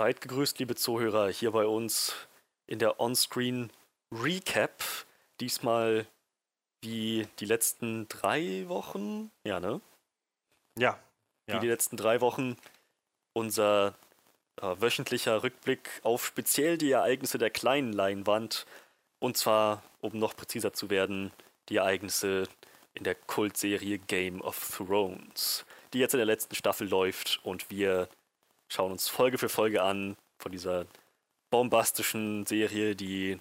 [0.00, 2.14] Seid gegrüßt, liebe Zuhörer, hier bei uns
[2.66, 3.70] in der Onscreen
[4.10, 4.82] Recap.
[5.40, 6.06] Diesmal
[6.80, 9.30] wie die letzten drei Wochen.
[9.44, 9.82] Ja, ne?
[11.46, 11.54] Ja.
[11.54, 12.56] Wie die letzten drei Wochen
[13.34, 13.94] unser
[14.62, 18.64] äh, wöchentlicher Rückblick auf speziell die Ereignisse der kleinen Leinwand.
[19.18, 21.30] Und zwar, um noch präziser zu werden,
[21.68, 22.48] die Ereignisse
[22.94, 28.08] in der Kultserie Game of Thrones, die jetzt in der letzten Staffel läuft und wir
[28.70, 30.86] schauen uns Folge für Folge an von dieser
[31.50, 33.38] bombastischen Serie, die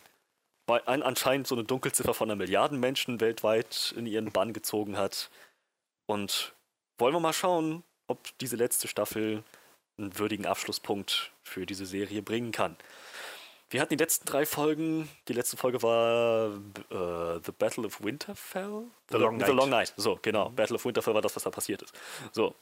[0.67, 5.29] anscheinend so eine Dunkelziffer von einer Milliarden Menschen weltweit in ihren Bann gezogen hat.
[6.05, 6.53] Und
[6.97, 9.43] wollen wir mal schauen, ob diese letzte Staffel
[9.97, 12.75] einen würdigen Abschlusspunkt für diese Serie bringen kann.
[13.71, 15.09] Wir hatten die letzten drei Folgen.
[15.27, 18.85] Die letzte Folge war äh, The Battle of Winterfell.
[19.11, 19.47] The Long Night.
[19.47, 19.93] The Long Night.
[19.95, 20.49] So, genau.
[20.49, 21.93] Battle of Winterfell war das, was da passiert ist.
[22.31, 22.55] So.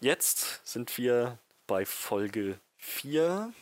[0.00, 1.38] Jetzt sind wir
[1.70, 3.52] bei Folge 4.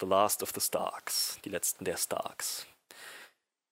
[0.00, 1.38] The Last of the Starks.
[1.44, 2.66] Die letzten der Starks.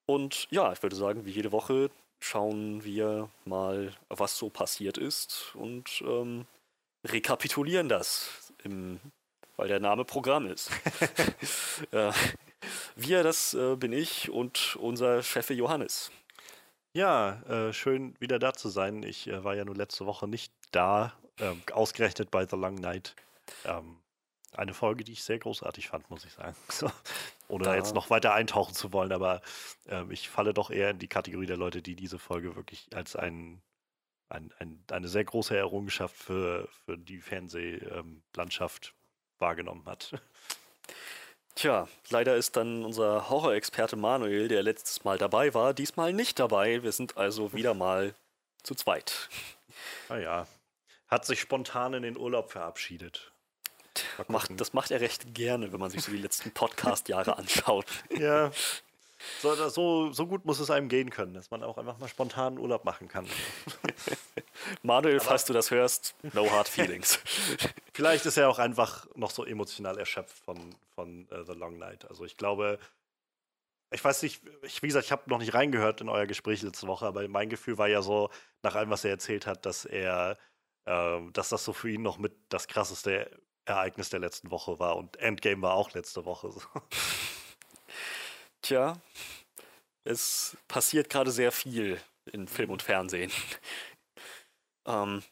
[0.05, 5.55] Und ja, ich würde sagen, wie jede Woche schauen wir mal, was so passiert ist
[5.55, 6.45] und ähm,
[7.07, 9.01] rekapitulieren das, im,
[9.57, 10.71] weil der Name Programm ist.
[11.91, 12.13] äh,
[12.97, 16.11] wir, das äh, bin ich und unser Chef Johannes.
[16.93, 19.03] Ja, äh, schön wieder da zu sein.
[19.03, 23.15] Ich äh, war ja nur letzte Woche nicht da, ähm, ausgerechnet bei The Long Night.
[23.65, 23.97] Ähm,
[24.55, 26.57] eine Folge, die ich sehr großartig fand, muss ich sagen.
[26.71, 26.91] So,
[27.49, 29.43] ohne da jetzt noch weiter eintauchen zu wollen, aber
[29.89, 33.17] ähm, ich falle doch eher in die Kategorie der Leute, die diese Folge wirklich als
[33.17, 33.61] ein,
[34.29, 38.95] ein, ein, eine sehr große Errungenschaft für, für die Fernsehlandschaft
[39.39, 40.15] wahrgenommen hat.
[41.55, 46.83] Tja, leider ist dann unser Horrorexperte Manuel, der letztes Mal dabei war, diesmal nicht dabei.
[46.83, 48.15] Wir sind also wieder mal
[48.63, 49.29] zu zweit.
[50.09, 50.47] Naja,
[51.13, 53.31] hat sich spontan in den Urlaub verabschiedet.
[54.29, 57.87] Macht, das macht er recht gerne, wenn man sich so die letzten Podcast-Jahre anschaut.
[58.19, 58.51] Ja.
[59.41, 62.59] So, so, so gut muss es einem gehen können, dass man auch einfach mal spontan
[62.59, 63.25] Urlaub machen kann.
[64.83, 67.21] Manuel, falls du das hörst, no hard feelings.
[67.93, 72.09] Vielleicht ist er auch einfach noch so emotional erschöpft von, von äh, The Long Night.
[72.11, 72.81] Also ich glaube,
[73.93, 76.89] ich weiß nicht, ich, wie gesagt, ich habe noch nicht reingehört in euer Gespräch letzte
[76.89, 78.29] Woche, aber mein Gefühl war ja so,
[78.63, 80.37] nach allem, was er erzählt hat, dass er,
[80.87, 83.31] ähm, dass das so für ihn noch mit das krasseste
[83.65, 84.97] Ereignis der letzten Woche war.
[84.97, 86.51] Und Endgame war auch letzte Woche.
[86.51, 86.61] So.
[88.63, 89.01] Tja,
[90.05, 92.01] es passiert gerade sehr viel
[92.33, 93.31] in Film und Fernsehen.
[94.87, 95.23] ähm,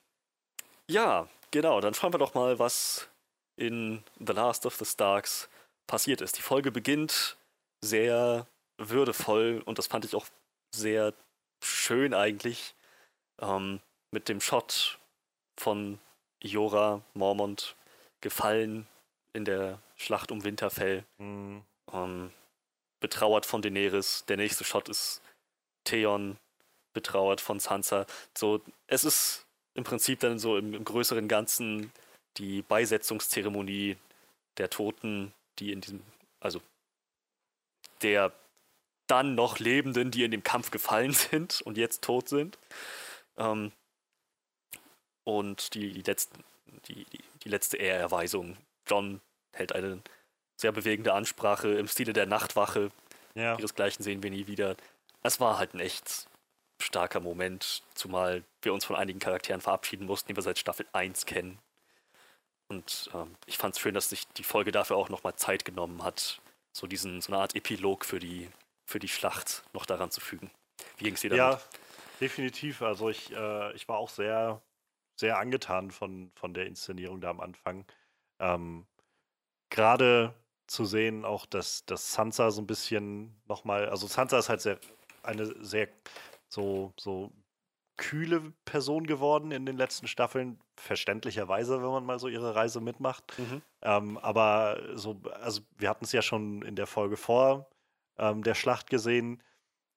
[0.88, 3.08] ja, genau, dann schauen wir doch mal, was
[3.56, 5.48] in The Last of the Starks
[5.86, 6.38] passiert ist.
[6.38, 7.36] Die Folge beginnt
[7.84, 8.46] sehr
[8.78, 10.26] würdevoll und das fand ich auch
[10.74, 11.14] sehr
[11.62, 12.74] schön eigentlich
[13.40, 13.80] ähm,
[14.10, 14.99] mit dem Shot
[15.60, 15.98] von
[16.42, 17.76] Jora Mormont
[18.20, 18.86] gefallen
[19.32, 21.04] in der Schlacht um Winterfell.
[21.18, 21.62] Hm,
[21.92, 22.30] Ähm,
[23.00, 24.24] betrauert von Daenerys.
[24.26, 25.22] Der nächste Shot ist
[25.84, 26.38] Theon
[26.92, 28.06] betrauert von Sansa.
[28.36, 29.44] So, es ist
[29.74, 31.92] im Prinzip dann so im, im größeren Ganzen
[32.36, 33.96] die Beisetzungszeremonie
[34.56, 36.02] der Toten, die in diesem,
[36.40, 36.60] also
[38.02, 38.32] der
[39.08, 42.58] dann noch Lebenden, die in dem Kampf gefallen sind und jetzt tot sind.
[43.36, 43.72] Ähm,
[45.24, 46.44] und die, die, letzten,
[46.86, 48.56] die, die, die letzte Ehrerweisung.
[48.86, 49.20] John
[49.52, 50.00] hält eine
[50.56, 52.90] sehr bewegende Ansprache im Stile der Nachtwache.
[53.34, 53.58] ja.
[53.58, 54.76] Ihresgleichen sehen wir nie wieder.
[55.22, 56.28] Es war halt ein echt
[56.82, 61.26] starker Moment, zumal wir uns von einigen Charakteren verabschieden mussten, die wir seit Staffel 1
[61.26, 61.58] kennen.
[62.68, 66.04] Und ähm, ich fand es schön, dass sich die Folge dafür auch nochmal Zeit genommen
[66.04, 66.40] hat,
[66.72, 68.48] so diesen, so eine Art Epilog für die,
[68.86, 70.50] für die Schlacht noch daran zu fügen.
[70.96, 71.60] Wie ging es dir damit?
[71.60, 71.60] Ja,
[72.20, 72.82] definitiv.
[72.82, 74.62] Also ich, äh, ich war auch sehr,
[75.20, 77.84] sehr angetan von, von der Inszenierung da am Anfang.
[78.38, 78.86] Ähm,
[79.70, 80.34] Gerade
[80.66, 84.78] zu sehen auch, dass, dass Sansa so ein bisschen nochmal, also Sansa ist halt sehr,
[85.22, 85.88] eine sehr
[86.48, 87.32] so, so
[87.96, 93.38] kühle Person geworden in den letzten Staffeln, verständlicherweise, wenn man mal so ihre Reise mitmacht.
[93.38, 93.62] Mhm.
[93.82, 97.68] Ähm, aber so, also wir hatten es ja schon in der Folge vor
[98.18, 99.42] ähm, der Schlacht gesehen,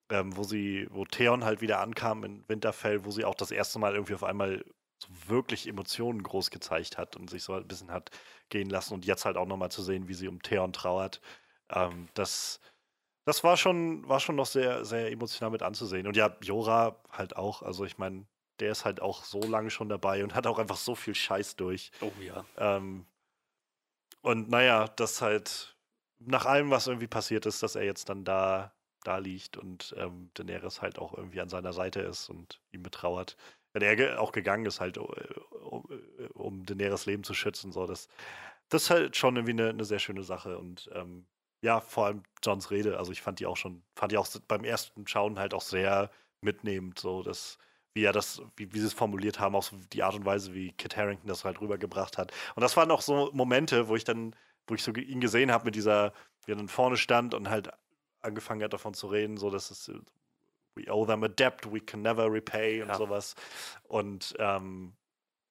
[0.09, 3.79] ähm, wo sie, wo Theon halt wieder ankam in Winterfell, wo sie auch das erste
[3.79, 4.65] Mal irgendwie auf einmal
[5.03, 8.11] so wirklich Emotionen groß gezeigt hat und sich so ein bisschen hat
[8.50, 11.21] gehen lassen und jetzt halt auch nochmal zu sehen, wie sie um Theon trauert.
[11.69, 12.59] Ähm, das,
[13.25, 16.07] das war schon, war schon noch sehr, sehr emotional mit anzusehen.
[16.07, 17.61] Und ja, Jora halt auch.
[17.61, 18.25] Also ich meine,
[18.59, 21.55] der ist halt auch so lange schon dabei und hat auch einfach so viel Scheiß
[21.55, 21.91] durch.
[22.01, 22.45] Oh ja.
[22.57, 23.05] Ähm,
[24.21, 25.75] und naja, das halt
[26.19, 28.73] nach allem, was irgendwie passiert ist, dass er jetzt dann da,
[29.03, 33.35] da liegt und ähm, Daenerys halt auch irgendwie an seiner Seite ist und ihn betrauert.
[33.73, 35.83] Wenn er auch gegangen ist, halt, äh, um,
[36.19, 38.07] äh, um Daenerys Leben zu schützen, so, das
[38.69, 40.57] das ist halt schon irgendwie eine, eine sehr schöne Sache.
[40.57, 41.27] Und ähm,
[41.61, 44.63] ja, vor allem Johns Rede, also ich fand die auch schon, fand die auch beim
[44.63, 46.09] ersten Schauen halt auch sehr
[46.41, 47.57] mitnehmend, so dass
[47.93, 50.53] wie er das, wie, wie sie es formuliert haben, auch so die Art und Weise,
[50.55, 52.31] wie Kit Harrington das halt rübergebracht hat.
[52.55, 54.35] Und das waren auch so Momente, wo ich dann,
[54.67, 56.13] wo ich so ihn gesehen habe mit dieser,
[56.45, 57.69] wie er dann vorne stand und halt
[58.21, 59.91] angefangen hat davon zu reden, so dass es
[60.75, 62.95] we owe them a debt we can never repay und ja.
[62.95, 63.35] sowas.
[63.83, 64.93] Und ähm,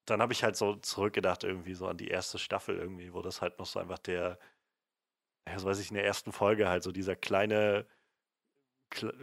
[0.06, 3.40] dann habe ich halt so zurückgedacht irgendwie so an die erste Staffel irgendwie, wo das
[3.40, 4.38] halt noch so einfach der,
[5.48, 7.86] ja, so weiß ich, in der ersten Folge halt so dieser kleine,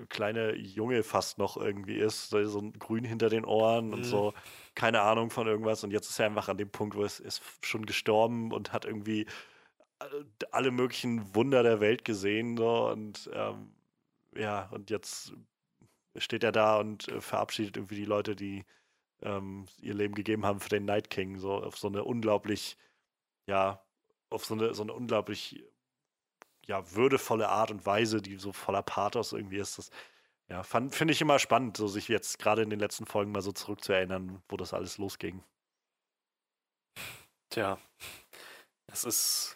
[0.08, 3.94] kleine Junge fast noch irgendwie ist, so, ein Grün hinter den Ohren mhm.
[3.94, 4.34] und so,
[4.74, 5.84] keine Ahnung von irgendwas.
[5.84, 8.86] Und jetzt ist er einfach an dem Punkt, wo es ist schon gestorben und hat
[8.86, 9.28] irgendwie
[10.00, 10.06] äh,
[10.52, 13.74] alle möglichen Wunder der Welt gesehen so, und ähm,
[14.36, 15.34] ja, und jetzt
[16.18, 18.66] steht er da und äh, verabschiedet irgendwie die Leute, die
[19.22, 22.78] ähm, ihr Leben gegeben haben für den Night King, so auf so eine unglaublich,
[23.48, 23.84] ja,
[24.30, 25.64] auf so eine, so eine unglaublich,
[26.66, 29.78] ja, würdevolle Art und Weise, die so voller Pathos irgendwie ist.
[29.78, 29.90] Das,
[30.50, 33.52] ja, finde ich immer spannend, so sich jetzt gerade in den letzten Folgen mal so
[33.52, 35.44] zurückzuerinnern, wo das alles losging.
[37.50, 37.80] Tja,
[38.88, 39.56] es ist.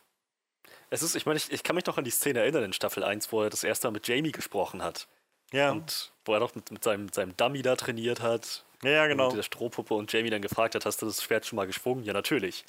[0.89, 3.03] Es ist, ich meine, ich, ich kann mich noch an die Szene erinnern in Staffel
[3.03, 5.07] 1, wo er das erste Mal mit Jamie gesprochen hat.
[5.53, 5.71] Ja.
[5.71, 8.65] Und wo er doch mit, mit seinem, seinem Dummy da trainiert hat.
[8.83, 9.27] Ja, genau.
[9.27, 12.03] Mit der Strohpuppe und Jamie dann gefragt hat, hast du das Schwert schon mal geschwungen?
[12.03, 12.65] Ja, natürlich.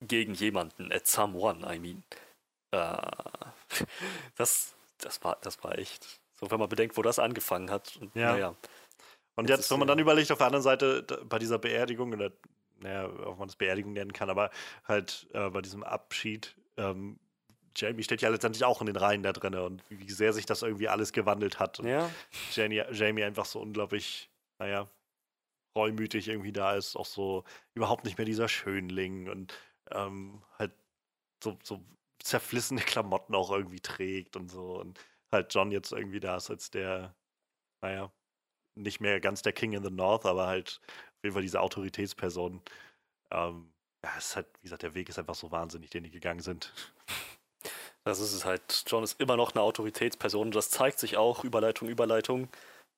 [0.00, 2.02] Gegen jemanden, at someone, I mean.
[2.72, 2.96] Äh,
[4.36, 6.20] das, das, war, das war echt.
[6.34, 7.96] So, wenn man bedenkt, wo das angefangen hat.
[8.00, 8.32] Und, ja.
[8.32, 8.54] Naja,
[9.34, 12.32] und jetzt, jetzt wenn man dann überlegt, auf der anderen Seite, bei dieser Beerdigung, oder
[12.80, 14.50] naja, ob man das Beerdigung nennen kann, aber
[14.86, 17.18] halt äh, bei diesem Abschied, ähm,
[17.76, 20.62] Jamie steht ja letztendlich auch in den Reihen da drin und wie sehr sich das
[20.62, 21.80] irgendwie alles gewandelt hat.
[21.80, 22.10] Und ja.
[22.52, 24.88] Jamie, Jamie einfach so unglaublich, naja,
[25.76, 29.54] reumütig irgendwie da ist, auch so überhaupt nicht mehr dieser Schönling und
[29.90, 30.72] ähm, halt
[31.42, 31.82] so, so
[32.22, 34.78] zerflissene Klamotten auch irgendwie trägt und so.
[34.78, 34.98] Und
[35.30, 37.14] halt John jetzt irgendwie da ist als der,
[37.82, 38.12] naja,
[38.74, 42.62] nicht mehr ganz der King in the North, aber halt auf jeden Fall diese Autoritätsperson.
[43.30, 43.72] Ähm,
[44.04, 46.40] ja, es ist halt, wie gesagt, der Weg ist einfach so wahnsinnig, den die gegangen
[46.40, 46.72] sind.
[48.04, 48.84] Das ist es halt.
[48.86, 50.50] John ist immer noch eine Autoritätsperson.
[50.50, 52.48] Das zeigt sich auch, Überleitung, Überleitung,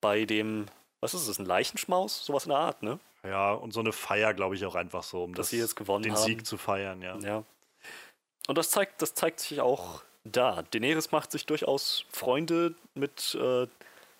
[0.00, 0.66] bei dem,
[1.00, 2.24] was ist es, ein Leichenschmaus?
[2.24, 2.98] Sowas in der Art, ne?
[3.24, 5.76] Ja, und so eine Feier, glaube ich, auch einfach so, um Dass das, sie jetzt
[5.76, 6.22] gewonnen den haben.
[6.22, 7.18] Sieg zu feiern, ja.
[7.18, 7.44] Ja.
[8.46, 10.62] Und das zeigt, das zeigt sich auch da.
[10.70, 13.66] Daenerys macht sich durchaus Freunde mit, äh,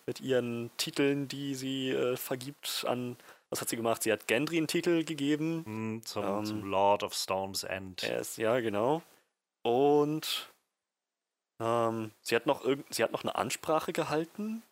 [0.06, 3.16] mit ihren Titeln, die sie äh, vergibt an.
[3.50, 4.02] Was hat sie gemacht?
[4.02, 5.96] Sie hat Gendry einen Titel gegeben.
[5.96, 8.02] Mm, zum, ähm, zum, Lord of Storm's End.
[8.02, 9.02] Ist, ja, genau.
[9.62, 10.48] Und
[11.64, 14.62] ähm, sie, hat noch irgend, sie hat noch eine Ansprache gehalten,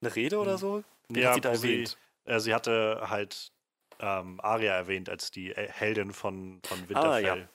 [0.00, 0.84] eine Rede oder so.
[1.08, 1.98] Die ja, hat sie da erwähnt.
[2.24, 3.50] Sie, äh, sie hatte halt
[3.98, 7.08] ähm, Arya erwähnt als die Heldin von, von Winterfell.
[7.08, 7.48] Ah, ja,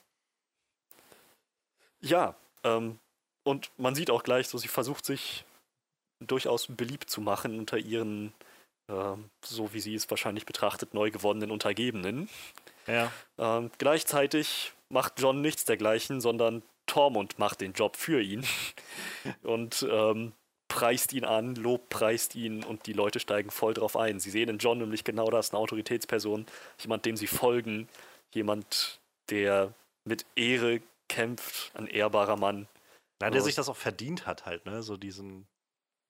[2.00, 2.98] ja ähm,
[3.44, 5.44] und man sieht auch gleich, so sie versucht sich
[6.20, 8.34] durchaus beliebt zu machen unter ihren,
[8.88, 12.28] äh, so wie sie es wahrscheinlich betrachtet, neu gewonnenen Untergebenen.
[12.86, 13.10] Ja.
[13.38, 18.44] Ähm, gleichzeitig macht John nichts dergleichen, sondern Tormund macht den Job für ihn
[19.42, 20.32] und ähm,
[20.68, 24.20] preist ihn an, Lob preist ihn und die Leute steigen voll drauf ein.
[24.20, 26.46] Sie sehen in John nämlich genau das, eine Autoritätsperson,
[26.78, 27.88] jemand, dem sie folgen,
[28.34, 32.68] jemand, der mit Ehre kämpft, ein ehrbarer Mann.
[33.20, 34.82] Nein, der sich das auch verdient hat, halt, ne?
[34.82, 35.46] So diesen,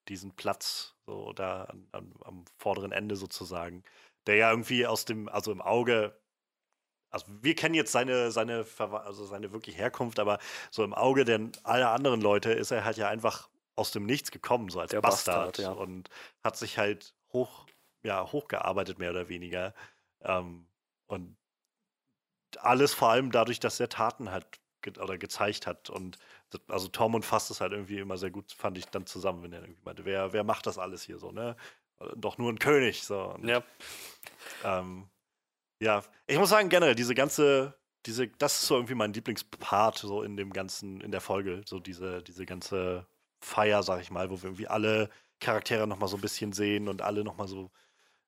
[0.08, 3.84] diesen Platz, so da an, an, am vorderen Ende sozusagen.
[4.26, 6.16] Der ja irgendwie aus dem, also im Auge
[7.10, 10.38] also wir kennen jetzt seine, seine, also seine wirklich Herkunft, aber
[10.70, 14.30] so im Auge der aller anderen Leute ist er halt ja einfach aus dem Nichts
[14.30, 15.70] gekommen, so als der Bastard, Bastard ja.
[15.72, 16.08] und
[16.42, 17.66] hat sich halt hoch,
[18.02, 19.74] ja, hochgearbeitet, mehr oder weniger.
[20.22, 20.66] Ähm,
[21.06, 21.36] und
[22.58, 25.90] alles vor allem dadurch, dass er Taten hat ge oder gezeigt hat.
[25.90, 26.18] Und
[26.68, 29.60] also Tormund fasst es halt irgendwie immer sehr gut, fand ich dann zusammen, wenn er
[29.60, 31.56] irgendwie meinte, wer, wer macht das alles hier so, ne?
[32.16, 33.04] Doch nur ein König.
[33.04, 33.20] So.
[33.20, 33.62] Und, ja.
[34.64, 35.08] Ähm,
[35.80, 37.74] ja, ich muss sagen, generell, diese ganze,
[38.06, 41.80] diese, das ist so irgendwie mein Lieblingspart, so in dem ganzen, in der Folge, so
[41.80, 43.06] diese, diese ganze
[43.40, 47.02] Feier, sag ich mal, wo wir irgendwie alle Charaktere nochmal so ein bisschen sehen und
[47.02, 47.70] alle nochmal so,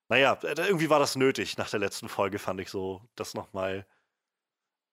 [0.09, 3.85] naja, äh, irgendwie war das nötig nach der letzten Folge, fand ich so, dass nochmal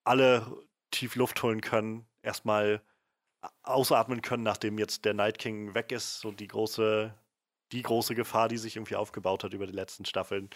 [0.03, 0.45] alle
[0.91, 2.81] tief Luft holen können, erstmal
[3.63, 7.13] ausatmen können, nachdem jetzt der Night King weg ist, so die große,
[7.71, 10.49] die große Gefahr, die sich irgendwie aufgebaut hat über die letzten Staffeln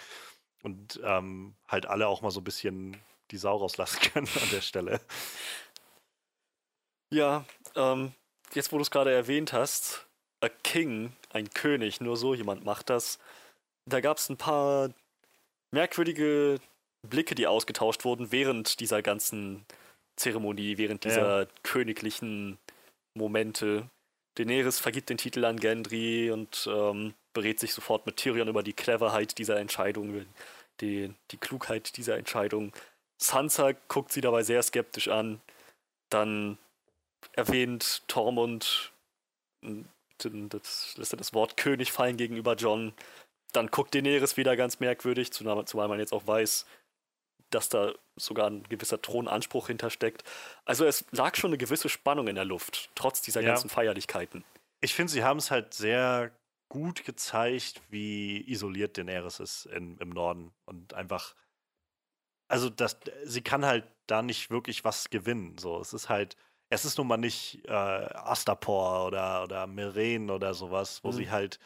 [0.63, 3.01] und ähm, halt alle auch mal so ein bisschen
[3.31, 5.01] die Sau rauslassen können an der Stelle.
[7.13, 8.13] Ja, ähm,
[8.53, 10.07] jetzt wo du es gerade erwähnt hast,
[10.41, 13.19] a King, ein König, nur so jemand macht das.
[13.89, 14.91] Da gab es ein paar
[15.71, 16.59] merkwürdige
[17.07, 19.65] Blicke, die ausgetauscht wurden während dieser ganzen
[20.17, 21.47] Zeremonie, während dieser ja.
[21.63, 22.59] königlichen
[23.17, 23.89] Momente.
[24.35, 28.73] Daenerys vergibt den Titel an Gendry und ähm, berät sich sofort mit Tyrion über die
[28.73, 30.25] Cleverheit dieser Entscheidung,
[30.79, 32.71] die, die Klugheit dieser Entscheidung.
[33.17, 35.41] Sansa guckt sie dabei sehr skeptisch an.
[36.09, 36.57] Dann
[37.33, 38.91] erwähnt Tormund,
[40.17, 42.93] das lässt er das Wort König fallen gegenüber John.
[43.53, 46.65] Dann guckt Daenerys wieder ganz merkwürdig, zumal man jetzt auch weiß,
[47.51, 50.23] dass da sogar ein gewisser Thronanspruch hintersteckt.
[50.65, 53.49] Also es lag schon eine gewisse Spannung in der Luft, trotz dieser ja.
[53.49, 54.43] ganzen Feierlichkeiten.
[54.81, 56.31] Ich finde, sie haben es halt sehr
[56.69, 61.35] gut gezeigt, wie isoliert Daenerys ist in, im Norden und einfach,
[62.47, 65.57] also das, sie kann halt da nicht wirklich was gewinnen.
[65.57, 66.37] So, es ist halt,
[66.69, 71.13] es ist nun mal nicht äh, Astapor oder, oder Meren oder sowas, wo mhm.
[71.13, 71.59] sie halt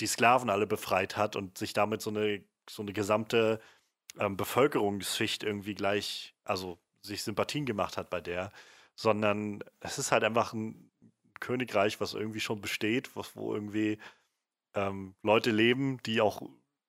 [0.00, 3.60] die Sklaven alle befreit hat und sich damit so eine, so eine gesamte
[4.18, 8.52] ähm, Bevölkerungsschicht irgendwie gleich, also sich Sympathien gemacht hat bei der,
[8.94, 10.90] sondern es ist halt einfach ein
[11.40, 13.98] Königreich, was irgendwie schon besteht, was, wo irgendwie
[14.74, 16.42] ähm, Leute leben, die auch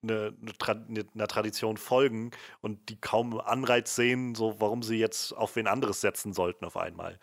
[0.04, 5.32] eine, eine, Tra einer Tradition folgen und die kaum Anreiz sehen, so warum sie jetzt
[5.34, 7.20] auf wen anderes setzen sollten auf einmal.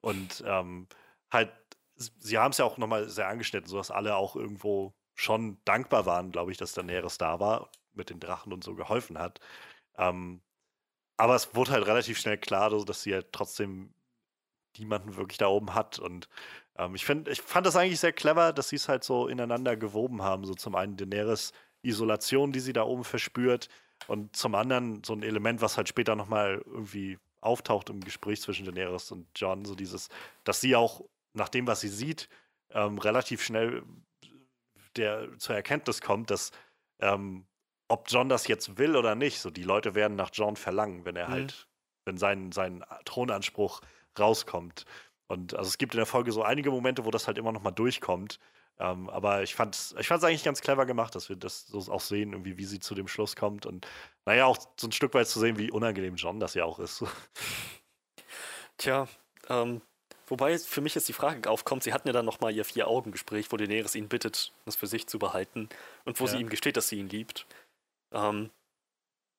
[0.00, 0.86] Und ähm,
[1.30, 1.52] halt,
[1.96, 6.30] sie haben es ja auch nochmal sehr angeschnitten, sodass alle auch irgendwo schon dankbar waren,
[6.30, 9.40] glaube ich, dass Daenerys da war mit den Drachen und so geholfen hat.
[9.96, 10.40] Ähm,
[11.16, 13.92] aber es wurde halt relativ schnell klar, dass sie halt trotzdem
[14.78, 15.98] niemanden wirklich da oben hat.
[15.98, 16.28] Und
[16.76, 19.76] ähm, ich, find, ich fand das eigentlich sehr clever, dass sie es halt so ineinander
[19.76, 20.44] gewoben haben.
[20.44, 23.68] So zum einen Daenerys Isolation, die sie da oben verspürt,
[24.06, 28.64] und zum anderen so ein Element, was halt später nochmal irgendwie auftaucht im Gespräch zwischen
[28.64, 30.08] Daenerys und John, so dieses,
[30.44, 32.28] dass sie auch nach dem, was sie sieht,
[32.70, 33.82] ähm, relativ schnell
[34.96, 36.50] der zur Erkenntnis kommt, dass
[36.98, 37.46] ähm,
[37.90, 41.16] ob John das jetzt will oder nicht, so die Leute werden nach John verlangen, wenn
[41.16, 41.32] er mhm.
[41.32, 41.66] halt,
[42.04, 43.80] wenn sein, sein Thronanspruch
[44.18, 44.84] rauskommt.
[45.26, 47.62] Und also es gibt in der Folge so einige Momente, wo das halt immer noch
[47.62, 48.38] mal durchkommt.
[48.78, 51.92] Ähm, aber ich fand es ich fand's eigentlich ganz clever gemacht, dass wir das so
[51.92, 53.66] auch sehen, irgendwie, wie sie zu dem Schluss kommt.
[53.66, 53.86] Und
[54.24, 57.04] naja, auch so ein Stück weit zu sehen, wie unangenehm John das ja auch ist.
[58.78, 59.06] Tja,
[59.48, 59.82] ähm,
[60.26, 63.52] wobei für mich jetzt die Frage aufkommt, sie hatten ja dann noch mal ihr Vier-Augen-Gespräch,
[63.52, 65.68] wo Daenerys ihn bittet, das für sich zu behalten
[66.04, 66.30] und wo ja.
[66.30, 67.46] sie ihm gesteht, dass sie ihn liebt.
[68.12, 68.50] Ähm,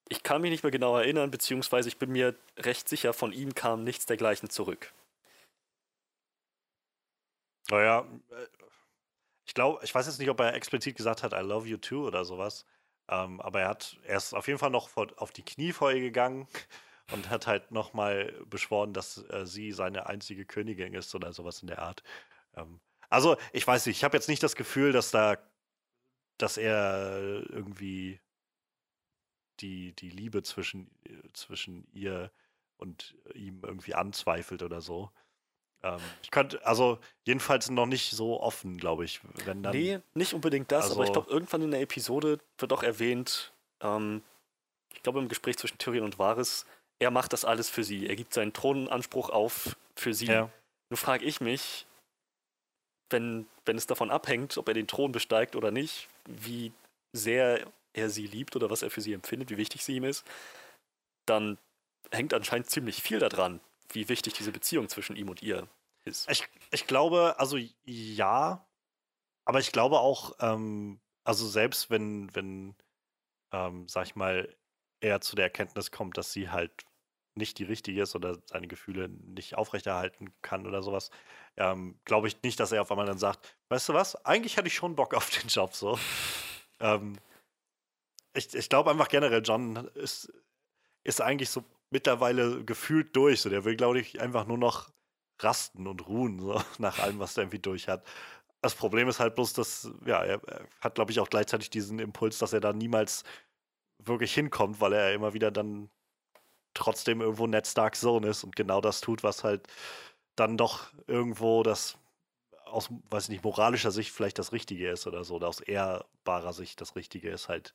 [0.09, 3.55] ich kann mich nicht mehr genau erinnern, beziehungsweise ich bin mir recht sicher, von ihm
[3.55, 4.93] kam nichts dergleichen zurück.
[7.69, 8.47] Naja, äh,
[9.45, 12.05] ich glaube, ich weiß jetzt nicht, ob er explizit gesagt hat, I love you too
[12.07, 12.65] oder sowas.
[13.09, 15.91] Ähm, aber er hat, er ist auf jeden Fall noch vor, auf die Knie vor
[15.91, 16.47] ihr gegangen
[17.11, 21.67] und hat halt nochmal beschworen, dass äh, sie seine einzige Königin ist oder sowas in
[21.67, 22.03] der Art.
[22.55, 25.37] Ähm, also, ich weiß nicht, ich habe jetzt nicht das Gefühl, dass da,
[26.37, 28.19] dass er irgendwie
[29.62, 30.89] die, die Liebe zwischen,
[31.34, 32.32] zwischen ihr
[32.77, 35.12] und ihm irgendwie anzweifelt oder so.
[35.84, 39.22] Ähm, ich könnte, also jedenfalls noch nicht so offen, glaube ich.
[39.46, 42.39] Wenn dann, nee, nicht unbedingt das, also, aber ich also glaube, irgendwann in der Episode
[42.58, 44.24] wird auch erwähnt, ähm,
[44.94, 46.65] ich glaube im Gespräch zwischen Tyrion und Varys,
[47.00, 48.08] er macht das alles für sie.
[48.08, 50.27] Er gibt seinen Thronanspruch auf für sie.
[50.27, 50.51] Ja.
[50.89, 51.88] Nur frage ich mich,
[53.10, 56.72] wenn, wenn es davon abhängt, ob er den Thron besteigt oder nicht, wie
[57.13, 60.25] sehr er sie liebt oder was er für sie empfindet, wie wichtig sie ihm ist,
[61.25, 61.57] dann
[62.12, 65.67] hängt anscheinend ziemlich viel daran, wie wichtig diese Beziehung zwischen ihm und ihr
[66.03, 66.29] ist.
[66.29, 68.65] Ich, ich glaube, also ja,
[69.45, 72.75] aber ich glaube auch, ähm, also selbst wenn, wenn,
[73.51, 74.55] ähm, sag ich mal,
[75.01, 76.86] er zu der Erkenntnis kommt, dass sie halt
[77.36, 81.12] nicht die richtige ist oder seine Gefühle nicht aufrechterhalten kann oder sowas,
[81.57, 84.67] ähm, glaube ich nicht, dass er auf einmal dann sagt, weißt du was, eigentlich hätte
[84.67, 85.98] ich schon Bock auf den Job so.
[86.79, 87.17] ähm,
[88.33, 90.31] ich, ich glaube einfach generell, John ist,
[91.03, 93.41] ist eigentlich so mittlerweile gefühlt durch.
[93.41, 94.89] So, der will, glaube ich, einfach nur noch
[95.39, 98.05] rasten und ruhen, so, nach allem, was er irgendwie durch hat.
[98.61, 102.00] Das Problem ist halt bloß, dass, ja, er, er hat, glaube ich, auch gleichzeitig diesen
[102.00, 103.23] Impuls, dass er da niemals
[104.00, 105.89] wirklich hinkommt, weil er immer wieder dann
[106.73, 109.67] trotzdem irgendwo Ned Starks Sohn ist und genau das tut, was halt
[110.35, 111.97] dann doch irgendwo das
[112.65, 116.53] aus, weiß ich nicht, moralischer Sicht vielleicht das Richtige ist oder so, oder aus ehrbarer
[116.53, 117.73] Sicht das Richtige ist halt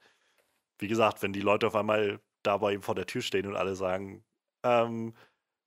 [0.79, 3.57] wie gesagt, wenn die Leute auf einmal da bei ihm vor der Tür stehen und
[3.57, 4.25] alle sagen,
[4.65, 5.15] ähm,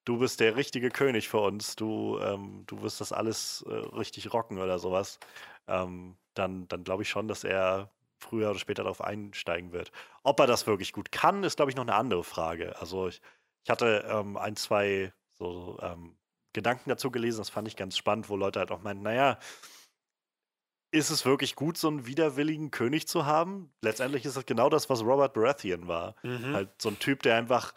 [0.05, 4.33] du bist der richtige König für uns, du, ähm, du wirst das alles äh, richtig
[4.33, 5.19] rocken oder sowas,
[5.67, 9.91] ähm, dann, dann glaube ich schon, dass er früher oder später darauf einsteigen wird.
[10.23, 12.79] Ob er das wirklich gut kann, ist, glaube ich, noch eine andere Frage.
[12.79, 13.21] Also ich,
[13.63, 16.17] ich hatte ähm, ein, zwei so ähm,
[16.53, 19.37] Gedanken dazu gelesen, das fand ich ganz spannend, wo Leute halt auch meinen, naja,
[20.91, 23.71] ist es wirklich gut, so einen widerwilligen König zu haben?
[23.81, 26.15] Letztendlich ist das genau das, was Robert Baratheon war.
[26.23, 26.53] Mhm.
[26.53, 27.73] Halt so ein Typ, der einfach,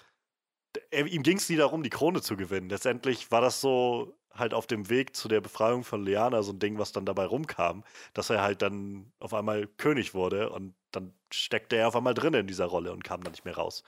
[0.90, 2.69] er, ihm ging es nie darum, die Krone zu gewinnen.
[2.69, 6.59] Letztendlich war das so halt auf dem Weg zu der Befreiung von Liana so ein
[6.59, 11.12] Ding, was dann dabei rumkam, dass er halt dann auf einmal König wurde und dann
[11.31, 13.83] steckte er auf einmal drin in dieser Rolle und kam dann nicht mehr raus.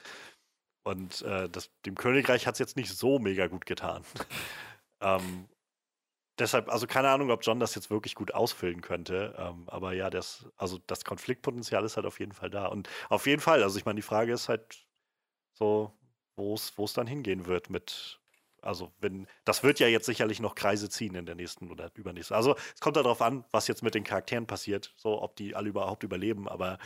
[0.83, 4.05] Und äh, das, dem Königreich hat es jetzt nicht so mega gut getan.
[5.01, 5.49] ähm,
[6.39, 9.35] deshalb, also keine Ahnung, ob John das jetzt wirklich gut ausfüllen könnte.
[9.39, 12.67] Ähm, aber ja, das, also das Konfliktpotenzial ist halt auf jeden Fall da.
[12.67, 14.87] Und auf jeden Fall, also ich meine, die Frage ist halt
[15.55, 15.93] so,
[16.37, 18.21] wo es dann hingehen wird mit,
[18.61, 22.37] also wenn, das wird ja jetzt sicherlich noch Kreise ziehen in der nächsten oder übernächsten.
[22.37, 25.69] Also es kommt darauf an, was jetzt mit den Charakteren passiert, so ob die alle
[25.69, 26.79] überhaupt überleben, aber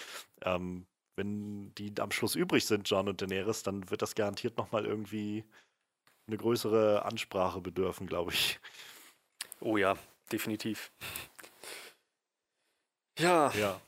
[0.43, 0.87] ähm,
[1.17, 5.45] wenn die am Schluss übrig sind, John und Daenerys, dann wird das garantiert nochmal irgendwie
[6.28, 8.61] eine größere Ansprache bedürfen, glaube ich.
[9.61, 9.97] Oh ja,
[10.31, 10.93] definitiv.
[13.19, 13.50] Ja.
[13.53, 13.81] Ja.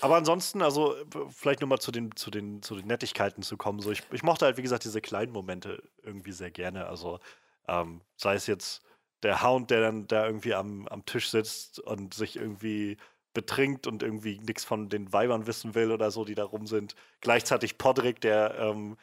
[0.00, 0.96] Aber ansonsten, also
[1.30, 3.80] vielleicht nur mal zu den, zu den, zu den Nettigkeiten zu kommen.
[3.80, 6.86] So, ich, ich mochte halt, wie gesagt, diese kleinen Momente irgendwie sehr gerne.
[6.86, 7.20] Also
[7.68, 8.82] ähm, sei es jetzt
[9.22, 12.96] der Hound, der dann da irgendwie am, am Tisch sitzt und sich irgendwie
[13.32, 16.94] betrinkt und irgendwie nichts von den Weibern wissen will oder so, die da rum sind.
[17.20, 18.96] Gleichzeitig Podrick, der ähm,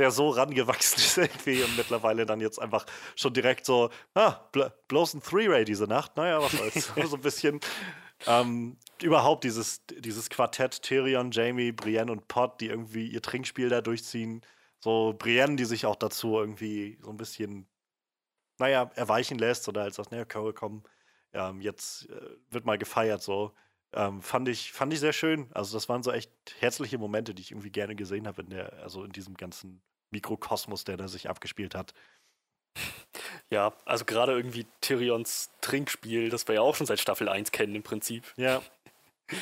[0.00, 4.40] der so rangewachsen ist irgendwie und mittlerweile dann jetzt einfach schon direkt so, ah,
[4.88, 6.92] bloß ein Three-Ray diese Nacht, naja, was soll's.
[7.10, 7.60] so ein bisschen
[8.26, 13.80] ähm, überhaupt dieses, dieses Quartett Tyrion, Jamie, Brienne und Pod, die irgendwie ihr Trinkspiel da
[13.80, 14.42] durchziehen.
[14.78, 17.66] So Brienne, die sich auch dazu irgendwie so ein bisschen,
[18.58, 20.82] naja, erweichen lässt oder halt sagt, naja, komm,
[21.32, 23.54] ähm, jetzt äh, wird mal gefeiert so.
[23.92, 25.48] Ähm, fand, ich, fand ich sehr schön.
[25.52, 26.30] Also, das waren so echt
[26.60, 30.84] herzliche Momente, die ich irgendwie gerne gesehen habe in der, also in diesem ganzen Mikrokosmos,
[30.84, 31.94] der da sich abgespielt hat.
[33.50, 37.74] Ja, also gerade irgendwie Tyrions Trinkspiel, das wir ja auch schon seit Staffel 1 kennen
[37.74, 38.24] im Prinzip.
[38.36, 38.62] Ja.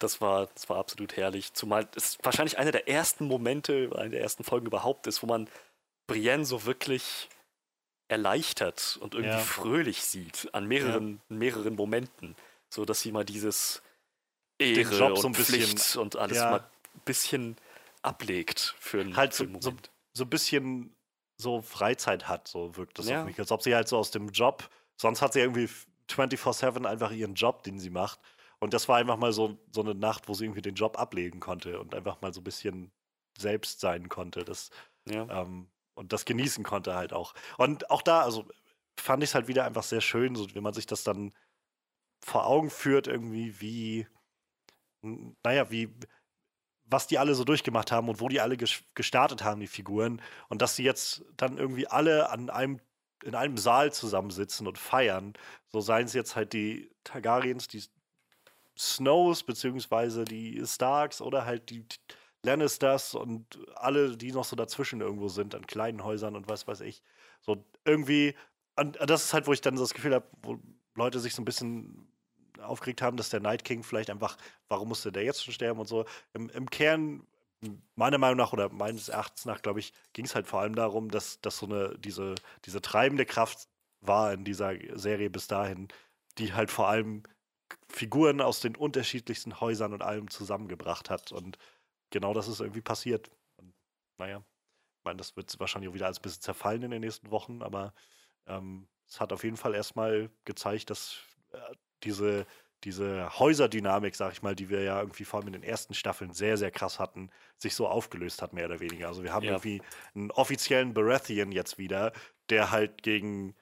[0.00, 1.54] Das war, das war absolut herrlich.
[1.54, 5.48] Zumal es wahrscheinlich einer der ersten Momente, eine der ersten Folgen überhaupt ist, wo man
[6.08, 7.28] Brienne so wirklich
[8.08, 9.38] erleichtert und irgendwie ja.
[9.38, 11.36] fröhlich sieht an mehreren, ja.
[11.36, 12.36] mehreren Momenten.
[12.68, 13.82] So dass sie mal dieses
[14.58, 16.50] Ehre und so ein Pflicht bisschen, und alles ja.
[16.50, 17.56] mal ein bisschen
[18.02, 19.72] ablegt für einen, halt so, so,
[20.14, 20.96] so, ein bisschen
[21.36, 23.20] so Freizeit hat, so wirkt das ja.
[23.20, 23.38] auf mich.
[23.38, 25.68] Als ob sie halt so aus dem Job, sonst hat sie irgendwie
[26.10, 28.20] 24-7 einfach ihren Job, den sie macht.
[28.60, 31.40] Und das war einfach mal so, so eine Nacht, wo sie irgendwie den Job ablegen
[31.40, 32.92] konnte und einfach mal so ein bisschen
[33.36, 34.44] selbst sein konnte.
[34.44, 34.70] Das,
[35.06, 35.28] ja.
[35.42, 37.34] ähm, und das genießen konnte halt auch.
[37.58, 38.46] Und auch da, also
[38.98, 41.32] fand ich es halt wieder einfach sehr schön, so wenn man sich das dann
[42.24, 44.06] vor Augen führt, irgendwie, wie,
[45.02, 45.92] naja, wie,
[46.86, 50.20] was die alle so durchgemacht haben und wo die alle gestartet haben, die Figuren.
[50.48, 52.80] Und dass sie jetzt dann irgendwie alle an einem,
[53.24, 55.34] in einem Saal zusammensitzen und feiern.
[55.68, 57.82] So seien es jetzt halt die Targaryens, die
[58.78, 61.86] Snows, beziehungsweise die Starks oder halt die
[62.42, 66.80] Lannisters und alle, die noch so dazwischen irgendwo sind, an kleinen Häusern und was weiß
[66.80, 67.02] ich.
[67.40, 68.34] So irgendwie,
[68.76, 70.58] und das ist halt, wo ich dann so das Gefühl habe, wo
[70.94, 72.13] Leute sich so ein bisschen
[72.64, 74.36] aufgeregt haben, dass der Night King vielleicht einfach,
[74.68, 76.04] warum musste der jetzt schon sterben und so.
[76.32, 77.26] Im, im Kern,
[77.96, 81.10] meiner Meinung nach oder meines Erachtens nach, glaube ich, ging es halt vor allem darum,
[81.10, 83.68] dass, dass so eine, diese, diese treibende Kraft
[84.00, 85.88] war in dieser Serie bis dahin,
[86.38, 87.22] die halt vor allem
[87.88, 91.32] Figuren aus den unterschiedlichsten Häusern und allem zusammengebracht hat.
[91.32, 91.58] Und
[92.10, 93.30] genau das ist irgendwie passiert.
[93.56, 93.72] Und,
[94.18, 97.62] naja, ich meine, das wird wahrscheinlich auch wieder als bisschen zerfallen in den nächsten Wochen,
[97.62, 97.94] aber
[98.46, 101.18] ähm, es hat auf jeden Fall erstmal gezeigt, dass
[101.52, 101.58] äh,
[102.04, 102.46] diese,
[102.84, 106.32] diese Häuserdynamik, sag ich mal, die wir ja irgendwie vor allem in den ersten Staffeln
[106.32, 109.08] sehr, sehr krass hatten, sich so aufgelöst hat, mehr oder weniger.
[109.08, 109.52] Also wir haben ja.
[109.52, 109.82] irgendwie
[110.14, 112.12] einen offiziellen Baratheon jetzt wieder,
[112.50, 113.54] der halt gegen,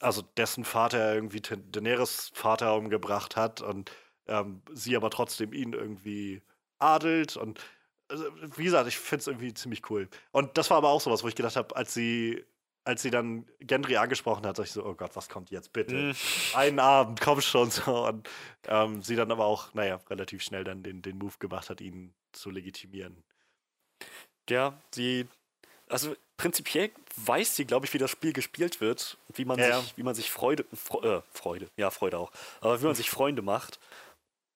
[0.00, 3.90] also dessen Vater irgendwie Daenerys Vater umgebracht hat und
[4.26, 6.42] ähm, sie aber trotzdem ihn irgendwie
[6.78, 7.60] adelt und
[8.08, 8.24] also,
[8.56, 10.08] wie gesagt, ich finde es irgendwie ziemlich cool.
[10.32, 12.44] Und das war aber auch sowas, wo ich gedacht habe, als sie
[12.90, 15.94] als sie dann Gendry angesprochen hat, sag ich so, oh Gott, was kommt jetzt bitte?
[15.94, 16.14] Mhm.
[16.54, 18.08] Einen Abend, komm schon so.
[18.08, 18.28] Und
[18.66, 22.12] ähm, sie dann aber auch, naja, relativ schnell dann den, den Move gemacht hat, ihn
[22.32, 23.22] zu legitimieren.
[24.48, 25.28] Ja, sie,
[25.88, 29.80] also prinzipiell weiß sie, glaube ich, wie das Spiel gespielt wird, wie man ja.
[29.80, 30.64] sich, wie man sich Freude,
[31.02, 33.78] äh, Freude, ja, Freude auch, aber wie man sich Freunde macht.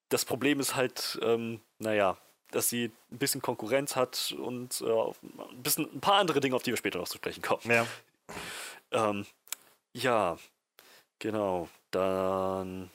[0.09, 2.17] Das Problem ist halt, ähm, naja,
[2.51, 6.65] dass sie ein bisschen Konkurrenz hat und äh, ein bisschen ein paar andere Dinge, auf
[6.65, 7.63] die wir später noch zu sprechen kommen.
[7.65, 7.87] Ja.
[8.91, 9.27] Ähm,
[9.93, 10.39] ja,
[11.19, 11.69] genau.
[11.91, 12.91] Dann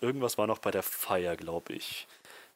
[0.00, 2.06] irgendwas war noch bei der Feier, glaube ich.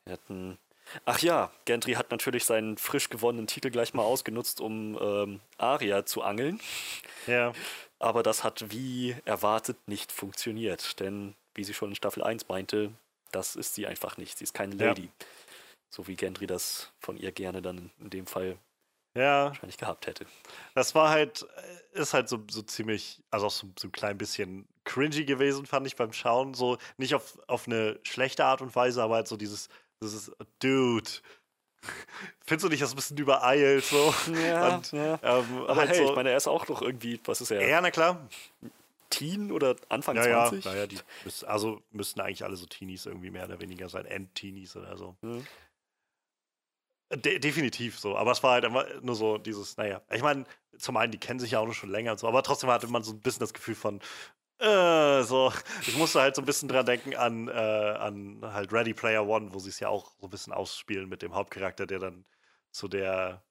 [0.05, 0.59] Wir hatten.
[1.05, 6.05] Ach ja, Gentry hat natürlich seinen frisch gewonnenen Titel gleich mal ausgenutzt, um ähm, Aria
[6.05, 6.61] zu angeln.
[7.27, 7.53] Ja.
[7.99, 11.01] Aber das hat wie erwartet nicht funktioniert.
[11.01, 12.93] Denn, wie sie schon in Staffel 1 meinte,
[13.31, 14.37] das ist sie einfach nicht.
[14.37, 15.05] Sie ist keine Lady.
[15.05, 15.27] Ja.
[15.89, 18.59] So wie Gendry das von ihr gerne dann in dem Fall
[19.15, 19.47] ja.
[19.47, 20.27] wahrscheinlich gehabt hätte.
[20.75, 21.47] Das war halt,
[21.95, 25.67] äh, ist halt so, so ziemlich, also auch so, so ein klein bisschen cringy gewesen,
[25.67, 26.55] fand ich beim Schauen.
[26.55, 29.69] So nicht auf, auf eine schlechte Art und Weise, aber halt so dieses,
[30.03, 31.11] dieses Dude.
[32.47, 34.15] Findest du nicht das ein bisschen übereilt so?
[34.35, 35.19] Ja, Und, ja.
[35.23, 37.67] Ähm, Aber halt hey, so, ich meine, er ist auch noch irgendwie, was ist er?
[37.67, 38.29] ja, na klar.
[39.11, 40.65] Teen oder Anfang Ja, ja, 20?
[40.65, 44.75] naja, die müssen, also müssten eigentlich alle so Teenies irgendwie mehr oder weniger sein, End-Teenies
[44.77, 45.17] oder so.
[45.21, 45.47] Mhm.
[47.15, 50.45] De definitiv so, aber es war halt immer nur so dieses, naja, ich meine,
[50.79, 52.87] zum einen, die kennen sich ja auch noch schon länger und so, aber trotzdem hatte
[52.87, 54.01] man so ein bisschen das Gefühl von,
[54.59, 58.95] äh, so, ich musste halt so ein bisschen dran denken an, äh, an halt Ready
[58.95, 61.99] Player One, wo sie es ja auch so ein bisschen ausspielen mit dem Hauptcharakter, der
[61.99, 62.25] dann
[62.71, 63.43] zu der,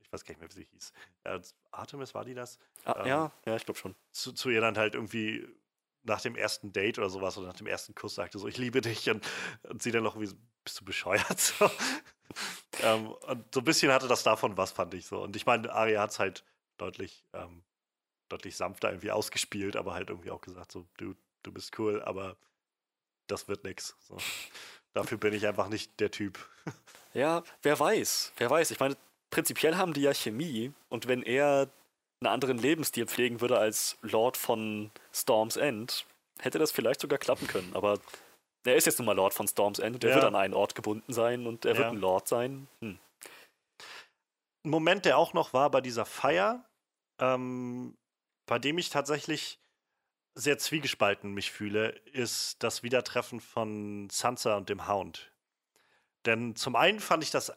[0.00, 0.92] ich weiß gar nicht mehr, wie sie hieß,
[1.24, 2.58] äh, Artemis, war die das?
[2.84, 3.94] Ah, Ähm, ja, ja, ich glaube schon.
[4.12, 5.46] zu, zu ihr dann halt irgendwie
[6.04, 8.80] nach dem ersten Date oder sowas oder nach dem ersten Kuss sagte so, ich liebe
[8.80, 9.24] dich und,
[9.64, 11.26] und sie dann noch wie, so, bist du bescheuert?
[11.58, 11.70] So.
[12.82, 15.22] ähm, und so ein bisschen hatte das davon was, fand ich so.
[15.22, 16.44] Und ich meine, Aria hat es halt
[16.78, 17.62] deutlich, ähm,
[18.28, 22.36] deutlich sanfter irgendwie ausgespielt, aber halt irgendwie auch gesagt so, du, du bist cool, aber
[23.26, 23.96] das wird nix.
[24.00, 24.16] So.
[24.94, 26.38] Dafür bin ich einfach nicht der Typ.
[27.14, 28.70] Ja, wer weiß, wer weiß.
[28.70, 28.96] Ich meine,
[29.28, 31.68] prinzipiell haben die ja Chemie und wenn er
[32.20, 36.06] einen anderen Lebensstil pflegen würde als Lord von Storm's End,
[36.38, 37.70] hätte das vielleicht sogar klappen können.
[37.74, 37.98] Aber
[38.64, 40.16] er ist jetzt nun mal Lord von Storm's End und er Ja.
[40.16, 41.90] wird an einen Ort gebunden sein und er wird Ja.
[41.90, 42.68] ein Lord sein.
[42.80, 42.98] Hm.
[44.64, 46.64] Ein Moment, der auch noch war bei dieser Feier,
[47.18, 47.96] ähm,
[48.46, 49.58] bei dem ich tatsächlich
[50.34, 55.32] sehr zwiegespalten mich fühle, ist das Wiedertreffen von Sansa und dem Hound.
[56.24, 57.52] Denn zum einen fand ich das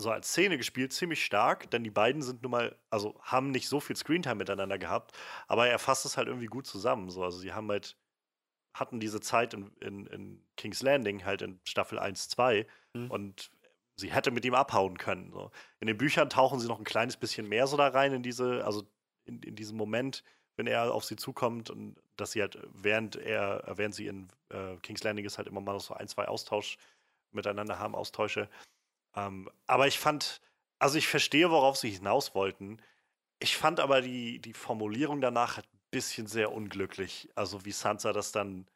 [0.00, 3.68] so als Szene gespielt ziemlich stark, denn die beiden sind nun mal, also haben nicht
[3.68, 5.12] so viel Screentime miteinander gehabt,
[5.48, 7.10] aber er fasst es halt irgendwie gut zusammen.
[7.10, 7.24] So.
[7.24, 7.96] Also sie haben halt,
[8.78, 13.10] hatten diese Zeit in, in, in King's Landing, halt in Staffel 1, 2 Mhm.
[13.10, 13.50] und
[13.96, 15.30] sie hätte mit ihm abhauen können.
[15.32, 15.50] So.
[15.80, 18.64] In den Büchern tauchen sie noch ein kleines bisschen mehr so da rein in diese,
[18.64, 18.84] also
[19.24, 20.24] in, in diesem Moment,
[20.56, 24.76] wenn er auf sie zukommt und dass sie halt, während er, während sie in äh,
[24.82, 26.78] King's Landing ist, halt immer mal noch so ein, zwei Austausch
[27.32, 28.48] miteinander haben, Austausche.
[29.14, 30.40] Ähm, aber ich fand,
[30.78, 32.80] also ich verstehe, worauf sie hinaus wollten.
[33.38, 37.28] Ich fand aber die, die Formulierung danach halt bisschen sehr unglücklich.
[37.34, 38.66] Also wie Sansa das dann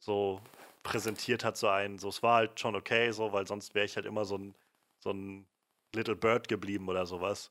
[0.00, 0.40] so
[0.82, 3.96] präsentiert hat, so ein, so es war halt schon okay, so, weil sonst wäre ich
[3.96, 4.54] halt immer so ein,
[5.00, 5.46] so ein
[5.94, 7.50] Little Bird geblieben oder sowas.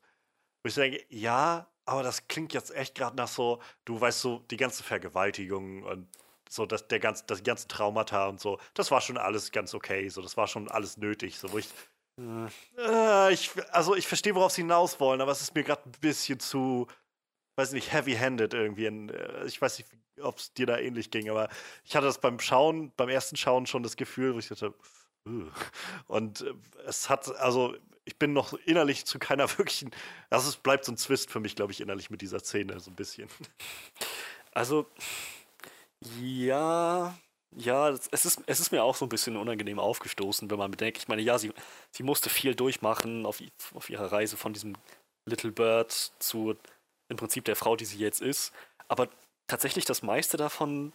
[0.62, 4.40] Wo ich denke, ja, aber das klingt jetzt echt gerade nach so, du weißt so,
[4.50, 6.08] die ganze Vergewaltigung und
[6.48, 10.08] so, das, der ganz, das ganze Traumata und so, das war schon alles ganz okay,
[10.08, 11.68] so, das war schon alles nötig, so, wo ich,
[12.18, 15.82] Äh, äh, ich also ich verstehe, worauf sie hinaus wollen, aber es ist mir gerade
[15.88, 16.86] ein bisschen zu,
[17.56, 18.86] weiß nicht, heavy-handed irgendwie.
[18.86, 21.48] In, äh, ich weiß nicht, ob es dir da ähnlich ging, aber
[21.84, 24.74] ich hatte das beim Schauen, beim ersten Schauen schon das Gefühl, wo ich dachte,
[25.26, 25.50] "Ugh."
[26.06, 26.54] und äh,
[26.86, 29.90] es hat, also ich bin noch innerlich zu keiner wirklichen,
[30.30, 32.90] also es bleibt so ein Zwist für mich, glaube ich, innerlich mit dieser Szene so
[32.90, 33.28] ein bisschen.
[34.54, 34.86] Also,
[36.20, 37.16] ja,
[37.56, 40.98] ja, es ist, es ist mir auch so ein bisschen unangenehm aufgestoßen, wenn man bedenkt,
[40.98, 41.52] ich meine, ja, sie,
[41.90, 43.40] sie musste viel durchmachen auf,
[43.74, 44.74] auf ihrer Reise von diesem
[45.26, 46.56] Little Bird zu
[47.12, 48.52] im Prinzip der Frau, die sie jetzt ist.
[48.88, 49.08] Aber
[49.46, 50.92] tatsächlich das meiste davon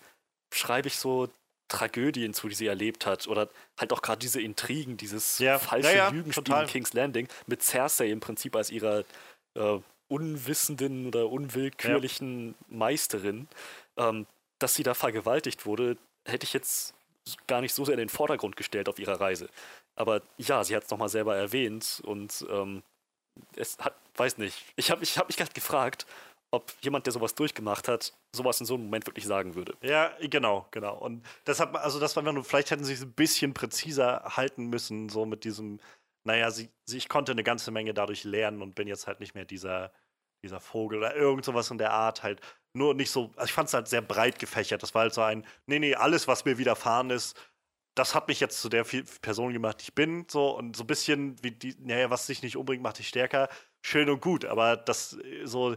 [0.53, 1.29] schreibe ich so
[1.67, 3.27] Tragödien zu, die sie erlebt hat.
[3.27, 3.49] Oder
[3.79, 7.63] halt auch gerade diese Intrigen, dieses Ja, falsche ja, ja, Lügenspiel in King's Landing mit
[7.63, 9.03] Cersei im Prinzip als ihrer
[9.55, 13.47] äh, unwissenden oder unwillkürlichen Meisterin.
[13.97, 14.25] Ähm,
[14.59, 16.93] dass sie da vergewaltigt wurde, hätte ich jetzt
[17.45, 19.49] gar nicht so sehr in den Vordergrund gestellt auf ihrer Reise.
[19.95, 22.83] Aber ja, sie hat es nochmal selber erwähnt und ähm,
[23.55, 26.05] es hat, weiß nicht, ich habe ich hab mich gerade gefragt,
[26.51, 29.75] ob jemand, der sowas durchgemacht hat, sowas in so einem Moment wirklich sagen würde.
[29.81, 30.97] Ja, genau, genau.
[30.97, 35.09] Und deshalb, also das war nur, vielleicht hätten sie es ein bisschen präziser halten müssen,
[35.09, 35.79] so mit diesem,
[36.23, 39.35] naja, sie, sie, ich konnte eine ganze Menge dadurch lernen und bin jetzt halt nicht
[39.35, 39.91] mehr dieser,
[40.43, 42.39] dieser Vogel oder irgend sowas in der Art halt.
[42.73, 44.83] Nur nicht so, also ich fand es halt sehr breit gefächert.
[44.83, 47.35] Das war halt so ein, nee, nee, alles, was mir widerfahren ist,
[47.97, 48.83] das hat mich jetzt zu der
[49.21, 52.43] Person gemacht, die ich bin, so und so ein bisschen wie die, naja, was dich
[52.43, 53.49] nicht umbringt, macht dich stärker.
[53.81, 55.75] Schön und gut, aber das so,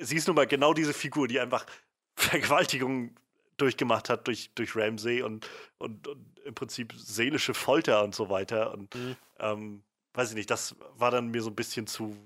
[0.00, 1.66] sie ist nun mal genau diese Figur, die einfach
[2.16, 3.14] Vergewaltigung
[3.56, 8.72] durchgemacht hat durch, durch Ramsey und, und, und im Prinzip seelische Folter und so weiter.
[8.72, 9.16] Und Mhm.
[9.38, 12.16] ähm, weiß ich nicht, das war dann mir so ein bisschen zu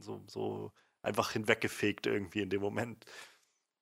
[0.00, 0.72] so, so
[1.02, 3.04] einfach hinweggefegt irgendwie in dem Moment.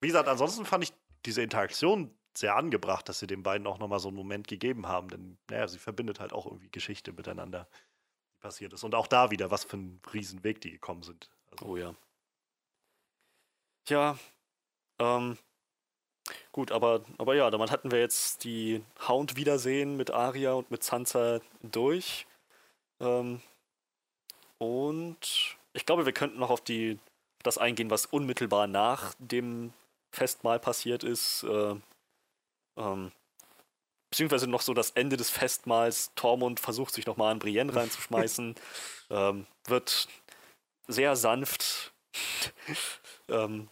[0.01, 0.93] Wie gesagt, ansonsten fand ich
[1.27, 5.09] diese Interaktion sehr angebracht, dass sie den beiden auch nochmal so einen Moment gegeben haben,
[5.09, 7.69] denn naja, sie verbindet halt auch irgendwie Geschichte miteinander,
[8.33, 8.85] die passiert ist.
[8.85, 11.31] Und auch da wieder, was für ein Riesenweg die gekommen sind.
[11.51, 11.95] Also, Oh ja.
[13.89, 14.19] Ja,
[14.99, 15.39] ähm,
[16.53, 21.41] gut, aber, aber ja, damit hatten wir jetzt die Hound-Wiedersehen mit Arya und mit Sansa
[21.63, 22.27] durch.
[23.01, 23.41] Ähm,
[24.59, 26.99] und ich glaube, wir könnten noch auf die
[27.43, 29.73] das eingehen, was unmittelbar nach dem
[30.13, 31.45] Festmahl passiert ist.
[31.45, 31.77] Äh,
[32.79, 33.13] ähm,
[34.11, 36.13] beziehungsweise noch so das Ende des Festmahls.
[36.15, 38.55] Tormund versucht sich nochmal an Brienne reinzuschmeißen.
[39.11, 40.09] ähm, wird
[40.87, 41.93] sehr sanft,
[43.29, 43.69] ähm,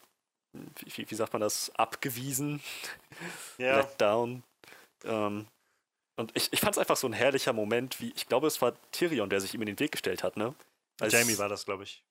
[0.53, 2.63] wie, wie, sagt man das, abgewiesen.
[3.59, 3.79] Ja.
[3.79, 4.43] Let down.
[5.05, 5.47] Ähm,
[6.17, 8.75] und ich, ich fand es einfach so ein herrlicher Moment, wie, ich glaube, es war
[8.91, 10.55] Tyrion, der sich ihm in den Weg gestellt hat, ne?
[10.99, 12.03] Als, Jamie war das, glaube ich.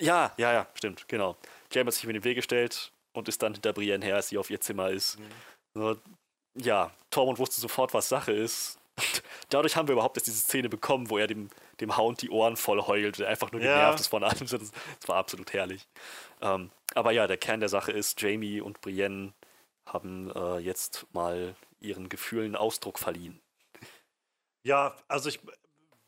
[0.00, 1.36] ja, ja, ja, stimmt, genau.
[1.72, 4.28] Jamie hat sich ihm in den Weg gestellt und ist dann hinter Brienne her, als
[4.28, 5.18] sie auf ihr Zimmer ist.
[5.18, 5.24] Mhm.
[5.74, 5.96] So,
[6.56, 8.78] ja, Tormund wusste sofort, was Sache ist.
[8.96, 12.30] Und dadurch haben wir überhaupt erst diese Szene bekommen, wo er dem, dem Hound die
[12.30, 14.00] Ohren voll heult und einfach nur genervt ja.
[14.00, 14.38] ist von allem.
[14.38, 14.72] Das, das
[15.08, 15.86] war absolut herrlich.
[16.40, 19.34] Ähm, aber ja, der Kern der Sache ist, Jamie und Brienne
[19.86, 23.40] haben äh, jetzt mal ihren Gefühlen Ausdruck verliehen.
[24.64, 25.40] Ja, also ich,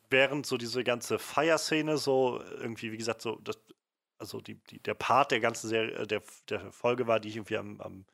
[0.09, 3.57] während so diese ganze Feierszene so irgendwie, wie gesagt, so, das,
[4.17, 7.57] also die, die, der Part der ganzen Serie, der, der Folge war, die ich irgendwie
[7.57, 8.05] am, am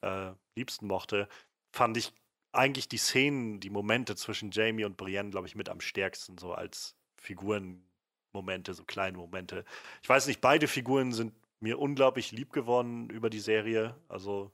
[0.00, 1.28] äh, liebsten mochte,
[1.72, 2.12] fand ich
[2.52, 6.52] eigentlich die Szenen, die Momente zwischen Jamie und Brienne, glaube ich, mit am stärksten, so
[6.52, 9.64] als Figurenmomente, so kleine Momente.
[10.02, 13.96] Ich weiß nicht, beide Figuren sind mir unglaublich lieb geworden über die Serie.
[14.08, 14.50] Also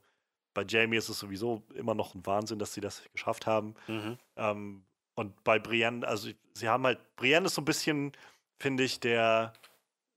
[0.53, 3.75] bei Jamie ist es sowieso immer noch ein Wahnsinn, dass sie das geschafft haben.
[3.87, 4.17] Mhm.
[4.37, 4.83] Ähm,
[5.15, 8.13] und bei Brienne, also sie haben halt, Brienne ist so ein bisschen,
[8.59, 9.53] finde ich, der,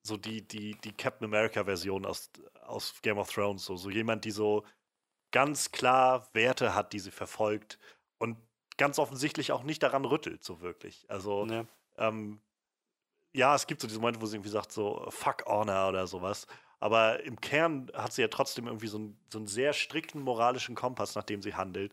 [0.02, 2.30] so die, die, die Captain America-Version aus,
[2.64, 3.64] aus Game of Thrones.
[3.64, 4.64] So, so jemand, die so
[5.32, 7.78] ganz klar Werte hat, die sie verfolgt
[8.18, 8.36] und
[8.76, 11.04] ganz offensichtlich auch nicht daran rüttelt, so wirklich.
[11.08, 11.64] Also, ja,
[11.98, 12.40] ähm,
[13.32, 16.46] ja es gibt so diese Momente, wo sie irgendwie sagt, so fuck Honor oder sowas.
[16.80, 20.74] Aber im Kern hat sie ja trotzdem irgendwie so, ein, so einen sehr strikten moralischen
[20.74, 21.92] Kompass, nach dem sie handelt.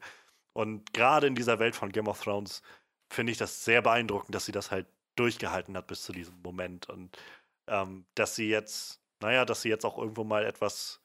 [0.54, 2.62] Und gerade in dieser Welt von Game of Thrones
[3.10, 6.90] finde ich das sehr beeindruckend, dass sie das halt durchgehalten hat bis zu diesem Moment.
[6.90, 7.18] Und
[7.68, 11.02] ähm, dass sie jetzt, naja, dass sie jetzt auch irgendwo mal etwas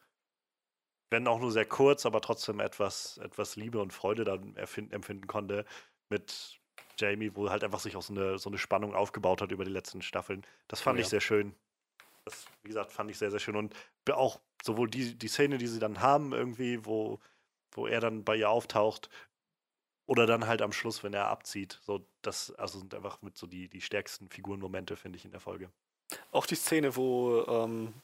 [1.11, 5.65] wenn auch nur sehr kurz, aber trotzdem etwas, etwas Liebe und Freude dann empfinden konnte
[6.09, 6.61] mit
[6.99, 9.71] Jamie, wo halt einfach sich auch so eine, so eine Spannung aufgebaut hat über die
[9.71, 10.43] letzten Staffeln.
[10.69, 11.55] Das fand oh, ich sehr schön.
[12.25, 13.57] Das, wie gesagt, fand ich sehr, sehr schön.
[13.57, 13.75] Und
[14.11, 17.21] auch sowohl die, die Szene, die sie dann haben, irgendwie, wo,
[17.73, 19.11] wo er dann bei ihr auftaucht,
[20.07, 21.81] oder dann halt am Schluss, wenn er abzieht.
[21.83, 25.41] So, das also sind einfach mit so die, die stärksten Figurenmomente, finde ich, in der
[25.41, 25.71] Folge.
[26.31, 27.95] Auch die Szene, wo ähm,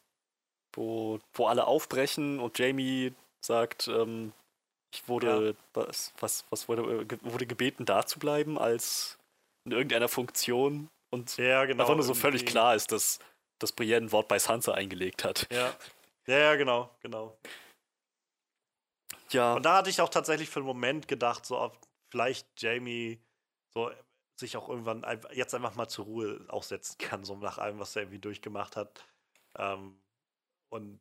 [0.74, 4.32] wo, wo alle aufbrechen und Jamie sagt, ähm,
[4.92, 5.64] ich wurde, ja.
[5.74, 9.18] was, was, was wurde, äh, wurde gebeten, da zu bleiben, als
[9.64, 13.18] in irgendeiner Funktion und ja, genau, einfach nur so völlig klar ist, dass,
[13.58, 15.46] dass Brienne ein Wort bei Sansa eingelegt hat.
[15.52, 15.74] Ja.
[16.26, 17.36] ja, ja, genau, genau.
[19.30, 19.54] Ja.
[19.54, 21.78] Und da hatte ich auch tatsächlich für einen Moment gedacht, so ob
[22.10, 23.20] vielleicht Jamie
[23.72, 23.90] so
[24.38, 27.94] sich auch irgendwann jetzt einfach mal zur Ruhe auch setzen kann, so nach allem, was
[27.94, 29.04] er irgendwie durchgemacht hat.
[29.56, 30.00] Ähm,
[30.70, 31.00] und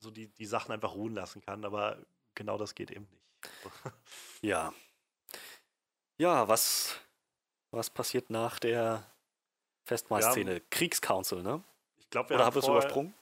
[0.00, 1.98] so die, die Sachen einfach ruhen lassen kann, aber
[2.34, 3.26] genau das geht eben nicht.
[4.42, 4.72] ja.
[6.18, 6.98] Ja, was,
[7.70, 9.04] was passiert nach der
[9.84, 10.60] Festmahlszene?
[10.70, 11.62] Kriegscouncil, ne?
[11.98, 13.14] Ich glaube, wir Oder haben wir es übersprungen?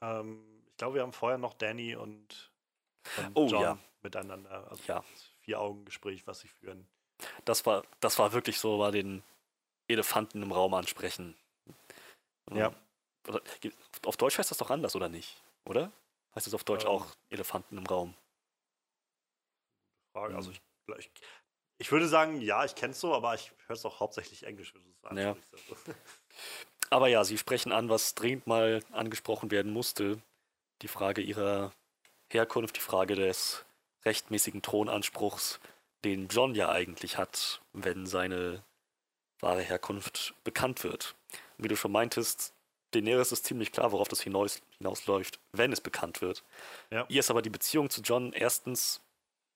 [0.00, 2.50] Ähm, ich glaube, wir haben vorher noch Danny und,
[3.18, 3.78] und oh, John ja.
[4.02, 4.68] miteinander.
[4.70, 5.04] Also ja.
[5.42, 6.86] Vier-Augen-Gespräch, was sie führen.
[7.44, 9.22] Das war, das war wirklich so, war den
[9.86, 11.36] Elefanten im Raum ansprechen.
[12.52, 12.74] Ja
[14.04, 15.42] auf Deutsch heißt das doch anders, oder nicht?
[15.64, 15.92] Oder?
[16.34, 18.14] Heißt das auf Deutsch ähm, auch Elefanten im Raum?
[20.12, 20.34] Frage.
[20.36, 20.58] Also hm.
[20.96, 21.10] ich, ich,
[21.78, 24.74] ich, würde sagen, ja, ich kenne es so, aber ich höre es auch hauptsächlich Englisch.
[25.14, 25.36] Ja.
[26.90, 30.20] aber ja, sie sprechen an, was dringend mal angesprochen werden musste.
[30.82, 31.72] Die Frage ihrer
[32.30, 33.64] Herkunft, die Frage des
[34.04, 35.60] rechtmäßigen Thronanspruchs,
[36.04, 38.62] den John ja eigentlich hat, wenn seine
[39.40, 41.14] wahre Herkunft bekannt wird.
[41.58, 42.53] Wie du schon meintest,
[42.94, 46.44] Daenerys ist ziemlich klar, worauf das hinaus, hinausläuft, wenn es bekannt wird.
[46.90, 47.06] Ja.
[47.08, 49.00] Ihr ist aber die Beziehung zu John erstens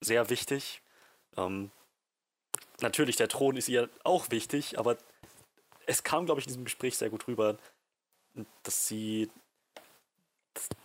[0.01, 0.83] sehr wichtig.
[1.37, 1.71] Ähm,
[2.81, 4.97] natürlich, der Thron ist ihr auch wichtig, aber
[5.87, 7.57] es kam, glaube ich, in diesem Gespräch sehr gut rüber,
[8.63, 9.31] dass sie,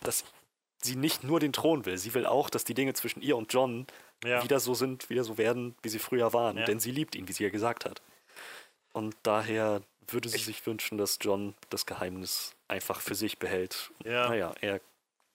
[0.00, 0.24] dass
[0.82, 1.98] sie nicht nur den Thron will.
[1.98, 3.86] Sie will auch, dass die Dinge zwischen ihr und John
[4.24, 4.42] ja.
[4.42, 6.56] wieder so sind, wieder so werden, wie sie früher waren.
[6.56, 6.64] Ja.
[6.64, 8.02] Denn sie liebt ihn, wie sie ja gesagt hat.
[8.92, 13.90] Und daher würde sie sich wünschen, dass John das Geheimnis einfach für sich behält.
[14.04, 14.28] Ja.
[14.28, 14.80] Naja, er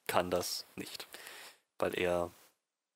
[0.08, 1.08] kann das nicht.
[1.78, 2.32] Weil er,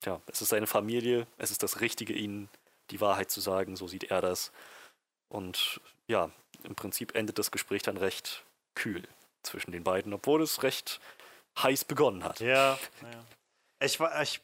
[0.03, 2.49] ja, es ist seine Familie, es ist das Richtige, ihnen
[2.89, 4.51] die Wahrheit zu sagen, so sieht er das.
[5.29, 6.31] Und ja,
[6.63, 8.43] im Prinzip endet das Gespräch dann recht
[8.75, 9.03] kühl
[9.41, 10.99] zwischen den beiden, obwohl es recht
[11.57, 12.39] heiß begonnen hat.
[12.39, 13.25] Ja, ja.
[13.79, 14.41] Ich, ich,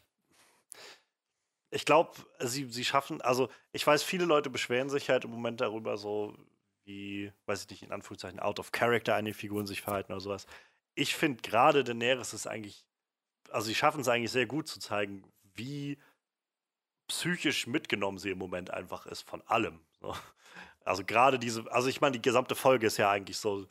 [1.71, 5.61] ich glaube, sie, sie schaffen, also ich weiß, viele Leute beschweren sich halt im Moment
[5.61, 6.35] darüber, so
[6.89, 10.47] wie, weiß ich nicht, in Anführungszeichen out of character einige Figuren sich verhalten oder sowas.
[10.95, 12.83] Ich finde gerade Daenerys ist eigentlich,
[13.51, 15.23] also sie schaffen es eigentlich sehr gut zu zeigen,
[15.53, 15.99] wie
[17.07, 19.79] psychisch mitgenommen sie im Moment einfach ist von allem.
[20.01, 20.15] So.
[20.83, 23.67] Also gerade diese, also ich meine, die gesamte Folge ist ja eigentlich so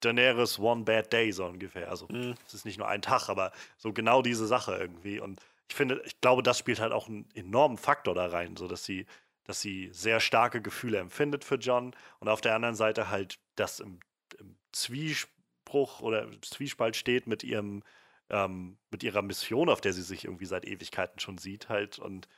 [0.00, 1.90] Daenerys One Bad Day so ungefähr.
[1.90, 2.36] Also mhm.
[2.46, 5.18] es ist nicht nur ein Tag, aber so genau diese Sache irgendwie.
[5.18, 8.68] Und ich finde, ich glaube, das spielt halt auch einen enormen Faktor da rein, so
[8.68, 9.06] dass sie,
[9.44, 13.80] dass sie sehr starke Gefühle empfindet für John und auf der anderen Seite halt das
[13.80, 14.00] im,
[14.38, 17.82] im Zwiespruch oder Zwiespalt steht mit ihrem
[18.30, 22.28] ähm, mit ihrer Mission, auf der sie sich irgendwie seit Ewigkeiten schon sieht halt und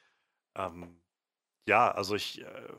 [0.57, 1.01] ähm,
[1.69, 2.73] ja, also ich, äh,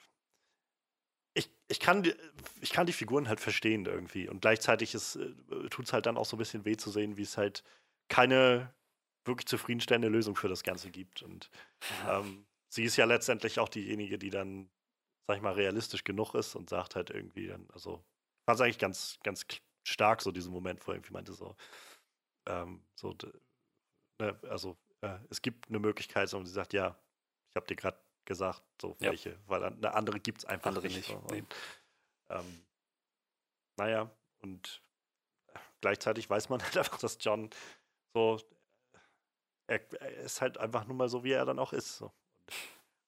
[1.33, 2.15] ich, ich, kann die,
[2.61, 4.27] ich kann die Figuren halt verstehen irgendwie.
[4.27, 7.23] Und gleichzeitig äh, tut es halt dann auch so ein bisschen weh zu sehen, wie
[7.23, 7.63] es halt
[8.07, 8.73] keine
[9.25, 11.21] wirklich zufriedenstellende Lösung für das Ganze gibt.
[11.21, 11.49] Und
[12.09, 14.69] ähm, sie ist ja letztendlich auch diejenige, die dann,
[15.27, 18.03] sag ich mal, realistisch genug ist und sagt halt irgendwie, dann, also
[18.45, 19.45] fand es eigentlich ganz, ganz
[19.85, 21.55] stark, so diesen Moment, wo irgendwie meinte so,
[22.47, 23.15] ähm, so,
[24.19, 26.97] ne, also äh, es gibt eine Möglichkeit, und sie sagt, ja,
[27.57, 29.09] habe dir gerade gesagt, so ja.
[29.09, 31.09] welche, weil eine andere gibt es einfach andere nicht.
[31.09, 31.31] nicht.
[31.31, 31.55] Und,
[32.29, 32.65] ähm,
[33.77, 34.81] naja, und
[35.81, 37.49] gleichzeitig weiß man halt einfach, dass John
[38.13, 38.39] so,
[39.67, 41.97] er, er, ist halt einfach nur mal so, wie er dann auch ist.
[41.97, 42.11] So.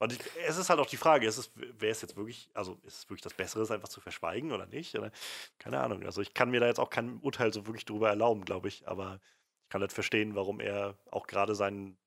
[0.02, 3.00] Und ich, es ist halt auch die Frage, ist wäre es jetzt wirklich, also ist
[3.00, 4.96] es wirklich das Bessere, es einfach zu verschweigen oder nicht?
[4.98, 5.12] Oder,
[5.58, 6.06] keine Ahnung.
[6.06, 8.88] Also ich kann mir da jetzt auch kein Urteil so wirklich drüber erlauben, glaube ich,
[8.88, 9.20] aber
[9.64, 11.98] ich kann halt verstehen, warum er auch gerade seinen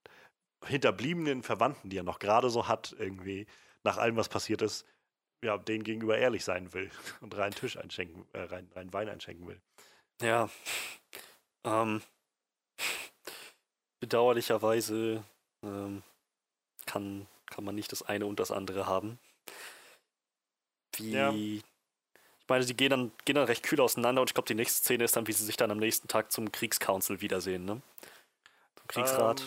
[0.65, 3.47] hinterbliebenen Verwandten, die er noch gerade so hat, irgendwie,
[3.85, 4.87] nach allem, was passiert ist,
[5.45, 6.91] ja, denen gegenüber ehrlich sein will
[7.21, 9.61] und rein Tisch einschenken, äh, rein, rein Wein einschenken will.
[10.23, 10.49] Ja.
[11.65, 12.01] Ähm,
[14.01, 15.25] bedauerlicherweise
[15.63, 16.03] ähm,
[16.93, 19.19] kann, kann man nicht das eine und das andere haben.
[20.97, 21.13] Wie.
[21.13, 21.33] Ja.
[21.33, 24.81] Ich meine, sie gehen dann, gehen dann recht kühl auseinander und ich glaube, die nächste
[24.81, 27.81] Szene ist dann, wie sie sich dann am nächsten Tag zum Kriegscouncil wiedersehen, ne?
[28.77, 29.41] Zum Kriegsrat.
[29.41, 29.47] Ähm,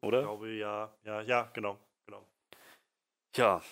[0.00, 0.20] oder?
[0.20, 0.90] Ich glaube, ja.
[1.04, 1.76] Ja, ja, genau.
[2.06, 2.24] genau.
[3.34, 3.62] Ja,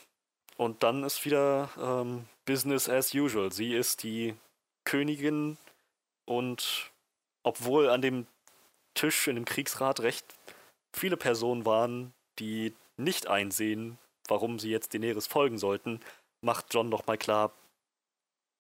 [0.59, 3.53] und dann ist wieder ähm, Business as usual.
[3.53, 4.35] Sie ist die
[4.85, 5.57] Königin
[6.27, 6.91] und
[7.43, 8.27] obwohl an dem
[8.93, 10.27] Tisch in dem Kriegsrat recht
[10.93, 16.01] viele Personen waren, die nicht einsehen, warum sie jetzt Daenerys folgen sollten,
[16.41, 17.53] macht John nochmal klar,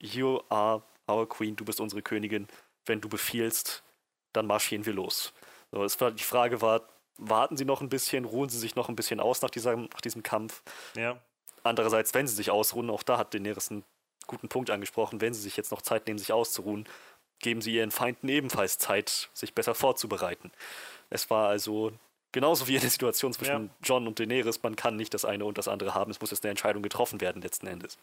[0.00, 2.48] you are our queen, du bist unsere Königin,
[2.86, 3.82] wenn du befiehlst,
[4.32, 5.32] dann marschieren wir los.
[5.70, 8.88] So, es war, die Frage war, warten sie noch ein bisschen, ruhen sie sich noch
[8.88, 10.62] ein bisschen aus nach, dieser, nach diesem Kampf.
[10.96, 11.20] Ja.
[11.62, 13.84] Andererseits, wenn sie sich ausruhen, auch da hat Daenerys einen
[14.26, 16.86] guten Punkt angesprochen, wenn sie sich jetzt noch Zeit nehmen, sich auszuruhen,
[17.38, 20.50] geben sie ihren Feinden ebenfalls Zeit, sich besser vorzubereiten.
[21.10, 21.92] Es war also
[22.34, 23.74] genauso wie in der Situation zwischen ja.
[23.82, 26.44] John und Daenerys, man kann nicht das eine und das andere haben, es muss jetzt
[26.44, 27.96] eine Entscheidung getroffen werden letzten Endes.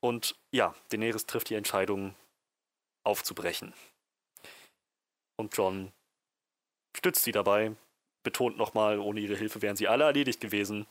[0.00, 2.14] Und ja, Daenerys trifft die Entscheidung,
[3.04, 3.72] aufzubrechen.
[5.36, 5.92] Und John
[6.96, 7.76] stützt sie dabei,
[8.24, 10.86] betont nochmal, ohne ihre Hilfe wären sie alle erledigt gewesen,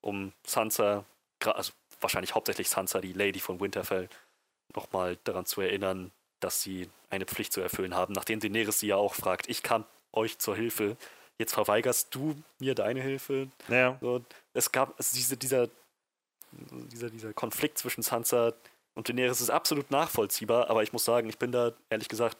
[0.00, 1.04] um Sansa,
[1.44, 4.08] also wahrscheinlich hauptsächlich Sansa, die Lady von Winterfell,
[4.72, 8.96] nochmal daran zu erinnern, dass sie eine Pflicht zu erfüllen haben, nachdem Daenerys sie ja
[8.96, 10.96] auch fragt, ich kam euch zur Hilfe,
[11.38, 13.48] jetzt verweigerst du mir deine Hilfe.
[13.68, 13.96] Ja.
[14.00, 14.24] So,
[14.54, 15.68] es gab also diese, dieser,
[16.52, 18.52] dieser, dieser Konflikt zwischen Sansa
[18.94, 22.36] und Daenerys ist absolut nachvollziehbar, aber ich muss sagen, ich bin da ehrlich gesagt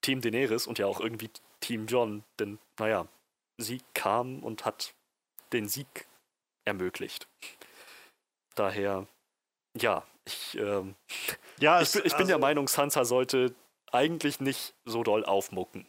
[0.00, 1.30] Team Daenerys und ja auch irgendwie
[1.60, 3.06] Team John, denn naja,
[3.58, 4.94] sie kam und hat
[5.52, 6.06] den Sieg
[6.64, 7.28] ermöglicht.
[8.54, 9.06] Daher,
[9.76, 10.94] ja, ich, ähm,
[11.60, 13.54] ja, ich, ich bin also, der Meinung, Sansa sollte
[13.92, 15.86] eigentlich nicht so doll aufmucken.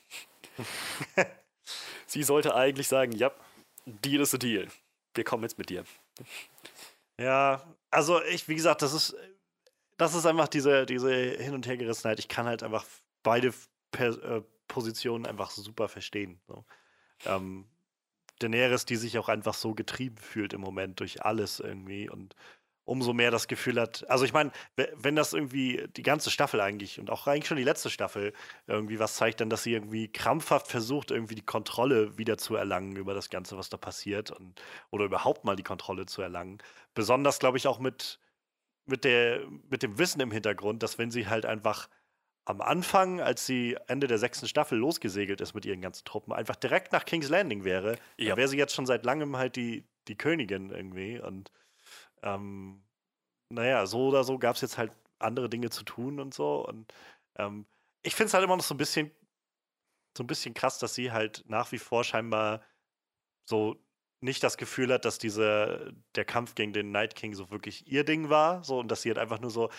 [2.09, 3.31] sie sollte eigentlich sagen, ja,
[3.85, 4.67] Deal ist a Deal.
[5.13, 5.83] Wir kommen jetzt mit dir.
[7.19, 9.15] Ja, also ich, wie gesagt, das ist,
[9.97, 12.19] das ist einfach diese, diese Hin- und Hergerissenheit.
[12.19, 12.85] Ich kann halt einfach
[13.23, 13.53] beide
[13.91, 16.39] per, äh, Positionen einfach super verstehen.
[16.47, 16.63] So.
[17.25, 17.65] Ähm,
[18.39, 22.35] Daenerys, die sich auch einfach so getrieben fühlt im Moment durch alles irgendwie und
[22.89, 26.99] umso mehr das Gefühl hat, also ich meine, wenn das irgendwie die ganze Staffel eigentlich
[26.99, 28.33] und auch eigentlich schon die letzte Staffel
[28.67, 32.95] irgendwie was zeigt, dann dass sie irgendwie krampfhaft versucht, irgendwie die Kontrolle wieder zu erlangen
[32.95, 36.57] über das Ganze, was da passiert und oder überhaupt mal die Kontrolle zu erlangen.
[36.95, 38.19] Besonders, glaube ich, auch mit,
[38.85, 41.89] mit, der, mit dem Wissen im Hintergrund, dass wenn sie halt einfach
[42.45, 46.55] am Anfang, als sie Ende der sechsten Staffel losgesegelt ist mit ihren ganzen Truppen, einfach
[46.55, 48.35] direkt nach King's Landing wäre, ja.
[48.35, 51.19] wäre sie jetzt schon seit langem halt die, die Königin irgendwie.
[51.19, 51.51] Und
[52.23, 52.83] ähm,
[53.49, 56.65] naja, so oder so gab es jetzt halt andere Dinge zu tun und so.
[56.67, 56.93] Und
[57.37, 57.65] ähm,
[58.03, 59.11] ich finde es halt immer noch so ein bisschen,
[60.17, 62.61] so ein bisschen krass, dass sie halt nach wie vor scheinbar
[63.45, 63.77] so
[64.21, 68.03] nicht das Gefühl hat, dass diese, der Kampf gegen den Night King so wirklich ihr
[68.03, 69.69] Ding war, so und dass sie halt einfach nur so,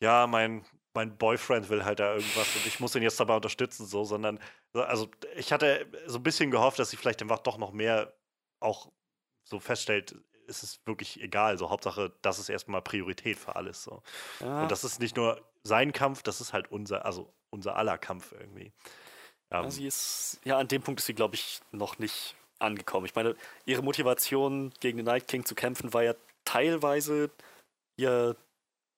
[0.00, 3.86] ja, mein, mein Boyfriend will halt da irgendwas und ich muss ihn jetzt dabei unterstützen,
[3.86, 4.38] so, sondern,
[4.72, 8.14] also ich hatte so ein bisschen gehofft, dass sie vielleicht einfach doch noch mehr
[8.60, 8.92] auch
[9.44, 10.16] so feststellt,
[10.48, 11.58] ist es wirklich egal.
[11.58, 13.84] So, Hauptsache, das ist erstmal Priorität für alles.
[13.84, 14.02] So.
[14.40, 14.62] Ja.
[14.62, 18.32] Und das ist nicht nur sein Kampf, das ist halt unser, also unser aller Kampf
[18.32, 18.72] irgendwie.
[19.50, 23.06] Ja, ähm, sie ist, ja, an dem Punkt ist sie, glaube ich, noch nicht angekommen.
[23.06, 23.36] Ich meine,
[23.66, 27.30] ihre Motivation gegen den Night King zu kämpfen war ja teilweise
[27.96, 28.36] ihr,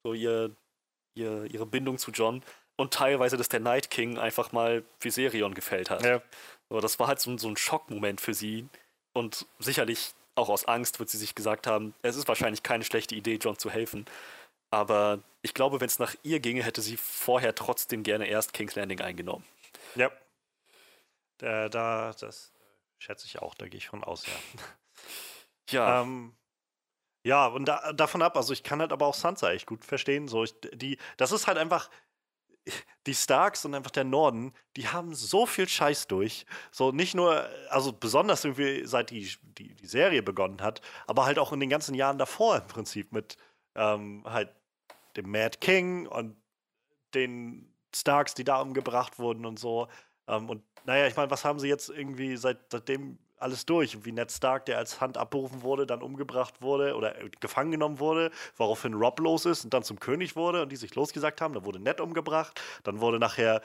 [0.05, 0.55] so ihr,
[1.15, 2.43] ihr, ihre Bindung zu John
[2.77, 6.05] und teilweise, dass der Night King einfach mal Viserion gefällt hat.
[6.05, 6.23] Ja.
[6.71, 8.69] So, das war halt so, so ein Schockmoment für sie
[9.13, 13.15] und sicherlich auch aus Angst wird sie sich gesagt haben, es ist wahrscheinlich keine schlechte
[13.15, 14.07] Idee, John zu helfen.
[14.71, 18.75] Aber ich glaube, wenn es nach ihr ginge, hätte sie vorher trotzdem gerne erst King's
[18.75, 19.45] Landing eingenommen.
[19.95, 20.11] Ja.
[21.39, 22.53] Da, da das
[22.99, 24.33] schätze ich auch, da gehe ich von aus, ja.
[25.71, 26.03] Ja.
[26.03, 26.35] Ähm,
[27.23, 30.27] ja, und da, davon ab, also ich kann halt aber auch Sansa echt gut verstehen.
[30.27, 31.91] So, ich, die, das ist halt einfach,
[33.07, 36.45] die Starks und einfach der Norden, die haben so viel Scheiß durch.
[36.71, 41.39] So nicht nur, also besonders irgendwie seit die, die, die Serie begonnen hat, aber halt
[41.39, 43.37] auch in den ganzen Jahren davor im Prinzip mit
[43.75, 44.51] ähm, halt
[45.17, 46.37] dem Mad King und
[47.15, 49.89] den Starks, die da umgebracht wurden und so.
[50.29, 54.05] Ähm, und naja, ich meine, was haben sie jetzt irgendwie seit, seitdem alles durch.
[54.05, 57.99] Wie Ned Stark, der als Hand abberufen wurde, dann umgebracht wurde oder äh, gefangen genommen
[57.99, 61.55] wurde, woraufhin Rob los ist und dann zum König wurde und die sich losgesagt haben.
[61.55, 62.61] Dann wurde Ned umgebracht.
[62.85, 63.63] Dann wurde nachher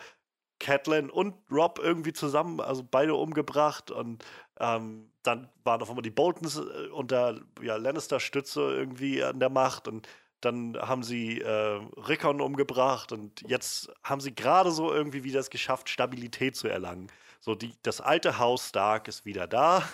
[0.59, 4.23] Catelyn und Rob irgendwie zusammen, also beide umgebracht und
[4.59, 9.87] ähm, dann waren auf einmal die Boltons äh, unter ja, Lannister-Stütze irgendwie an der Macht
[9.87, 10.07] und
[10.41, 15.49] dann haben sie äh, Rickon umgebracht und jetzt haben sie gerade so irgendwie wieder es
[15.49, 17.07] geschafft, Stabilität zu erlangen.
[17.45, 19.87] So, die, das alte Haus Stark ist wieder da.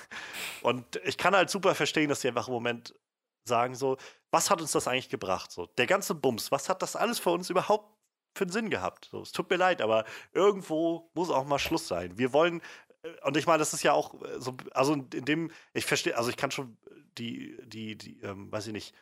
[0.62, 2.96] Und ich kann halt super verstehen, dass sie einfach im Moment
[3.44, 3.98] sagen: so,
[4.32, 5.52] was hat uns das eigentlich gebracht?
[5.52, 7.94] So, der ganze Bums, was hat das alles für uns überhaupt
[8.38, 9.10] für einen Sinn gehabt?
[9.12, 12.18] So, es tut mir leid, aber irgendwo muss auch mal Schluss sein.
[12.18, 12.62] Wir wollen,
[13.04, 16.16] äh, und ich meine, das ist ja auch äh, so, also in dem, ich verstehe,
[16.16, 16.78] also ich kann schon
[17.18, 18.96] die, die, die, ähm, weiß ich nicht,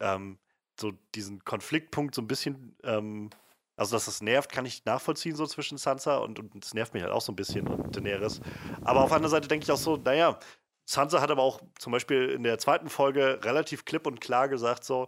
[0.00, 0.38] ähm,
[0.78, 3.30] so diesen Konfliktpunkt so ein bisschen ähm,
[3.78, 7.02] also, dass das nervt, kann ich nachvollziehen, so zwischen Sansa und, und es nervt mich
[7.04, 8.40] halt auch so ein bisschen und Daenerys.
[8.82, 10.38] Aber auf der anderen Seite denke ich auch so, naja,
[10.84, 14.84] Sansa hat aber auch zum Beispiel in der zweiten Folge relativ klipp und klar gesagt,
[14.84, 15.06] so,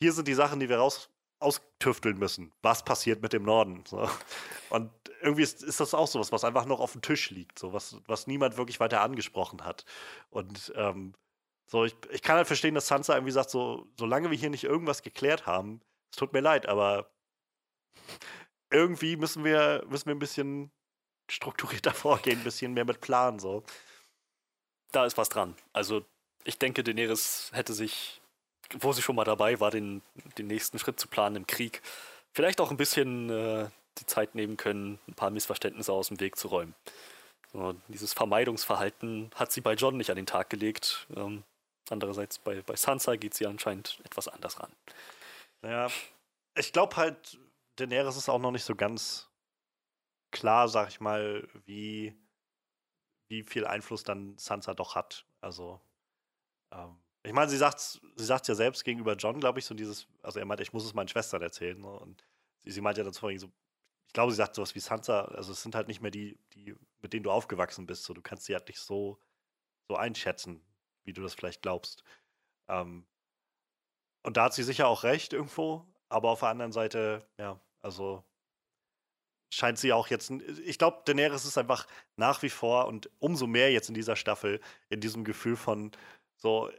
[0.00, 2.52] hier sind die Sachen, die wir raus austüfteln müssen.
[2.62, 3.84] Was passiert mit dem Norden?
[3.86, 4.08] So.
[4.70, 4.90] Und
[5.20, 7.72] irgendwie ist, ist, das auch so was, was einfach noch auf dem Tisch liegt, so
[7.72, 9.84] was, was niemand wirklich weiter angesprochen hat.
[10.30, 11.14] Und ähm,
[11.66, 14.64] so, ich, ich kann halt verstehen, dass Sansa irgendwie sagt, so, solange wir hier nicht
[14.64, 15.80] irgendwas geklärt haben,
[16.12, 17.10] es tut mir leid, aber
[18.70, 20.70] irgendwie müssen wir, müssen wir ein bisschen
[21.30, 23.64] strukturierter vorgehen, ein bisschen mehr mit Plan so.
[24.92, 25.54] Da ist was dran.
[25.72, 26.04] Also
[26.44, 28.20] ich denke, Daenerys hätte sich,
[28.80, 30.02] wo sie schon mal dabei war, den,
[30.38, 31.82] den nächsten Schritt zu planen im Krieg,
[32.32, 33.68] vielleicht auch ein bisschen äh,
[33.98, 36.74] die Zeit nehmen können, ein paar Missverständnisse aus dem Weg zu räumen.
[37.52, 41.06] So, dieses Vermeidungsverhalten hat sie bei John nicht an den Tag gelegt.
[41.16, 41.44] Ähm,
[41.90, 44.70] andererseits bei, bei Sansa geht sie anscheinend etwas anders ran.
[45.62, 45.88] Ja,
[46.54, 47.38] ich glaube halt,
[47.80, 49.30] Daenerys ist auch noch nicht so ganz
[50.30, 52.16] klar, sag ich mal, wie,
[53.28, 55.26] wie viel Einfluss dann Sansa doch hat.
[55.40, 55.80] Also,
[56.72, 60.06] ähm, ich meine, sie sagt sie sagt's ja selbst gegenüber John, glaube ich, so dieses,
[60.22, 61.80] also er meint, ich muss es meinen Schwestern erzählen.
[61.80, 61.88] Ne?
[61.88, 62.24] Und
[62.64, 63.42] sie, sie meint ja dann so, ich
[64.12, 67.12] glaube, sie sagt sowas wie Sansa, also es sind halt nicht mehr die, die, mit
[67.12, 68.04] denen du aufgewachsen bist.
[68.04, 69.20] So, du kannst sie halt nicht so,
[69.88, 70.64] so einschätzen,
[71.04, 72.04] wie du das vielleicht glaubst.
[72.68, 73.06] Ähm,
[74.22, 78.24] und da hat sie sicher auch recht irgendwo, aber auf der anderen Seite, ja, also
[79.50, 80.30] scheint sie auch jetzt.
[80.30, 84.60] Ich glaube, Daenerys ist einfach nach wie vor und umso mehr jetzt in dieser Staffel
[84.88, 85.92] in diesem Gefühl von
[86.36, 86.70] so,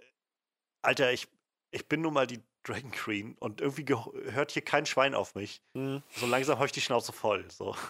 [0.82, 1.28] Alter, ich,
[1.72, 3.86] ich bin nun mal die Dragon Queen und irgendwie
[4.32, 5.62] hört hier kein Schwein auf mich.
[5.74, 6.04] Mhm.
[6.16, 7.50] So langsam habe ich die Schnauze voll.
[7.50, 7.76] So.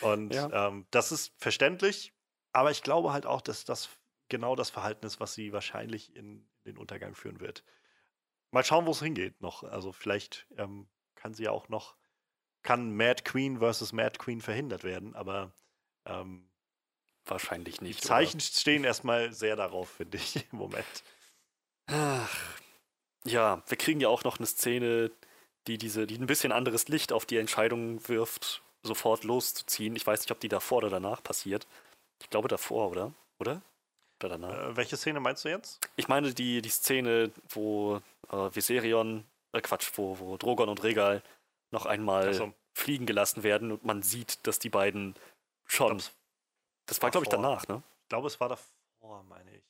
[0.00, 0.68] Und ja.
[0.68, 2.12] ähm, das ist verständlich,
[2.52, 3.88] aber ich glaube halt auch, dass das
[4.28, 7.62] genau das Verhalten ist, was sie wahrscheinlich in den Untergang führen wird.
[8.50, 9.62] Mal schauen, wo es hingeht noch.
[9.62, 10.88] Also vielleicht ähm,
[11.26, 11.96] kann sie ja auch noch,
[12.62, 15.50] kann Mad Queen versus Mad Queen verhindert werden, aber
[16.04, 16.48] ähm,
[17.24, 18.04] wahrscheinlich nicht.
[18.04, 18.44] Die Zeichen oder?
[18.44, 21.02] stehen erstmal sehr darauf, finde ich, im Moment.
[21.86, 22.32] Ach,
[23.24, 25.10] ja, wir kriegen ja auch noch eine Szene,
[25.66, 29.96] die diese, die ein bisschen anderes Licht auf die Entscheidung wirft, sofort loszuziehen.
[29.96, 31.66] Ich weiß nicht, ob die davor oder danach passiert.
[32.22, 33.12] Ich glaube davor, oder?
[33.40, 33.62] Oder?
[34.20, 34.70] Oder danach?
[34.70, 35.80] Äh, welche Szene meinst du jetzt?
[35.96, 38.00] Ich meine die, die Szene, wo
[38.30, 39.24] äh, Viserion
[39.56, 41.22] äh, Quatsch, wo, wo Drogon und Regal
[41.70, 42.52] noch einmal so.
[42.74, 45.14] fliegen gelassen werden und man sieht, dass die beiden
[45.64, 45.98] schon.
[45.98, 46.10] Glaub,
[46.86, 47.82] das war, glaube ich, danach, ne?
[48.02, 49.62] Ich glaube, es war davor, meine ich.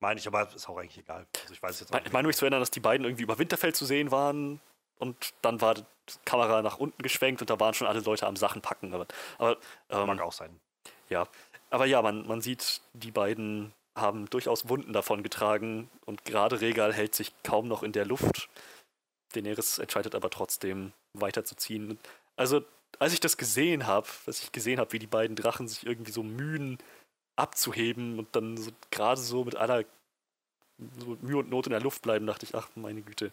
[0.00, 1.26] Meine ich, aber ist auch eigentlich egal.
[1.42, 3.38] Also ich weiß jetzt auch Ich meine mich zu erinnern, dass die beiden irgendwie über
[3.38, 4.60] Winterfell zu sehen waren
[4.98, 5.84] und dann war die
[6.24, 8.94] Kamera nach unten geschwenkt und da waren schon alle Leute am Sachen packen.
[8.94, 9.06] Aber,
[9.38, 9.58] aber
[9.90, 10.60] ähm, Mag auch sein.
[11.08, 11.26] Ja,
[11.70, 16.92] aber ja, man, man sieht, die beiden haben durchaus Wunden davon getragen und gerade Regal
[16.92, 18.48] hält sich kaum noch in der Luft.
[19.32, 21.98] Daenerys entscheidet aber trotzdem weiterzuziehen.
[22.36, 22.62] Also,
[22.98, 26.12] als ich das gesehen habe, als ich gesehen habe, wie die beiden Drachen sich irgendwie
[26.12, 26.78] so mühen
[27.36, 29.84] abzuheben und dann so, gerade so mit aller
[30.98, 33.32] so Mühe und Not in der Luft bleiben, dachte ich, ach meine Güte.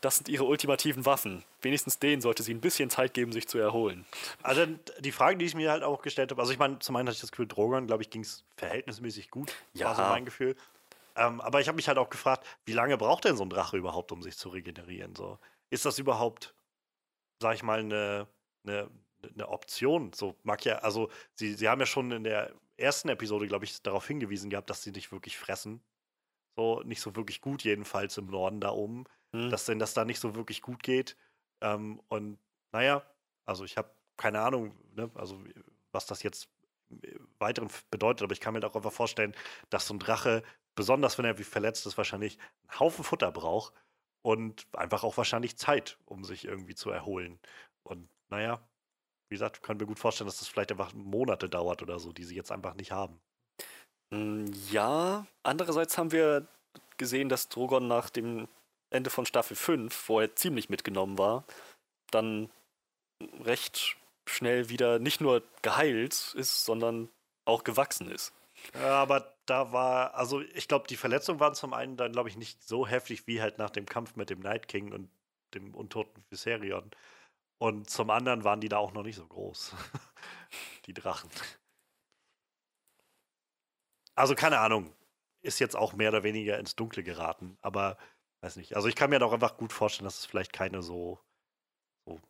[0.00, 1.44] Das sind ihre ultimativen Waffen.
[1.60, 4.06] Wenigstens denen sollte sie ein bisschen Zeit geben, sich zu erholen.
[4.42, 4.66] Also
[5.00, 7.16] die Frage, die ich mir halt auch gestellt habe, also ich meine, zum einen hatte
[7.16, 9.52] ich das Gefühl, Drogon, glaube ich, ging es verhältnismäßig gut.
[9.74, 9.86] Ja.
[9.86, 10.56] War so mein Gefühl.
[11.16, 13.76] Ähm, aber ich habe mich halt auch gefragt, wie lange braucht denn so ein Drache
[13.76, 15.16] überhaupt, um sich zu regenerieren?
[15.16, 15.38] So,
[15.70, 16.54] ist das überhaupt,
[17.40, 18.28] sag ich mal, eine,
[18.64, 18.88] eine,
[19.34, 20.12] eine Option?
[20.12, 23.82] So mag ja, also sie, sie haben ja schon in der ersten Episode, glaube ich,
[23.82, 25.82] darauf hingewiesen gehabt, dass sie nicht wirklich fressen.
[26.56, 29.04] So, nicht so wirklich gut, jedenfalls im Norden da oben.
[29.32, 29.50] Hm.
[29.50, 31.16] Dass denn das da nicht so wirklich gut geht.
[31.60, 32.38] Ähm, und
[32.72, 33.02] naja,
[33.46, 35.42] also ich habe keine Ahnung, ne, also
[35.92, 36.48] was das jetzt
[36.90, 39.34] im weiteren bedeutet, aber ich kann mir auch einfach vorstellen,
[39.70, 40.42] dass so ein Drache,
[40.74, 43.74] besonders wenn er wie verletzt ist, wahrscheinlich einen Haufen Futter braucht
[44.22, 47.38] und einfach auch wahrscheinlich Zeit, um sich irgendwie zu erholen.
[47.84, 48.60] Und naja,
[49.28, 52.24] wie gesagt, können wir gut vorstellen, dass das vielleicht einfach Monate dauert oder so, die
[52.24, 53.20] sie jetzt einfach nicht haben.
[54.10, 56.46] Mm, Ja, andererseits haben wir
[56.96, 58.48] gesehen, dass Drogon nach dem
[58.90, 61.44] Ende von Staffel 5, wo er ziemlich mitgenommen war,
[62.10, 62.50] dann
[63.40, 67.08] recht schnell wieder nicht nur geheilt ist, sondern
[67.44, 68.32] auch gewachsen ist.
[68.74, 72.36] Ja, aber da war, also ich glaube, die Verletzungen waren zum einen dann, glaube ich,
[72.36, 75.10] nicht so heftig wie halt nach dem Kampf mit dem Night King und
[75.54, 76.90] dem untoten Viserion.
[77.58, 79.74] Und zum anderen waren die da auch noch nicht so groß.
[80.86, 81.30] die Drachen.
[84.14, 84.92] Also keine Ahnung.
[85.40, 87.96] Ist jetzt auch mehr oder weniger ins Dunkle geraten, aber
[88.40, 88.76] weiß nicht.
[88.76, 91.18] Also ich kann mir doch einfach gut vorstellen, dass es vielleicht keine so,
[92.06, 92.20] so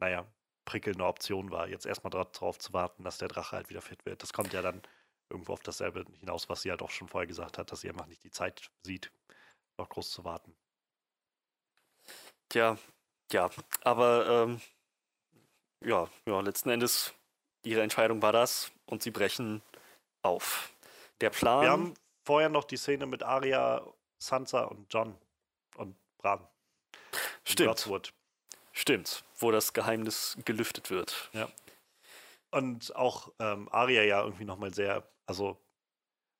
[0.00, 0.26] naja,
[0.64, 4.22] prickelnde Option war, jetzt erstmal darauf zu warten, dass der Drache halt wieder fit wird.
[4.22, 4.82] Das kommt ja dann
[5.30, 8.06] irgendwo auf dasselbe hinaus, was sie halt auch schon vorher gesagt hat, dass sie einfach
[8.06, 9.10] nicht die Zeit sieht,
[9.76, 10.54] noch groß zu warten.
[12.48, 12.78] Tja,
[13.32, 13.50] ja,
[13.82, 14.60] aber ähm,
[15.84, 17.14] ja, ja, letzten Endes,
[17.64, 19.62] ihre Entscheidung war das und sie brechen
[20.22, 20.72] auf.
[21.20, 21.62] Der Plan.
[21.62, 23.82] Wir haben vorher noch die Szene mit Arya,
[24.18, 25.16] Sansa und John
[25.76, 26.46] und Bran.
[27.44, 27.68] Stimmt.
[27.68, 28.12] Godswood.
[28.72, 31.30] Stimmt, wo das Geheimnis gelüftet wird.
[32.50, 35.60] Und auch ähm, Arya ja irgendwie nochmal sehr, also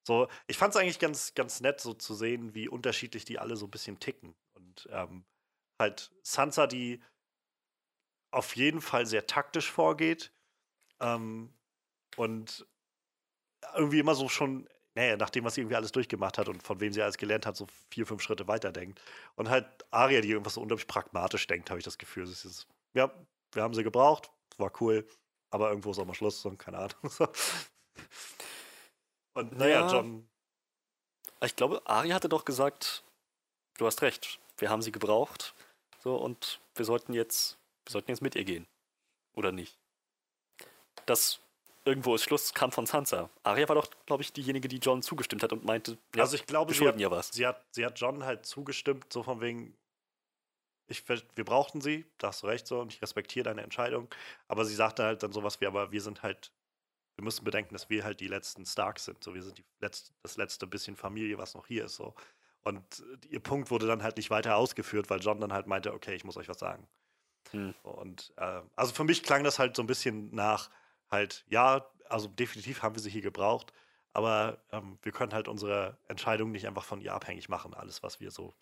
[0.06, 3.56] so, ich fand es eigentlich ganz, ganz nett, so zu sehen, wie unterschiedlich die alle
[3.56, 4.34] so ein bisschen ticken.
[4.54, 5.24] Und ähm,
[5.78, 7.02] halt Sansa, die
[8.30, 10.32] auf jeden Fall sehr taktisch vorgeht
[11.00, 11.52] ähm,
[12.16, 12.66] und
[13.74, 14.68] irgendwie immer so schon,
[14.98, 17.56] naja, nachdem was sie irgendwie alles durchgemacht hat und von wem sie alles gelernt hat,
[17.56, 19.00] so vier, fünf Schritte weiter denkt.
[19.36, 22.24] Und halt Arya, die irgendwas so unglaublich pragmatisch denkt, habe ich das Gefühl.
[22.24, 23.08] Es ist, ja,
[23.52, 25.06] wir haben sie gebraucht, war cool,
[25.50, 26.96] aber irgendwo ist auch mal Schluss, so, keine Ahnung.
[27.10, 27.28] So.
[29.34, 29.92] Und naja, Ja.
[29.92, 30.28] John,
[31.44, 33.04] Ich glaube, Ari hatte doch gesagt,
[33.76, 35.54] du hast recht, wir haben sie gebraucht.
[36.02, 38.66] So, und wir sollten jetzt, wir sollten jetzt mit ihr gehen.
[39.34, 39.78] Oder nicht?
[41.06, 41.38] Das
[41.88, 43.30] irgendwo ist Schluss kam von Sansa.
[43.42, 46.46] Arya war doch, glaube ich, diejenige, die John zugestimmt hat und meinte, ja, also ich
[46.46, 47.30] glaube, wir sie hat, ja was.
[47.30, 49.74] sie, hat, sie hat John halt zugestimmt, so von wegen,
[50.86, 54.08] ich, wir brauchten sie, da hast du recht so, und ich respektiere deine Entscheidung.
[54.48, 56.52] Aber sie sagte halt dann sowas wie, aber wir sind halt,
[57.16, 59.22] wir müssen bedenken, dass wir halt die letzten Starks sind.
[59.24, 61.96] So, wir sind die letzte, das letzte bisschen Familie, was noch hier ist.
[61.96, 62.14] So.
[62.62, 62.82] Und
[63.30, 66.24] ihr Punkt wurde dann halt nicht weiter ausgeführt, weil John dann halt meinte, okay, ich
[66.24, 66.86] muss euch was sagen.
[67.50, 67.74] Hm.
[67.82, 70.70] Und äh, also für mich klang das halt so ein bisschen nach
[71.10, 73.72] halt, ja, also definitiv haben wir sie hier gebraucht,
[74.12, 78.20] aber ähm, wir können halt unsere Entscheidung nicht einfach von ihr abhängig machen, alles, was
[78.20, 78.54] wir so,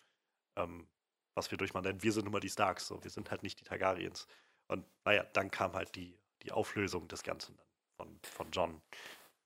[0.55, 0.87] ähm,
[1.33, 1.83] was wir durchmachen.
[1.83, 4.27] Denn wir sind nun mal die Starks, so, wir sind halt nicht die Targaryens.
[4.67, 7.57] Und naja, dann kam halt die, die Auflösung des Ganzen
[7.95, 8.81] von, von John.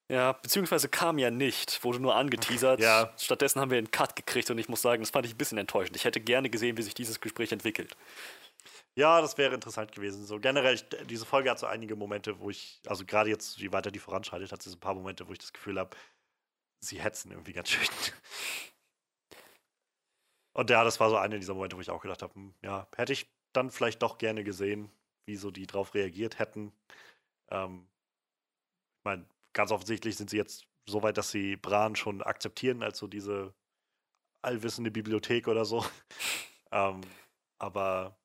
[0.10, 2.82] Ja, beziehungsweise kam ja nicht, wurde nur angeteasert.
[2.82, 3.14] Ja.
[3.18, 5.58] Stattdessen haben wir einen Cut gekriegt und ich muss sagen, das fand ich ein bisschen
[5.58, 5.96] enttäuschend.
[5.96, 7.96] Ich hätte gerne gesehen, wie sich dieses Gespräch entwickelt.
[8.98, 10.26] Ja, das wäre interessant gewesen.
[10.26, 13.72] So generell, ich- diese Folge hat so einige Momente, wo ich, also gerade jetzt, je
[13.72, 15.96] weiter die voranschreitet, hat sie so ein paar Momente, wo ich das Gefühl habe,
[16.82, 17.88] sie hetzen irgendwie ganz schön.
[20.54, 22.88] Und ja, das war so einer dieser Momente, wo ich auch gedacht habe, hm, ja,
[22.96, 24.92] hätte ich dann vielleicht doch gerne gesehen,
[25.26, 26.74] wie so die drauf reagiert hätten.
[27.50, 27.88] Ähm,
[29.00, 32.98] ich meine, ganz offensichtlich sind sie jetzt so weit, dass sie Bran schon akzeptieren als
[32.98, 33.54] so diese
[34.44, 35.86] allwissende Bibliothek oder so.
[36.72, 37.02] ähm,
[37.60, 38.18] aber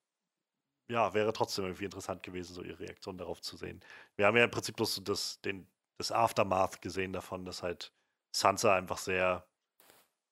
[0.88, 3.80] ja, wäre trotzdem irgendwie interessant gewesen, so ihre Reaktion darauf zu sehen.
[4.16, 5.66] Wir haben ja im Prinzip bloß das, den,
[5.98, 7.92] das Aftermath gesehen davon, dass halt
[8.32, 9.46] Sansa einfach sehr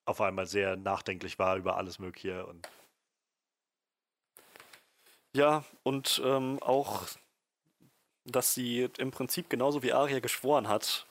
[0.07, 2.69] auf einmal sehr nachdenklich war über alles Mögliche und
[5.35, 7.03] Ja, und ähm, auch,
[8.25, 11.07] dass sie im Prinzip genauso wie Arya geschworen hat,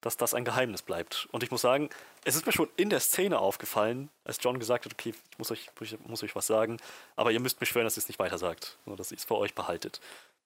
[0.00, 1.28] dass das ein Geheimnis bleibt.
[1.32, 1.90] Und ich muss sagen,
[2.24, 5.50] es ist mir schon in der Szene aufgefallen, als John gesagt hat, okay, ich muss
[5.50, 6.78] euch, ich muss euch was sagen,
[7.16, 9.36] aber ihr müsst mir schwören, dass ihr es nicht weiter sagt, dass ihr es für
[9.36, 10.00] euch behaltet.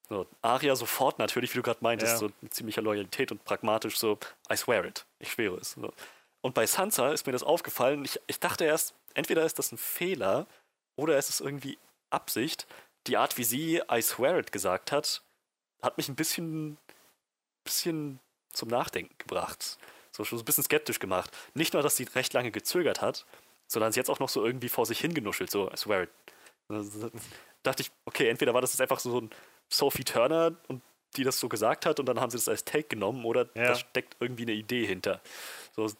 [0.08, 2.18] So, Aria sofort natürlich, wie du gerade meintest, ja.
[2.18, 4.18] so mit ziemlicher Loyalität und pragmatisch so,
[4.50, 5.72] I swear it, ich schwöre es.
[5.72, 5.92] So.
[6.40, 9.78] Und bei Sansa ist mir das aufgefallen, ich, ich dachte erst, entweder ist das ein
[9.78, 10.46] Fehler
[10.96, 11.78] oder ist es irgendwie
[12.10, 12.66] Absicht.
[13.06, 15.22] Die Art, wie sie I swear it gesagt hat,
[15.80, 16.78] hat mich ein bisschen,
[17.64, 18.20] bisschen
[18.52, 19.78] zum Nachdenken gebracht.
[20.12, 21.30] So schon so ein bisschen skeptisch gemacht.
[21.54, 23.26] Nicht nur, dass sie recht lange gezögert hat,
[23.66, 26.10] sondern sie jetzt auch noch so irgendwie vor sich hingenuschelt, so I swear it.
[26.68, 26.82] Da
[27.62, 29.30] dachte ich, okay, entweder war das jetzt einfach so ein
[29.68, 30.82] Sophie Turner und
[31.16, 33.68] die das so gesagt hat und dann haben sie das als Take genommen oder ja.
[33.68, 35.20] da steckt irgendwie eine Idee hinter.
[35.74, 35.90] So,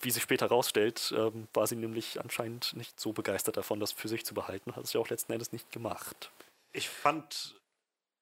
[0.00, 4.08] wie sich später rausstellt, ähm, war sie nämlich anscheinend nicht so begeistert davon, das für
[4.08, 6.30] sich zu behalten hat es ja auch letzten Endes nicht gemacht.
[6.72, 7.54] Ich fand,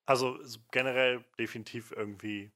[0.07, 0.39] also
[0.73, 2.51] generell definitiv irgendwie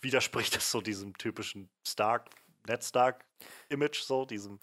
[0.00, 2.30] widerspricht das so diesem typischen Stark,
[2.66, 4.58] Ned Stark-Image, so, diesem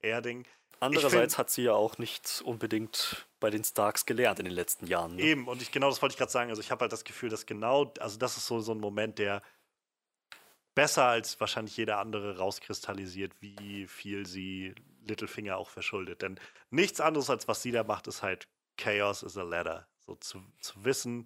[0.00, 0.46] Air-Ding.
[0.80, 4.86] Andererseits find, hat sie ja auch nicht unbedingt bei den Starks gelernt in den letzten
[4.86, 5.16] Jahren.
[5.16, 5.22] Ne?
[5.22, 6.50] Eben, und ich, genau das wollte ich gerade sagen.
[6.50, 9.18] Also ich habe halt das Gefühl, dass genau, also das ist so, so ein Moment,
[9.18, 9.42] der
[10.74, 14.74] besser als wahrscheinlich jeder andere rauskristallisiert, wie viel sie
[15.04, 16.22] Littlefinger auch verschuldet.
[16.22, 16.38] Denn
[16.70, 19.88] nichts anderes, als was sie da macht, ist halt Chaos is a ladder.
[20.06, 21.24] So zu, zu wissen,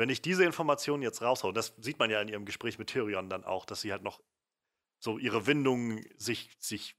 [0.00, 3.28] wenn ich diese Informationen jetzt raushaue, das sieht man ja in ihrem Gespräch mit Tyrion
[3.28, 4.22] dann auch, dass sie halt noch
[4.98, 6.96] so ihre Windungen sich, sich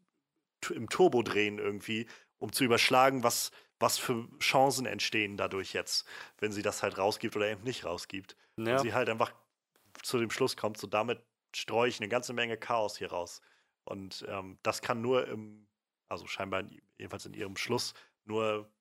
[0.70, 6.52] im Turbo drehen irgendwie, um zu überschlagen, was, was für Chancen entstehen dadurch jetzt, wenn
[6.52, 8.38] sie das halt rausgibt oder eben nicht rausgibt.
[8.58, 8.74] Ja.
[8.74, 9.34] Und sie halt einfach
[10.04, 11.24] zu dem Schluss kommt, so damit
[11.56, 13.42] streue ich eine ganze Menge Chaos hier raus.
[13.84, 15.68] Und ähm, das kann nur im,
[16.08, 16.64] also scheinbar
[17.00, 17.96] jedenfalls in ihrem Schluss,
[18.26, 18.72] nur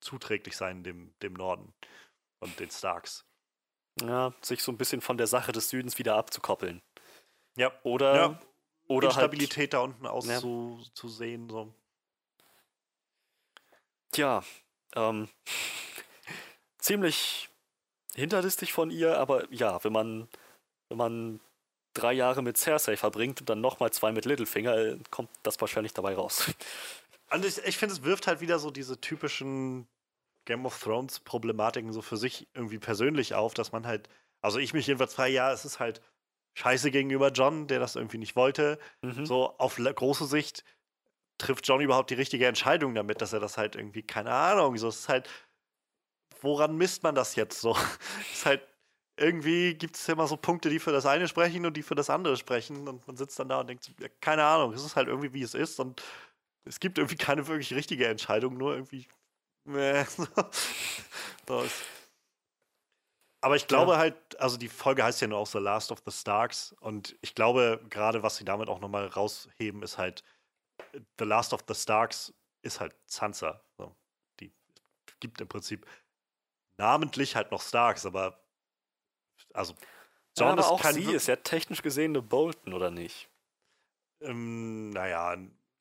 [0.00, 1.72] zuträglich sein dem, dem Norden
[2.40, 3.25] und den Starks.
[4.02, 6.82] Ja, sich so ein bisschen von der Sache des Südens wieder abzukoppeln.
[7.56, 7.72] Ja.
[7.82, 8.40] Oder, ja.
[8.88, 11.48] oder Instabilität halt, da unten auszusehen.
[11.48, 11.52] Ja.
[11.52, 11.74] So.
[14.12, 14.44] Tja,
[14.94, 15.28] ähm,
[16.78, 17.48] ziemlich
[18.14, 20.28] hinterlistig von ihr, aber ja, wenn man,
[20.88, 21.40] wenn man
[21.94, 25.94] drei Jahre mit Cersei verbringt und dann nochmal zwei mit Littlefinger, äh, kommt das wahrscheinlich
[25.94, 26.50] dabei raus.
[27.28, 29.88] Also ich, ich finde, es wirft halt wieder so diese typischen
[30.46, 34.08] Game of Thrones Problematiken so für sich irgendwie persönlich auf, dass man halt,
[34.40, 36.00] also ich mich jedenfalls frei, ja, es ist halt
[36.54, 38.78] scheiße gegenüber John, der das irgendwie nicht wollte.
[39.02, 39.26] Mhm.
[39.26, 40.64] So auf große Sicht
[41.38, 44.88] trifft John überhaupt die richtige Entscheidung damit, dass er das halt irgendwie, keine Ahnung, so
[44.88, 45.28] es ist halt,
[46.40, 47.76] woran misst man das jetzt so?
[48.32, 48.66] es ist halt
[49.18, 52.10] irgendwie gibt es immer so Punkte, die für das eine sprechen und die für das
[52.10, 52.86] andere sprechen.
[52.86, 55.42] Und man sitzt dann da und denkt, ja, keine Ahnung, es ist halt irgendwie, wie
[55.42, 55.80] es ist.
[55.80, 56.02] Und
[56.64, 59.06] es gibt irgendwie keine wirklich richtige Entscheidung, nur irgendwie.
[59.66, 61.64] So
[63.40, 63.98] Aber ich glaube ja.
[63.98, 66.74] halt, also die Folge heißt ja nur auch The Last of the Starks.
[66.80, 70.24] Und ich glaube, gerade was sie damit auch nochmal rausheben, ist halt,
[71.18, 73.62] The Last of the Starks ist halt Sansa.
[73.76, 73.94] So.
[74.40, 74.52] Die
[75.20, 75.86] gibt im Prinzip
[76.78, 78.42] namentlich halt noch Starks, aber
[79.52, 79.74] also,
[80.36, 83.30] John ja, aber auch sie ist ja technisch gesehen eine Bolton, oder nicht?
[84.20, 85.36] Ähm, naja,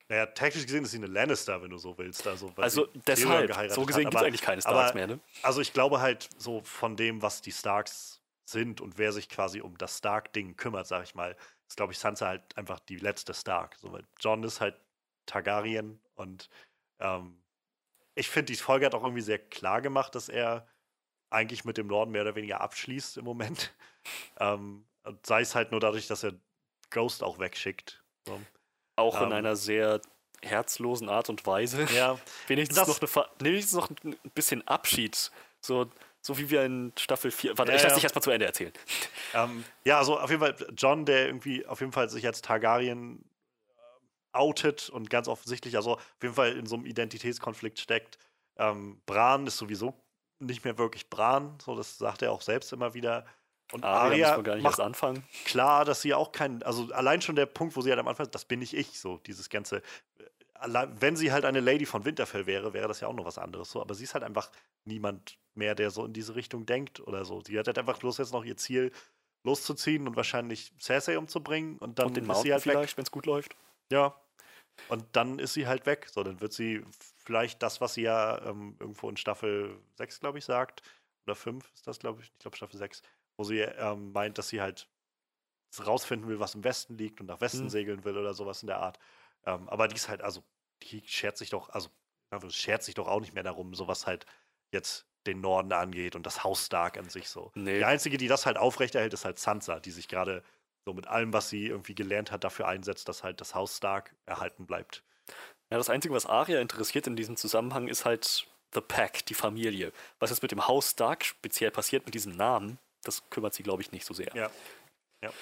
[0.08, 2.28] naja, technisch gesehen ist sie eine Lannister, wenn du so willst.
[2.28, 5.20] Also, also deshalb, so gesehen gibt es eigentlich keine Starks aber, mehr, ne?
[5.41, 9.62] Also ich glaube halt so von dem, was die Starks sind und wer sich quasi
[9.62, 11.36] um das Stark-Ding kümmert, sag ich mal,
[11.68, 13.76] ist, glaube ich, Sansa halt einfach die letzte Stark.
[13.78, 14.76] So, weil John ist halt
[15.26, 16.49] Targaryen und
[16.99, 17.41] ähm,
[18.14, 20.68] ich finde, die Folge hat auch irgendwie sehr klar gemacht, dass er
[21.32, 23.74] eigentlich mit dem Norden mehr oder weniger abschließt im Moment.
[24.38, 24.86] Ähm,
[25.24, 26.34] sei es halt nur dadurch, dass er
[26.91, 28.03] Ghost auch wegschickt.
[28.28, 28.39] So.
[28.96, 30.02] Auch ähm, in einer sehr
[30.41, 31.86] herzlosen Art und Weise.
[31.96, 32.18] Ja.
[32.48, 35.32] wenigstens, noch eine, wenigstens noch ein bisschen Abschied.
[35.60, 35.89] So,
[36.22, 37.58] so wie wir in Staffel 4.
[37.58, 37.96] Warte, ja, ich lasse ja.
[37.96, 38.74] dich erstmal zu Ende erzählen.
[39.34, 43.26] Ähm, ja, also auf jeden Fall John, der irgendwie auf jeden Fall sich als Targaryen
[43.68, 43.72] äh,
[44.32, 48.18] outet und ganz offensichtlich, also auf jeden Fall in so einem Identitätskonflikt steckt.
[48.56, 49.93] Ähm, Bran ist sowieso
[50.39, 53.26] nicht mehr wirklich Bran, so das sagt er auch selbst immer wieder.
[53.72, 55.24] Und Aria, Aria gar nicht macht anfangen.
[55.45, 58.30] klar, dass sie auch kein, also allein schon der Punkt, wo sie halt am Anfang,
[58.32, 59.78] das bin nicht ich, so dieses ganze,
[60.61, 63.38] äh, wenn sie halt eine Lady von Winterfell wäre, wäre das ja auch noch was
[63.38, 64.51] anderes, so, aber sie ist halt einfach
[64.86, 67.41] niemand mehr, der so in diese Richtung denkt oder so.
[67.41, 68.91] Sie hat halt einfach bloß jetzt noch ihr Ziel,
[69.45, 73.11] loszuziehen und wahrscheinlich Cersei umzubringen und dann und den ist sie halt vielleicht, wenn es
[73.11, 73.55] gut läuft.
[73.91, 74.16] Ja.
[74.89, 76.84] Und dann ist sie halt weg, so, dann wird sie
[77.24, 80.82] vielleicht das, was sie ja ähm, irgendwo in Staffel 6, glaube ich, sagt,
[81.26, 83.01] oder 5 ist das, glaube ich, ich glaube Staffel 6,
[83.38, 84.88] wo sie ähm, meint, dass sie halt
[85.86, 87.69] rausfinden will, was im Westen liegt und nach Westen mhm.
[87.69, 88.99] segeln will oder sowas in der Art.
[89.45, 90.43] Ähm, aber die ist halt, also,
[90.83, 91.89] die schert sich doch, also
[92.49, 94.25] schert sich doch auch nicht mehr darum, sowas halt
[94.71, 97.51] jetzt den Norden angeht und das Haus Stark an sich so.
[97.55, 97.79] Nee.
[97.79, 100.43] Die einzige, die das halt aufrechterhält, ist halt Sansa, die sich gerade
[100.86, 104.15] so mit allem, was sie irgendwie gelernt hat, dafür einsetzt, dass halt das Haus Stark
[104.25, 105.03] erhalten bleibt.
[105.71, 109.91] Ja, das Einzige, was Arya interessiert in diesem Zusammenhang, ist halt The Pack, die Familie.
[110.19, 112.77] Was jetzt mit dem Haus Stark speziell passiert, mit diesem Namen,
[113.08, 114.36] das kümmert sie, glaube ich, nicht so sehr.
[114.36, 114.51] Ja.
[115.24, 115.34] Ja,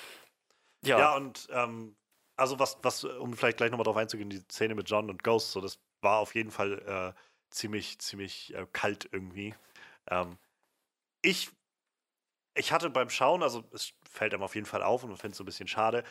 [0.85, 1.95] Ja, ja und ähm,
[2.35, 5.51] also was, was, um vielleicht gleich nochmal drauf einzugehen, die Szene mit John und Ghost,
[5.51, 6.79] so das war auf jeden Fall
[7.15, 9.55] äh, ziemlich, ziemlich äh, kalt irgendwie.
[10.07, 10.37] Ähm,
[11.21, 11.51] ich,
[12.55, 15.33] ich hatte beim Schauen, also es fällt einem auf jeden Fall auf und man findet
[15.33, 16.03] es so ein bisschen schade.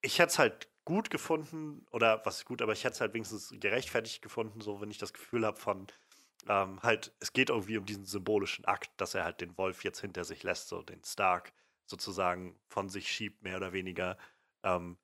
[0.00, 3.12] Ich hätte es halt gut gefunden, oder was ist gut, aber ich hätte es halt
[3.12, 5.86] wenigstens gerechtfertigt gefunden, so wenn ich das Gefühl habe von,
[6.48, 10.00] ähm, halt, es geht irgendwie um diesen symbolischen Akt, dass er halt den Wolf jetzt
[10.00, 11.52] hinter sich lässt, so den Stark
[11.86, 14.16] sozusagen von sich schiebt, mehr oder weniger.
[14.62, 14.98] Ähm,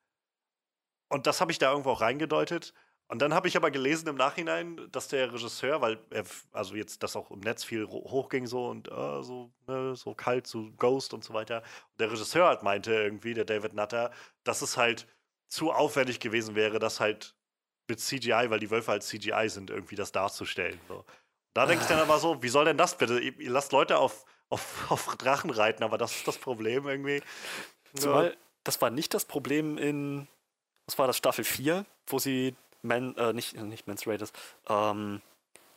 [1.09, 2.75] und das habe ich da irgendwo auch reingedeutet.
[3.07, 7.03] Und dann habe ich aber gelesen im Nachhinein, dass der Regisseur, weil er, also jetzt
[7.03, 11.13] das auch im Netz viel hochging so und äh, so, ne, so kalt, so Ghost
[11.13, 11.63] und so weiter.
[11.93, 14.11] Und der Regisseur halt meinte irgendwie, der David Nutter,
[14.43, 15.07] dass es halt
[15.49, 17.37] zu aufwendig gewesen wäre, das halt
[17.89, 20.81] mit CGI, weil die Wölfe halt CGI sind, irgendwie das darzustellen.
[20.89, 21.05] So.
[21.55, 23.19] Da denke ich dann aber so, wie soll denn das bitte?
[23.21, 27.23] Ihr, lasst Leute auf, auf, auf Drachen reiten, aber das ist das Problem irgendwie.
[27.95, 30.27] zumal das war nicht das Problem in,
[30.87, 34.33] was war das, Staffel 4, wo sie Man, äh, nicht, nicht Mans Raiders,
[34.69, 35.21] ähm,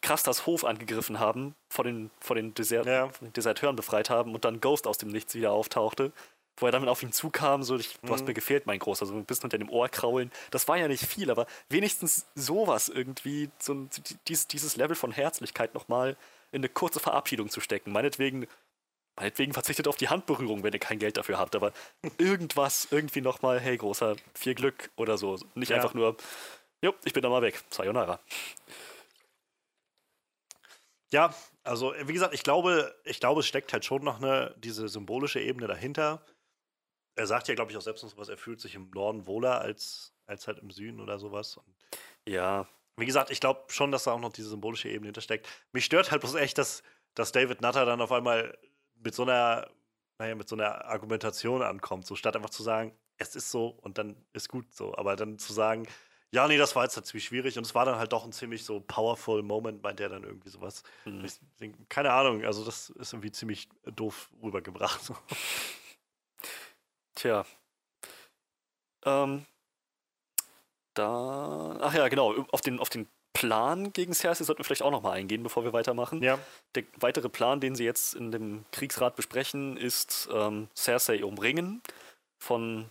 [0.01, 3.07] Krastas Hof angegriffen haben, vor den, vor den, Desert, Ja.
[3.19, 6.13] den Deserteuren befreit haben und dann Ghost aus dem Nichts wieder auftauchte,
[6.57, 8.27] wo er damit auf ihn zukam, so, ich, du hast Mhm.
[8.27, 10.31] mir gefehlt, mein Großer, so ein bisschen unter dem Ohr kraulen.
[10.51, 13.89] Das war ja nicht viel, aber wenigstens sowas irgendwie, so ein,
[14.27, 16.17] dieses, dieses Level von Herzlichkeit nochmal
[16.51, 17.91] in eine kurze Verabschiedung zu stecken.
[17.91, 18.47] Meinetwegen,
[19.15, 21.73] meinetwegen verzichtet auf die Handberührung, wenn ihr kein Geld dafür habt, aber
[22.17, 25.37] irgendwas, irgendwie nochmal, hey Großer, viel Glück oder so.
[25.55, 25.75] Nicht Ja.
[25.77, 26.17] einfach nur,
[26.81, 28.19] jo, ich bin da mal weg, Sayonara.
[31.09, 31.33] Ja,
[31.63, 35.39] also wie gesagt, ich glaube, ich glaube, es steckt halt schon noch eine, diese symbolische
[35.39, 36.21] Ebene dahinter.
[37.17, 39.59] Er sagt ja, glaube ich, auch selbst noch sowas, er fühlt sich im Norden wohler
[39.59, 41.57] als, als halt im Süden oder sowas.
[41.57, 41.65] Und
[42.27, 45.47] Ja, wie gesagt, ich glaube schon, dass da auch noch diese symbolische Ebene hintersteckt.
[45.71, 46.83] Mich stört halt bloß echt, dass,
[47.15, 48.57] dass David Nutter dann auf einmal
[48.95, 49.69] mit so einer,
[50.19, 53.97] naja, mit so einer Argumentation ankommt, so statt einfach zu sagen, es ist so und
[53.97, 54.95] dann ist gut so.
[54.95, 55.87] Aber dann zu sagen,
[56.31, 58.31] ja, nee, das war jetzt halt ziemlich schwierig und es war dann halt doch ein
[58.31, 60.83] ziemlich so powerful Moment, meint er dann irgendwie sowas.
[61.03, 61.23] hm.
[61.23, 61.39] Ich
[61.89, 65.01] keine Ahnung, also das ist irgendwie ziemlich doof rübergebracht.
[67.17, 67.45] Tja.
[69.03, 69.45] Ähm.
[70.93, 71.77] Da.
[71.81, 72.45] Ach ja, genau.
[72.51, 75.73] Auf den, auf den Plan gegen Cersei sollten wir vielleicht auch nochmal eingehen, bevor wir
[75.73, 76.21] weitermachen.
[76.23, 76.39] Ja,
[76.75, 81.81] Der weitere Plan, den sie jetzt in dem Kriegsrat besprechen, ist ähm, Cersei umringen
[82.39, 82.89] von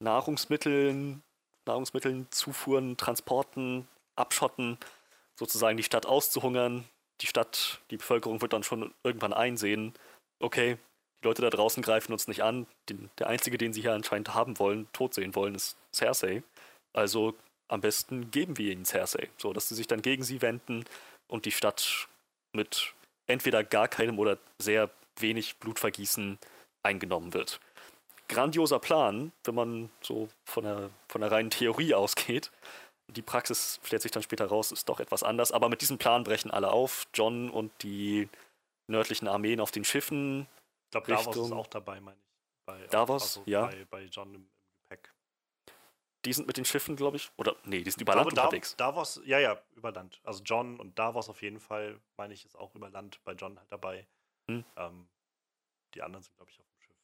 [0.00, 1.22] Nahrungsmitteln,
[1.66, 4.78] Nahrungsmitteln, Zufuhren, Transporten, abschotten,
[5.36, 6.84] sozusagen die Stadt auszuhungern.
[7.20, 9.94] Die Stadt, die Bevölkerung wird dann schon irgendwann einsehen,
[10.40, 10.78] okay,
[11.22, 12.66] die Leute da draußen greifen uns nicht an.
[12.88, 16.42] Den, der einzige, den sie hier anscheinend haben wollen, tot sehen wollen, ist Cersei.
[16.92, 17.34] Also
[17.68, 20.84] am besten geben wir ihnen Cersei, so dass sie sich dann gegen sie wenden
[21.28, 22.08] und die Stadt
[22.52, 22.94] mit
[23.26, 26.38] entweder gar keinem oder sehr wenig Blutvergießen
[26.82, 27.60] eingenommen wird.
[28.28, 32.50] Grandioser Plan, wenn man so von der, von der reinen Theorie ausgeht.
[33.08, 35.50] Die Praxis stellt sich dann später raus, ist doch etwas anders.
[35.50, 37.06] Aber mit diesem Plan brechen alle auf.
[37.12, 38.28] John und die
[38.86, 40.46] nördlichen Armeen auf den Schiffen.
[40.90, 42.34] Ich glaube, Davos ist auch dabei, meine ich.
[42.66, 43.66] Bei, Davos, ja.
[43.66, 44.50] Bei, bei John im, im
[44.82, 45.14] Gepäck.
[46.24, 47.30] Die sind mit den Schiffen, glaube ich.
[47.36, 48.74] Oder nee, die sind Ich über Land glaube, unterwegs.
[48.76, 50.20] Davos, ja, ja, über Land.
[50.24, 53.56] Also John und Davos auf jeden Fall, meine ich, ist auch über Land bei John
[53.56, 54.08] halt dabei.
[54.50, 54.64] Hm.
[54.76, 55.08] Ähm,
[55.94, 56.96] die anderen sind, glaube ich, auf dem Schiff.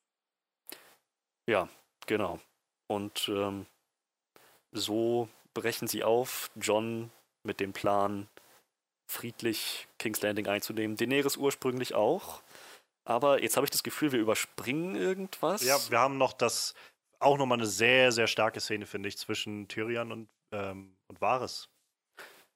[1.46, 1.68] Ja,
[2.06, 2.40] genau.
[2.88, 3.66] Und ähm,
[4.72, 6.50] so brechen sie auf.
[6.56, 7.12] John
[7.44, 8.28] mit dem Plan,
[9.06, 10.96] friedlich King's Landing einzunehmen.
[10.96, 12.42] Daenerys ursprünglich auch.
[13.06, 15.62] Aber jetzt habe ich das Gefühl, wir überspringen irgendwas.
[15.62, 16.74] Ja, wir haben noch das,
[17.20, 21.68] auch nochmal eine sehr, sehr starke Szene, finde ich, zwischen Tyrion und, ähm, und Varys.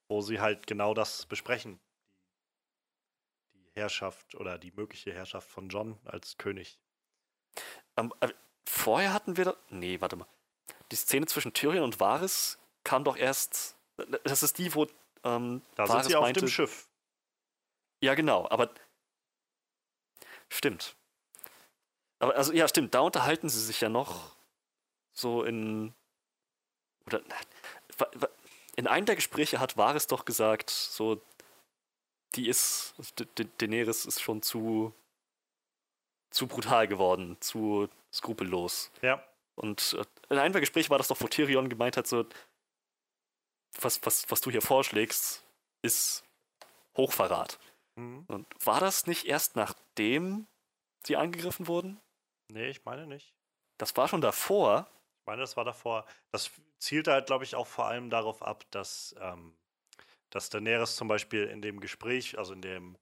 [0.09, 1.79] Wo sie halt genau das besprechen.
[3.55, 6.81] Die, Herrschaft oder die mögliche Herrschaft von John als König.
[7.97, 8.29] Ähm, äh,
[8.69, 9.45] vorher hatten wir.
[9.45, 10.27] Da, nee, warte mal.
[10.91, 13.77] Die Szene zwischen Tyrion und Varys kam doch erst.
[14.25, 14.89] Das ist die, wo.
[15.23, 16.89] Ähm, Da Varys sind sie auf meinte, dem Schiff.
[18.03, 18.75] Ja, genau, aber.
[20.51, 20.95] Stimmt.
[22.19, 24.37] Aber also, ja, stimmt, da unterhalten sie sich ja noch
[25.13, 25.95] so in.
[27.07, 27.23] Oder.
[28.77, 31.21] In einem der Gespräche hat Varys doch gesagt, so.
[32.35, 32.95] Die ist.
[33.17, 34.93] Da- Da- Daenerys ist schon zu.
[36.31, 38.91] zu brutal geworden, zu skrupellos.
[39.03, 39.23] Ja.
[39.57, 42.25] Und äh, in einem der Gespräche war das doch, wo Tyrion gemeint hat, so.
[43.81, 45.43] Was, was, was du hier vorschlägst,
[45.83, 46.25] ist
[46.97, 47.59] Hochverrat.
[48.01, 48.25] Mhm.
[48.29, 50.47] Und war das nicht erst nachdem
[51.05, 52.01] sie angegriffen wurden?
[52.49, 53.35] Nee, ich meine nicht.
[53.79, 54.89] Das war schon davor.
[55.21, 56.05] Ich meine, das war davor.
[56.31, 59.57] Das zielte halt, glaube ich, auch vor allem darauf ab, dass, ähm,
[60.31, 62.97] dass Daenerys zum Beispiel in dem Gespräch, also in dem,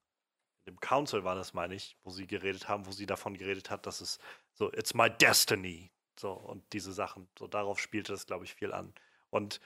[0.64, 3.70] in dem Council war das, meine ich, wo sie geredet haben, wo sie davon geredet
[3.70, 4.18] hat, dass es
[4.54, 5.90] so, it's my destiny.
[6.18, 7.28] So, und diese Sachen.
[7.38, 8.92] So, darauf spielte das, glaube ich, viel an.
[9.30, 9.60] Und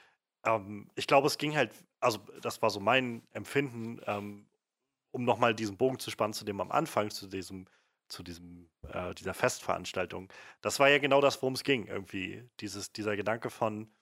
[0.45, 4.45] ähm, ich glaube, es ging halt, also das war so mein Empfinden, ähm,
[5.13, 7.67] um nochmal diesen Bogen zu spannen zu dem am Anfang, zu diesem,
[8.09, 10.31] zu diesem, äh, dieser Festveranstaltung.
[10.61, 12.49] Das war ja genau das, worum es ging, irgendwie.
[12.59, 13.93] Dieses, dieser Gedanke von,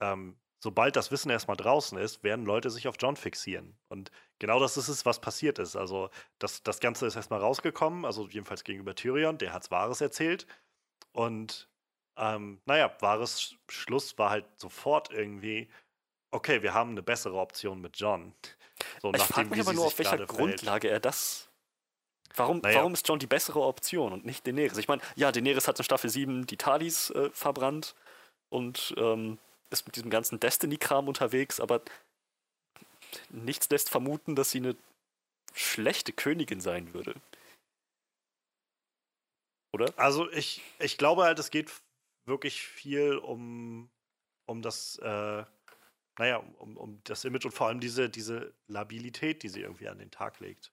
[0.00, 3.78] ähm, sobald das Wissen erstmal draußen ist, werden Leute sich auf John fixieren.
[3.88, 5.76] Und genau das ist es, was passiert ist.
[5.76, 10.46] Also, das, das Ganze ist erstmal rausgekommen, also jedenfalls gegenüber Tyrion, der hat's Wahres erzählt.
[11.12, 11.70] Und
[12.16, 15.68] ähm, naja, wahres Schluss war halt sofort irgendwie,
[16.32, 18.34] okay, wir haben eine bessere Option mit John.
[19.02, 21.48] So, ich frage mich aber nur, auf welcher Grundlage er das.
[22.34, 22.78] Warum, naja.
[22.78, 24.78] warum ist John die bessere Option und nicht Daenerys?
[24.78, 27.94] Ich meine, ja, Daenerys hat in Staffel 7 die Talis äh, verbrannt
[28.48, 29.38] und ähm,
[29.70, 31.82] ist mit diesem ganzen Destiny-Kram unterwegs, aber
[33.30, 34.76] nichts lässt vermuten, dass sie eine
[35.54, 37.14] schlechte Königin sein würde.
[39.72, 39.92] Oder?
[39.96, 41.70] Also ich, ich glaube halt, es geht
[42.26, 43.90] wirklich viel um,
[44.46, 45.44] um das, äh,
[46.18, 49.98] naja, um, um das Image und vor allem diese, diese Labilität, die sie irgendwie an
[49.98, 50.72] den Tag legt.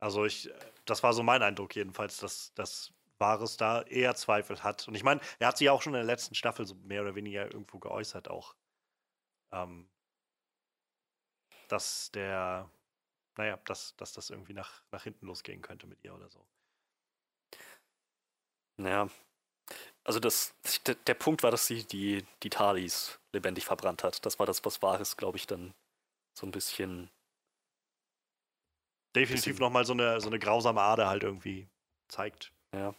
[0.00, 0.50] Also ich,
[0.84, 4.86] das war so mein Eindruck jedenfalls, dass, dass Wahres da eher Zweifel hat.
[4.88, 7.14] Und ich meine, er hat sich auch schon in der letzten Staffel so mehr oder
[7.14, 8.54] weniger irgendwo geäußert auch.
[9.52, 9.88] Ähm,
[11.68, 12.70] dass der,
[13.36, 16.44] naja, dass, dass das irgendwie nach, nach hinten losgehen könnte mit ihr oder so.
[18.76, 19.08] Naja,
[20.08, 20.54] also das,
[21.06, 24.24] der, Punkt war, dass sie die, die Talis lebendig verbrannt hat.
[24.24, 25.74] Das war das, was Wahres, glaube ich, dann
[26.32, 27.10] so ein bisschen.
[29.14, 31.68] Definitiv nochmal so eine, so eine grausame Ader halt irgendwie
[32.08, 32.54] zeigt.
[32.74, 32.94] Ja.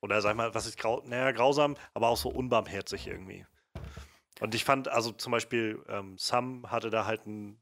[0.00, 3.44] Oder sag mal, was ist grau naja, grausam, aber auch so unbarmherzig irgendwie.
[4.40, 7.60] Und ich fand, also zum Beispiel, ähm, Sam hatte da halt ein,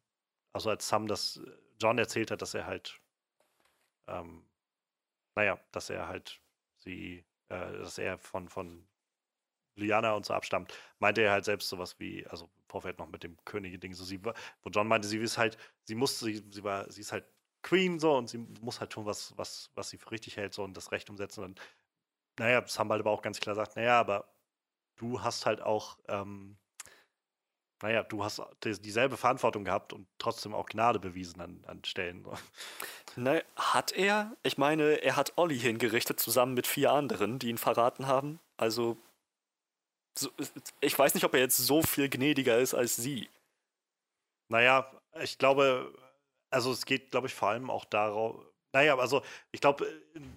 [0.53, 1.41] also als Sam das
[1.81, 3.01] John erzählt hat, dass er halt,
[4.07, 4.45] ähm,
[5.35, 6.41] naja, dass er halt
[6.79, 8.87] sie äh, dass er von, von
[9.77, 13.23] Liana und so abstammt, meinte er halt selbst sowas wie, also im Vorfeld noch mit
[13.23, 16.91] dem Könige-Ding, so sie, wo John meinte, sie ist halt, sie muss, sie, sie war,
[16.91, 17.25] sie ist halt
[17.63, 20.65] Queen so und sie muss halt tun, was, was, was sie für richtig hält so
[20.65, 21.45] und das Recht umsetzen.
[21.45, 21.61] Und
[22.39, 24.35] naja, Sam halt aber auch ganz klar sagt, naja, aber
[24.97, 26.59] du hast halt auch, ähm,
[27.83, 32.25] naja, du hast dieselbe Verantwortung gehabt und trotzdem auch Gnade bewiesen an, an Stellen.
[33.15, 34.35] Ne, hat er?
[34.43, 38.41] Ich meine, er hat Olli hingerichtet zusammen mit vier anderen, die ihn verraten haben.
[38.57, 38.97] Also,
[40.17, 40.31] so,
[40.81, 43.29] ich weiß nicht, ob er jetzt so viel gnädiger ist als sie.
[44.49, 45.93] Naja, ich glaube,
[46.51, 48.37] also es geht, glaube ich, vor allem auch darauf.
[48.73, 49.87] Naja, also ich glaube,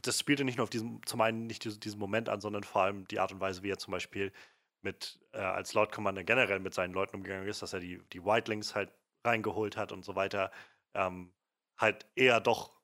[0.01, 3.07] das spielte nicht nur auf diesem, zum einen nicht diesen Moment an, sondern vor allem
[3.07, 4.33] die Art und Weise, wie er zum Beispiel
[4.85, 8.23] mit, äh, als Lord Commander generell mit seinen Leuten umgegangen ist, dass er die, die
[8.23, 8.93] Whitelings halt
[9.25, 10.51] reingeholt hat und so weiter.
[10.93, 11.33] Ähm,
[11.77, 12.79] halt eher doch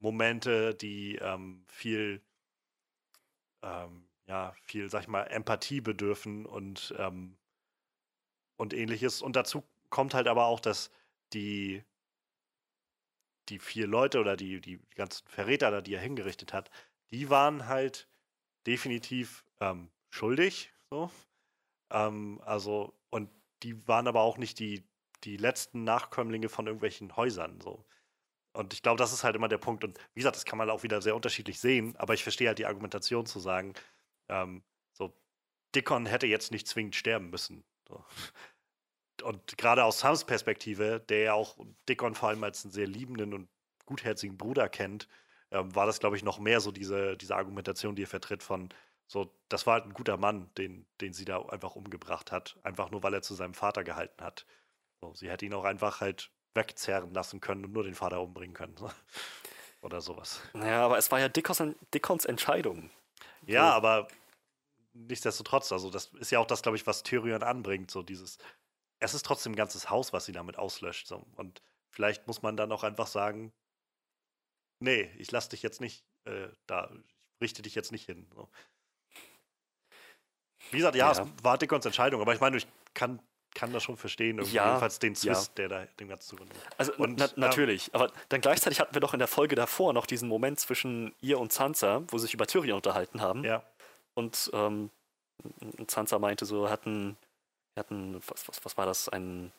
[0.00, 2.20] Momente, die ähm, viel,
[3.62, 7.38] ähm, ja, viel, sag ich mal, Empathie bedürfen und, ähm,
[8.56, 9.22] und ähnliches.
[9.22, 10.90] Und dazu kommt halt aber auch, dass
[11.32, 11.84] die,
[13.48, 16.70] die vier Leute oder die, die ganzen Verräter da, die er hingerichtet hat,
[17.10, 18.08] die waren halt
[18.66, 20.72] definitiv ähm, schuldig.
[20.90, 21.10] So.
[21.90, 23.30] Ähm, also, und
[23.62, 24.84] die waren aber auch nicht die,
[25.24, 27.60] die letzten Nachkömmlinge von irgendwelchen Häusern.
[27.60, 27.84] So.
[28.52, 29.84] Und ich glaube, das ist halt immer der Punkt.
[29.84, 32.58] Und wie gesagt, das kann man auch wieder sehr unterschiedlich sehen, aber ich verstehe halt
[32.58, 33.74] die Argumentation zu sagen,
[34.28, 34.62] ähm,
[34.92, 35.12] so,
[35.74, 37.64] Dickon hätte jetzt nicht zwingend sterben müssen.
[37.88, 38.04] So.
[39.24, 41.56] Und gerade aus Sams Perspektive, der ja auch
[41.88, 43.48] Dickon vor allem als einen sehr liebenden und
[43.84, 45.08] gutherzigen Bruder kennt,
[45.50, 48.68] ähm, war das, glaube ich, noch mehr so diese, diese Argumentation, die er vertritt von,
[49.08, 52.90] so, das war halt ein guter Mann, den, den sie da einfach umgebracht hat, einfach
[52.90, 54.46] nur weil er zu seinem Vater gehalten hat.
[55.00, 58.54] So, sie hätte ihn auch einfach halt wegzerren lassen können und nur den Vater umbringen
[58.54, 58.76] können.
[59.80, 60.42] Oder sowas.
[60.54, 61.62] Ja, aber es war ja Dickons,
[61.94, 62.90] Dickons Entscheidung.
[63.46, 63.76] Ja, so.
[63.76, 64.08] aber
[64.92, 68.38] nichtsdestotrotz, also das ist ja auch das, glaube ich, was Tyrion anbringt, so dieses,
[68.98, 71.06] es ist trotzdem ein ganzes Haus, was sie damit auslöscht.
[71.06, 71.24] So.
[71.36, 73.52] Und vielleicht muss man dann auch einfach sagen,
[74.80, 78.28] nee, ich lass dich jetzt nicht äh, da, ich richte dich jetzt nicht hin.
[78.34, 78.50] So.
[80.70, 83.20] Wie gesagt, ja, ja, es war Dickons Entscheidung, aber ich meine, ich kann
[83.54, 85.66] kann das schon verstehen, ja, jedenfalls den Zwist, ja.
[85.66, 89.14] der da dem Ganzen zugrunde Also und, na, natürlich, aber dann gleichzeitig hatten wir doch
[89.14, 92.46] in der Folge davor noch diesen Moment zwischen ihr und Sansa, wo sie sich über
[92.46, 93.42] Tyrion unterhalten haben.
[93.44, 93.62] Ja.
[94.14, 94.90] Und ähm,
[95.88, 97.16] Sansa meinte so, hatten,
[97.74, 99.50] hatten was, was, was war das, ein,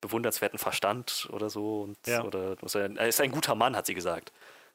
[0.00, 1.82] bewundernswerten Verstand oder so.
[1.82, 2.24] Und, Ja.
[2.24, 4.32] oder, er, er ist ein guter Mann, hat sie gesagt.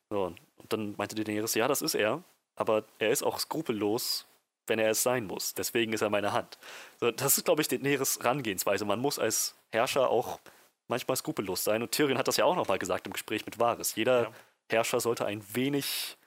[0.10, 2.24] So, und dann meinte Daenerys, ja, das ist er,
[2.56, 4.28] aber er ist auch skrupellos,
[4.68, 5.54] wenn er es sein muss.
[5.54, 6.58] Deswegen ist er meine Hand.
[7.00, 8.86] Das ist, glaube ich, Daenerys Herangehensweise.
[8.86, 10.40] Man muss als Herrscher auch
[10.88, 11.82] manchmal skrupellos sein.
[11.82, 13.96] Und Tyrion hat das ja auch nochmal gesagt im Gespräch mit Varys.
[13.96, 14.32] Jeder Ja.
[14.70, 16.18] Herrscher sollte ein wenig,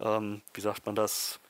[0.00, 1.40] ähm, wie sagt man das,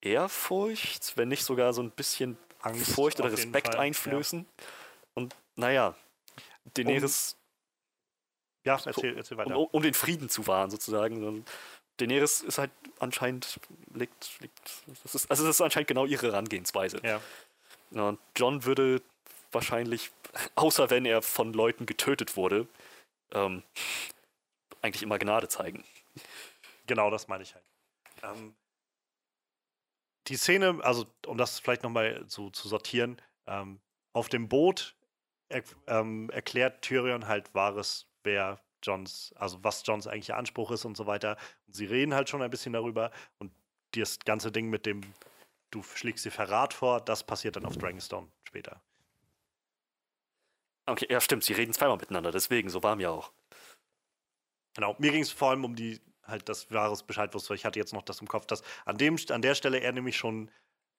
[0.00, 4.46] Ehrfurcht, wenn nicht sogar so ein bisschen Angst Furcht oder Respekt Fall, einflößen.
[5.14, 5.94] Und naja,
[6.74, 7.36] Daenerys,
[8.64, 9.56] Ja, ja erzähl, erzähl weiter.
[9.58, 11.24] um, um den Frieden zu wahren sozusagen.
[11.26, 11.48] Und
[11.98, 13.58] Daenerys ist halt anscheinend,
[13.94, 17.00] liegt, liegt, das ist, also das ist anscheinend genau ihre Herangehensweise.
[17.02, 17.20] ja.
[17.92, 19.00] Ja, und John würde
[19.52, 20.10] wahrscheinlich,
[20.54, 22.66] außer wenn er von Leuten getötet wurde,
[23.32, 23.62] ähm,
[24.82, 25.84] eigentlich immer Gnade zeigen.
[26.86, 27.64] Genau, das meine ich halt.
[28.22, 28.54] Ähm,
[30.28, 33.80] die Szene, also um das vielleicht nochmal so zu sortieren, ähm,
[34.12, 34.94] auf dem Boot
[35.48, 40.96] er, ähm, erklärt Tyrion halt wahres, wer Johns, also was Johns eigentlicher Anspruch ist und
[40.96, 41.36] so weiter.
[41.66, 43.52] Und sie reden halt schon ein bisschen darüber und
[43.92, 45.02] das ganze Ding mit dem,
[45.70, 48.80] du schlägst dir Verrat vor, das passiert dann auf Dragonstone später.
[50.86, 53.32] Okay, ja, stimmt, sie reden zweimal miteinander, deswegen, so war mir auch.
[54.74, 57.54] Genau, mir ging es vor allem um die, halt das wahres Bescheid wusste.
[57.54, 60.16] Ich hatte jetzt noch das im Kopf, dass an, dem, an der Stelle er nämlich
[60.16, 60.50] schon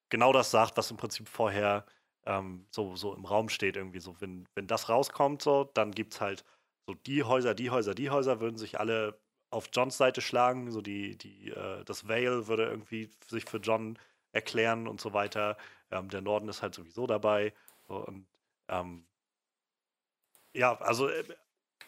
[0.10, 1.86] genau das sagt, was im Prinzip vorher
[2.26, 3.78] ähm, so, so im Raum steht.
[3.78, 6.44] Irgendwie so, wenn, wenn das rauskommt, so, dann gibt es halt
[6.88, 9.20] so die Häuser, die Häuser, die Häuser würden sich alle
[9.50, 10.72] auf Johns Seite schlagen.
[10.72, 14.00] So die, die, äh, das Vale würde irgendwie sich für John
[14.32, 15.58] erklären und so weiter.
[15.92, 17.54] Ähm, der Norden ist halt sowieso dabei.
[17.88, 18.26] So, und
[18.70, 19.06] ähm,
[20.54, 21.24] ja, also äh,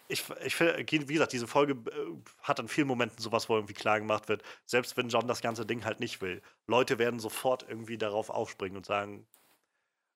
[0.10, 4.00] ich, finde, wie gesagt, diese Folge äh, hat an vielen Momenten sowas, wo irgendwie klar
[4.00, 6.42] gemacht wird, selbst wenn John das ganze Ding halt nicht will.
[6.68, 9.28] Leute werden sofort irgendwie darauf aufspringen und sagen,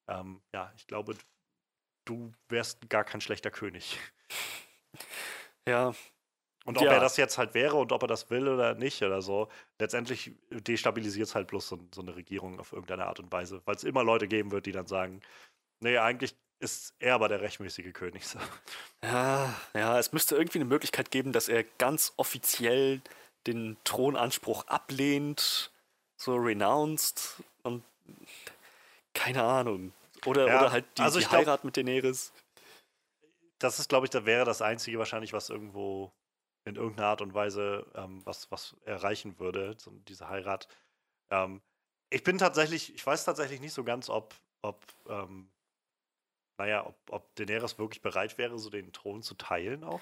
[0.08, 1.16] ähm, ja, ich glaube,
[2.06, 4.00] du wärst gar kein schlechter König.
[5.68, 5.94] Ja,
[6.66, 6.94] Und ob Ja.
[6.94, 10.32] er das jetzt halt wäre und ob er das will oder nicht oder so, letztendlich
[10.50, 13.84] destabilisiert es halt bloß so, so eine Regierung auf irgendeine Art und Weise, weil es
[13.84, 15.22] immer Leute geben wird, die dann sagen,
[15.82, 18.26] nee, eigentlich ist er aber der rechtmäßige König.
[18.26, 18.40] So.
[19.04, 23.02] Ja, ja, es müsste irgendwie eine Möglichkeit geben, dass er ganz offiziell
[23.46, 25.70] den Thronanspruch ablehnt,
[26.16, 27.84] so renounced und
[29.14, 29.92] keine Ahnung.
[30.26, 32.32] Oder, Ja, oder halt die, also die ich glaub- Heirat mit Daenerys.
[33.64, 36.12] Das ist, glaube ich, da wäre das Einzige wahrscheinlich, was irgendwo
[36.66, 40.68] in irgendeiner Art und Weise ähm, was, was erreichen würde, so diese Heirat.
[41.30, 41.62] Ähm,
[42.10, 45.50] ich bin tatsächlich, ich weiß tatsächlich nicht so ganz, ob, ob ähm,
[46.58, 50.02] naja, ob, ob Daenerys wirklich bereit wäre, so den Thron zu teilen auch.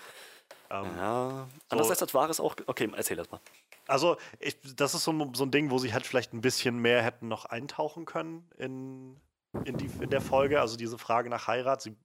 [0.69, 2.55] Ähm, Ja, andererseits hat Varys auch.
[2.67, 3.39] Okay, erzähl das mal.
[3.87, 6.77] Also, ich, das ist so, ein- so ein Ding, wo sie halt vielleicht ein bisschen
[6.79, 9.19] mehr hätten noch eintauchen können in,
[9.65, 10.61] in, die, in der Folge.
[10.61, 11.81] Also diese Frage nach Heirat.
[11.81, 11.95] Sie,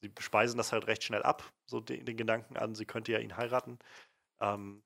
[0.00, 3.18] sie speisen das halt recht schnell ab, so den, den Gedanken an, sie könnte ja
[3.18, 3.78] ihn heiraten.
[4.40, 4.82] Ähm,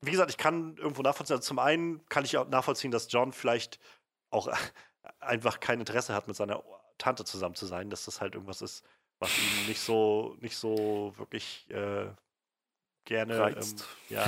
[0.00, 1.36] wie gesagt, ich kann irgendwo nachvollziehen.
[1.36, 3.78] Also zum einen kann ich auch nachvollziehen, dass John vielleicht
[4.30, 4.48] auch
[5.20, 6.62] einfach kein Interesse hat, mit seiner
[6.98, 8.84] Tante zusammen zu sein, dass das halt irgendwas ist,
[9.18, 12.06] was ihm nicht so, nicht so wirklich äh,
[13.04, 13.54] gerne.
[13.56, 13.76] Ähm,
[14.08, 14.26] ja,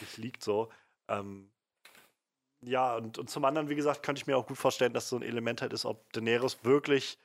[0.00, 0.70] nicht liegt so.
[1.08, 1.50] Ähm,
[2.62, 5.16] ja, und, und zum anderen, wie gesagt, könnte ich mir auch gut vorstellen, dass so
[5.16, 7.18] ein Element halt ist, ob Daenerys wirklich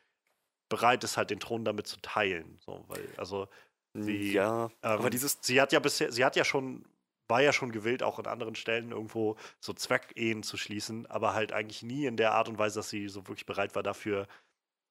[0.70, 2.58] bereit ist, halt den Thron damit zu teilen.
[2.66, 3.48] So, weil, also,
[3.96, 5.40] Sie, ja, ähm, aber dieses.
[5.42, 6.86] sie hat ja bisher, sie hat ja schon,
[7.28, 11.54] war ja schon gewillt, auch an anderen Stellen irgendwo so Zweckehen zu schließen, aber halt
[11.54, 14.28] eigentlich nie in der Art und Weise, dass sie so wirklich bereit war, dafür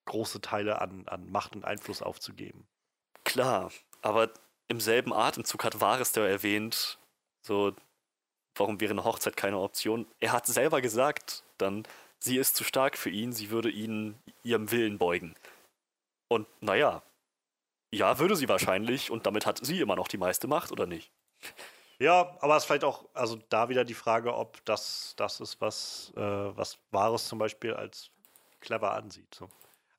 [0.07, 2.67] große Teile an, an Macht und Einfluss aufzugeben.
[3.25, 3.71] Klar,
[4.01, 4.31] aber
[4.69, 6.99] im selben Atemzug hat Varys da erwähnt,
[7.43, 7.75] so,
[8.55, 10.07] warum wäre eine Hochzeit keine Option?
[10.19, 11.87] Er hat selber gesagt, dann,
[12.19, 15.35] sie ist zu stark für ihn, sie würde ihn ihrem Willen beugen.
[16.29, 17.03] Und naja,
[17.91, 21.13] ja, würde sie wahrscheinlich, und damit hat sie immer noch die meiste Macht, oder nicht?
[21.99, 25.61] Ja, aber es ist vielleicht auch, also da wieder die Frage, ob das das ist,
[25.61, 28.11] was, äh, was Wahres zum Beispiel als
[28.61, 29.33] clever ansieht.
[29.35, 29.49] So.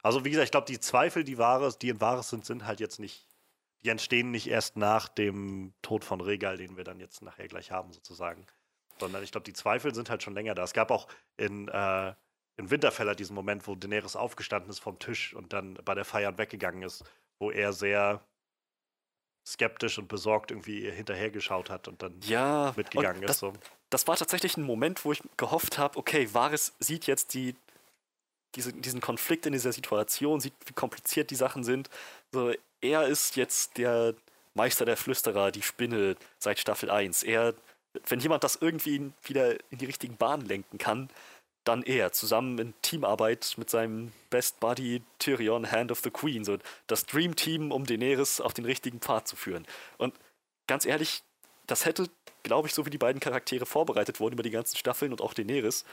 [0.04, 2.80] Also wie gesagt, ich glaube, die Zweifel, die Wahres, die in Wahres sind, sind halt
[2.80, 3.28] jetzt nicht,
[3.84, 7.72] die entstehen nicht erst nach dem Tod von Regal, den wir dann jetzt nachher gleich
[7.72, 8.46] haben, sozusagen.
[9.00, 10.64] Sondern ich glaube, die Zweifel sind halt schon länger da.
[10.64, 11.08] Es gab auch
[11.38, 12.14] in, äh,
[12.58, 16.38] in Winterfeller diesen Moment, wo Daenerys aufgestanden ist vom Tisch und dann bei der Feier
[16.38, 17.04] weggegangen ist,
[17.40, 18.22] wo er sehr
[19.48, 23.40] skeptisch und besorgt irgendwie hinterhergeschaut hat und dann Ja, mitgegangen und ist.
[23.40, 23.54] So.
[23.90, 27.56] das war tatsächlich ein Moment, wo ich gehofft habe, okay, Varys sieht jetzt die,
[28.56, 31.90] diese, diesen Konflikt in dieser Situation, sieht, wie kompliziert die Sachen sind.
[32.32, 34.16] So, er ist jetzt der
[34.56, 37.24] Meister der Flüsterer, die Spinne seit Staffel 1.
[37.24, 37.54] Er,
[38.08, 41.10] wenn jemand das irgendwie wieder in die richtigen Bahnen lenken kann,
[41.66, 46.58] dann er, zusammen in Teamarbeit mit seinem Best Buddy Tyrion, Hand of the Queen, so
[46.88, 49.66] das Dream Team, um Daenerys auf den richtigen Pfad zu führen.
[49.98, 50.16] Und
[50.68, 51.24] ganz ehrlich,
[51.68, 52.08] das hätte,
[52.44, 55.34] glaube ich, so wie die beiden Charaktere vorbereitet wurden über die ganzen Staffeln und auch
[55.34, 55.86] Daenerys,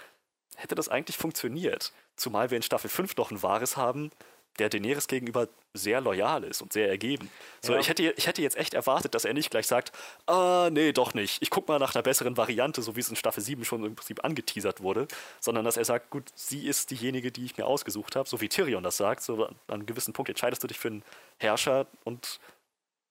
[0.57, 1.93] hätte das eigentlich funktioniert.
[2.16, 4.11] Zumal wir in Staffel 5 noch ein Wahres haben,
[4.59, 7.31] der Daenerys gegenüber sehr loyal ist und sehr ergeben.
[7.63, 7.81] So, ja.
[7.81, 9.93] ich, hätte, ich hätte jetzt echt erwartet, dass er nicht gleich sagt,
[10.27, 11.41] ah, nee, doch nicht.
[11.41, 13.95] Ich guck mal nach einer besseren Variante, so wie es in Staffel 7 schon im
[13.95, 15.09] Prinzip angeteasert wurde,
[15.41, 18.49] sondern dass er sagt, gut, sie ist diejenige, die ich mir ausgesucht habe, so wie
[18.49, 19.23] Tyrion das sagt.
[19.23, 21.05] So an einem gewissen Punkt entscheidest du dich für einen
[21.39, 22.39] Herrscher und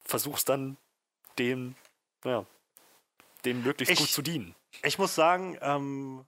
[0.05, 0.77] versuchst dann
[1.39, 1.75] dem,
[2.23, 2.45] ja,
[3.45, 4.53] dem möglichst ich, gut zu dienen.
[4.83, 6.25] Ich muss sagen, ähm,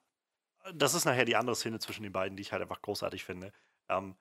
[0.74, 3.52] das ist nachher die andere Szene zwischen den beiden, die ich halt einfach großartig finde.
[3.90, 4.16] Ähm,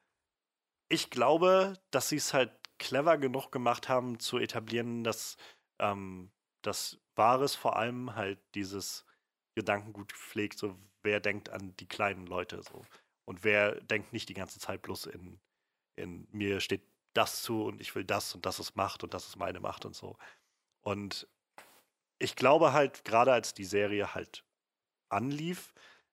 [0.92, 5.38] ich glaube, dass sie es halt clever genug gemacht haben, zu etablieren, dass
[5.78, 6.30] ähm,
[6.60, 9.06] das Wahres vor allem halt dieses
[9.54, 12.84] Gedankengut pflegt, so wer denkt an die kleinen Leute so.
[13.24, 15.40] Und wer denkt nicht die ganze Zeit bloß in,
[15.96, 16.82] in mir steht
[17.14, 19.86] das zu und ich will das und das ist Macht und das ist meine Macht
[19.86, 20.18] und so.
[20.82, 21.26] Und
[22.18, 24.44] ich glaube halt, gerade als die Serie halt
[25.08, 25.72] anlief,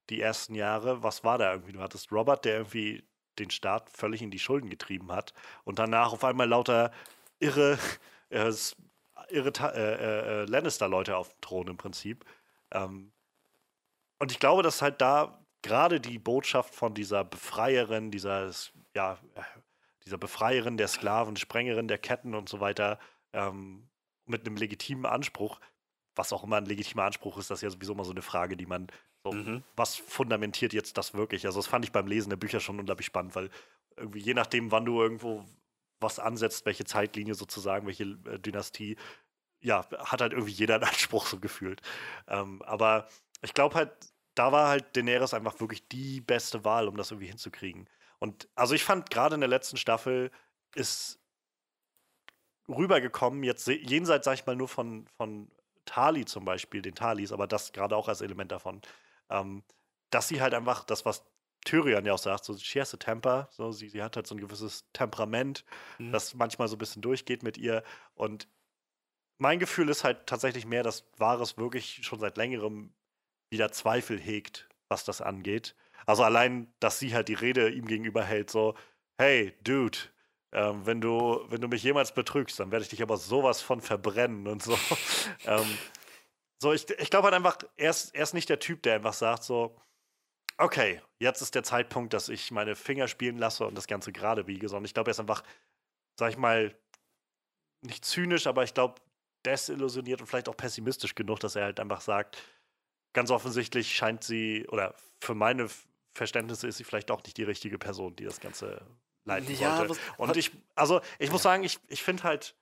[0.10, 1.74] die ersten Jahre, was war da irgendwie?
[1.74, 3.10] Du hattest Robert, der irgendwie
[3.40, 5.34] den Staat völlig in die Schulden getrieben hat
[5.64, 6.92] und danach auf einmal lauter
[7.40, 7.78] irre,
[8.30, 8.52] äh,
[9.30, 12.26] irre äh, äh, Lannister-Leute auf dem Thron im Prinzip.
[12.72, 13.12] Ähm,
[14.20, 18.52] und ich glaube, dass halt da gerade die Botschaft von dieser Befreierin, dieser,
[18.96, 19.18] ja,
[20.06, 23.00] dieser Befreierin der Sklaven, Sprengerin der Ketten und so weiter,
[23.34, 23.88] ähm,
[24.26, 25.60] mit einem legitimen Anspruch,
[26.16, 28.58] was auch immer ein legitimer Anspruch ist, das ist ja sowieso immer so eine Frage,
[28.58, 28.88] die man
[29.24, 29.63] so, mhm.
[29.76, 31.45] Was fundamentiert jetzt das wirklich?
[31.45, 33.49] Also, das fand ich beim Lesen der Bücher schon unglaublich spannend, weil
[33.97, 35.45] irgendwie je nachdem, wann du irgendwo
[35.99, 38.95] was ansetzt, welche Zeitlinie sozusagen, welche äh, Dynastie,
[39.61, 41.82] ja, hat halt irgendwie jeder einen Anspruch so gefühlt.
[42.28, 43.07] Ähm, aber
[43.41, 43.91] ich glaube halt,
[44.36, 47.89] da war halt Daenerys einfach wirklich die beste Wahl, um das irgendwie hinzukriegen.
[48.20, 50.32] Und also ich fand gerade in der letzten Staffel
[50.76, 51.20] ist
[52.70, 55.49] rübergekommen, jetzt jenseits, sag ich mal, nur von, von
[55.86, 58.82] Tali zum Beispiel, den Talis, aber das gerade auch als Element davon,
[59.30, 59.64] ähm,
[60.10, 61.24] dass sie halt einfach das, was
[61.66, 64.36] Tyrion ja auch sagt, so she has a temper, so sie, sie hat halt so
[64.36, 65.66] ein gewisses Temperament,
[65.98, 66.12] mhm.
[66.12, 67.84] das manchmal so ein bisschen durchgeht mit ihr
[68.16, 68.48] und
[69.40, 72.94] mein Gefühl ist halt tatsächlich mehr, dass Varys wirklich schon seit längerem
[73.50, 75.76] wieder Zweifel hegt, was das angeht.
[76.06, 78.76] Also allein, dass sie halt die Rede ihm gegenüber hält, so,
[79.18, 79.98] hey, Dude,
[80.52, 83.82] ähm, wenn, du, wenn du mich jemals betrügst, dann werde ich dich aber sowas von
[83.82, 84.78] verbrennen und so.
[85.46, 85.78] ähm,
[86.62, 89.14] so, ich, ich glaube halt einfach, er ist, er ist nicht der Typ, der einfach
[89.14, 89.76] sagt so,
[90.57, 94.43] okay, jetzt ist der Zeitpunkt, dass ich meine Finger spielen lasse und das Ganze gerade
[94.43, 95.43] biege, sondern ich glaube, er ist einfach,
[96.20, 96.76] sag ich mal,
[97.82, 98.95] nicht zynisch, aber ich glaube,
[99.45, 102.38] desillusioniert und vielleicht auch pessimistisch genug, dass er halt einfach sagt,
[103.14, 105.70] ganz offensichtlich scheint sie, oder für meine
[106.14, 108.86] Verständnisse ist sie vielleicht auch nicht die richtige Person, die das Ganze
[109.24, 109.91] leiten ja, sollte.
[109.91, 112.55] Was, und ich, also ich muss sagen, ich, ich finde halt,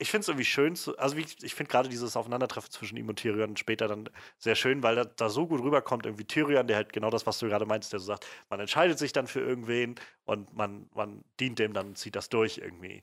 [0.00, 3.08] ich finde es irgendwie schön, zu, also wie, ich finde gerade dieses Aufeinandertreffen zwischen ihm
[3.08, 6.76] und Tyrion später dann sehr schön, weil da, da, so gut rüberkommt, irgendwie Tyrion, der
[6.76, 9.40] halt genau das, was du gerade meinst, der so sagt, man entscheidet sich dann für
[9.40, 13.02] irgendwen und man, man dient dem, dann zieht das durch irgendwie.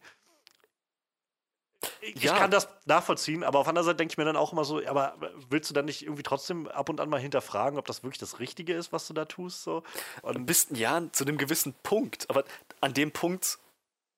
[2.01, 2.34] Ich, ja.
[2.34, 4.65] ich kann das nachvollziehen, aber auf der anderen Seite denke ich mir dann auch immer
[4.65, 5.15] so, aber
[5.49, 8.39] willst du dann nicht irgendwie trotzdem ab und an mal hinterfragen, ob das wirklich das
[8.39, 9.61] Richtige ist, was du da tust?
[9.61, 9.84] So?
[10.23, 12.43] Und bist ja zu einem gewissen Punkt, aber
[12.81, 13.59] an dem Punkt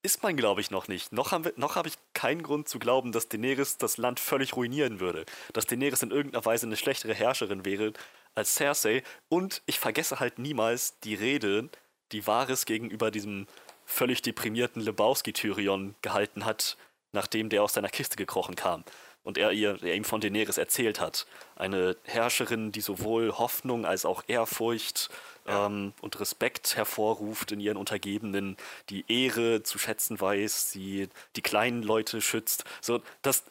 [0.02, 1.12] ist man, glaube ich, noch nicht.
[1.12, 5.26] Noch, noch habe ich keinen Grund zu glauben, dass Daenerys das Land völlig ruinieren würde.
[5.54, 7.94] Dass Daenerys in irgendeiner Weise eine schlechtere Herrscherin wäre
[8.36, 9.04] als Cersei.
[9.28, 11.70] Und ich vergesse halt niemals die Rede,
[12.12, 13.48] die Varys gegenüber diesem
[13.86, 16.78] völlig deprimierten Lebowski-Tyrion gehalten hat,
[17.12, 18.84] nachdem der aus seiner Kiste gekrochen kam
[19.24, 21.26] und er, ihr, er ihm von Daenerys erzählt hat.
[21.56, 25.10] Eine Herrscherin, die sowohl Hoffnung als auch Ehrfurcht
[25.48, 25.66] ja.
[25.66, 28.58] ähm, und Respekt hervorruft in ihren Untergebenen,
[28.90, 32.64] die Ehre zu schätzen weiß, sie die kleinen Leute schützt.
[32.82, 33.44] So, das,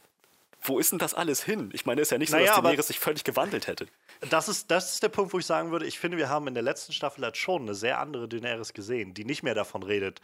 [0.62, 1.70] wo ist denn das alles hin?
[1.72, 3.86] Ich meine, es ist ja nicht so, naja, dass Daenerys sich völlig gewandelt hätte.
[4.20, 6.54] Das ist, das ist der Punkt, wo ich sagen würde, ich finde, wir haben in
[6.54, 10.20] der letzten Staffel halt schon eine sehr andere Daenerys gesehen, die nicht mehr davon redet,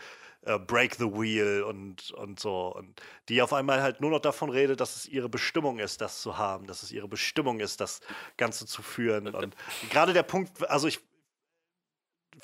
[0.47, 2.75] uh, break the wheel und, und so.
[2.75, 6.21] Und die auf einmal halt nur noch davon redet, dass es ihre Bestimmung ist, das
[6.21, 8.01] zu haben, dass es ihre Bestimmung ist, das
[8.37, 9.29] Ganze zu führen.
[9.29, 9.55] Und
[9.91, 11.01] gerade der Punkt, also ich,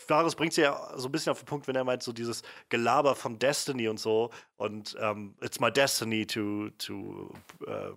[0.07, 2.43] Varys bringt sie ja so ein bisschen auf den Punkt, wenn er meint, so dieses
[2.69, 4.31] Gelaber von Destiny und so.
[4.57, 7.35] Und um, ähm, it's my destiny to, to
[7.67, 7.97] uh,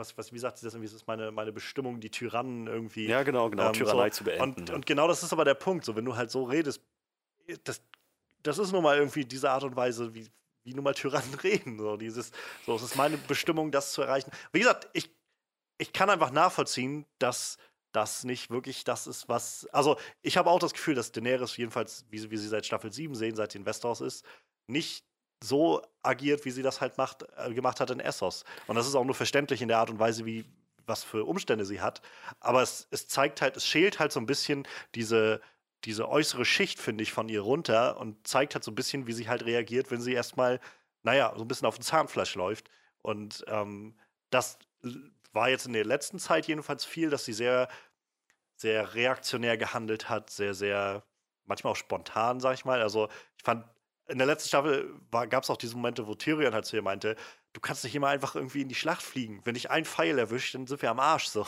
[0.00, 3.06] was, was, wie sagt sie das irgendwie, es ist meine, meine Bestimmung, die Tyrannen irgendwie.
[3.06, 4.16] Ja, genau, genau, ähm, Tyrannei so.
[4.16, 4.60] zu beenden.
[4.60, 4.74] Und, ja.
[4.74, 6.80] und, genau das ist aber der Punkt, so wenn du halt so redest,
[7.64, 7.80] das,
[8.42, 10.26] das ist nun mal irgendwie diese Art und Weise, wie,
[10.64, 11.78] wie nun mal Tyrannen reden.
[11.78, 12.32] So, dieses,
[12.66, 14.30] so, es ist meine Bestimmung, das zu erreichen.
[14.52, 15.10] Wie gesagt, ich,
[15.78, 17.58] ich kann einfach nachvollziehen, dass
[17.92, 19.66] das nicht wirklich das ist, was.
[19.72, 23.14] Also, ich habe auch das Gefühl, dass Daenerys, jedenfalls, wie, wie sie seit Staffel 7
[23.14, 24.24] sehen, seit sie in Westeros ist,
[24.66, 25.04] nicht
[25.42, 28.44] so agiert, wie sie das halt macht, äh, gemacht hat in Essos.
[28.66, 30.44] Und das ist auch nur verständlich in der Art und Weise, wie
[30.86, 32.02] was für Umstände sie hat.
[32.40, 35.40] Aber es, es zeigt halt, es schält halt so ein bisschen diese,
[35.84, 39.12] diese äußere Schicht, finde ich, von ihr runter und zeigt halt so ein bisschen, wie
[39.12, 40.60] sie halt reagiert, wenn sie erstmal,
[41.02, 42.70] naja, so ein bisschen auf den Zahnfleisch läuft.
[43.02, 43.96] Und ähm,
[44.30, 44.58] das
[45.32, 47.68] war jetzt in der letzten Zeit jedenfalls viel, dass sie sehr,
[48.56, 51.02] sehr reaktionär gehandelt hat, sehr, sehr,
[51.44, 52.82] manchmal auch spontan, sag ich mal.
[52.82, 53.64] Also ich fand,
[54.10, 57.16] in der letzten Staffel gab es auch diese Momente, wo Tyrion halt zu ihr meinte,
[57.52, 59.40] du kannst nicht immer einfach irgendwie in die Schlacht fliegen.
[59.44, 61.26] Wenn dich ein Pfeil erwischt, dann sind wir am Arsch.
[61.26, 61.46] So.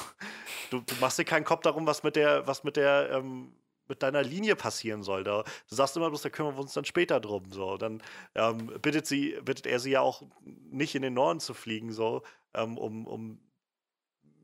[0.71, 3.53] Du, du machst dir keinen Kopf darum, was mit der, was mit der, ähm,
[3.89, 5.25] mit deiner Linie passieren soll.
[5.25, 7.51] Da, du sagst immer bloß, da kümmern wir uns dann später drum.
[7.51, 7.77] So.
[7.77, 8.03] Dann
[8.35, 10.23] ähm, bittet, sie, bittet er sie ja auch
[10.71, 12.23] nicht in den Norden zu fliegen, so,
[12.55, 13.41] ähm, um, um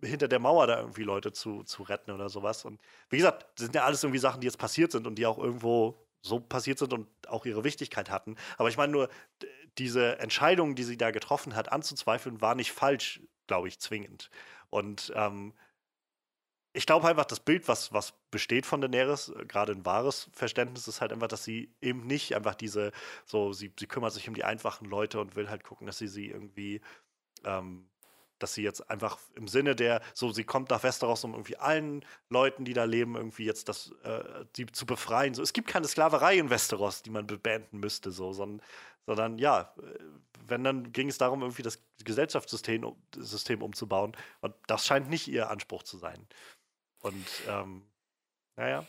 [0.03, 2.65] hinter der Mauer da irgendwie Leute zu, zu retten oder sowas.
[2.65, 2.81] Und
[3.11, 5.39] wie gesagt, das sind ja alles irgendwie Sachen, die jetzt passiert sind und die auch
[5.39, 8.37] irgendwo so passiert sind und auch ihre Wichtigkeit hatten.
[8.57, 9.09] Aber ich meine nur,
[9.79, 14.31] diese Entscheidung, die sie da getroffen hat, anzuzweifeln, war nicht falsch, glaube ich, zwingend.
[14.71, 15.55] Und ähm,
[16.73, 20.87] ich glaube einfach, das Bild, was, was besteht von Daenerys, äh, gerade ein wahres Verständnis,
[20.87, 22.93] ist halt einfach, dass sie eben nicht einfach diese,
[23.25, 26.09] so, sie, sie kümmert sich um die einfachen Leute und will halt gucken, dass sie
[26.09, 26.81] sie irgendwie
[27.45, 27.89] ähm,
[28.39, 32.05] dass sie jetzt einfach im Sinne der, so sie kommt nach Westeros, um irgendwie allen
[32.29, 35.35] Leuten, die da leben, irgendwie jetzt das, äh, die zu befreien.
[35.35, 38.63] So, es gibt keine Sklaverei in Westeros, die man beenden müsste, so, sondern,
[39.07, 39.99] sondern ja, äh,
[40.47, 44.17] wenn dann ging es darum, irgendwie das Gesellschaftssystem System umzubauen.
[44.41, 46.27] Und das scheint nicht ihr Anspruch zu sein.
[47.01, 47.83] Und ähm,
[48.57, 48.87] naja.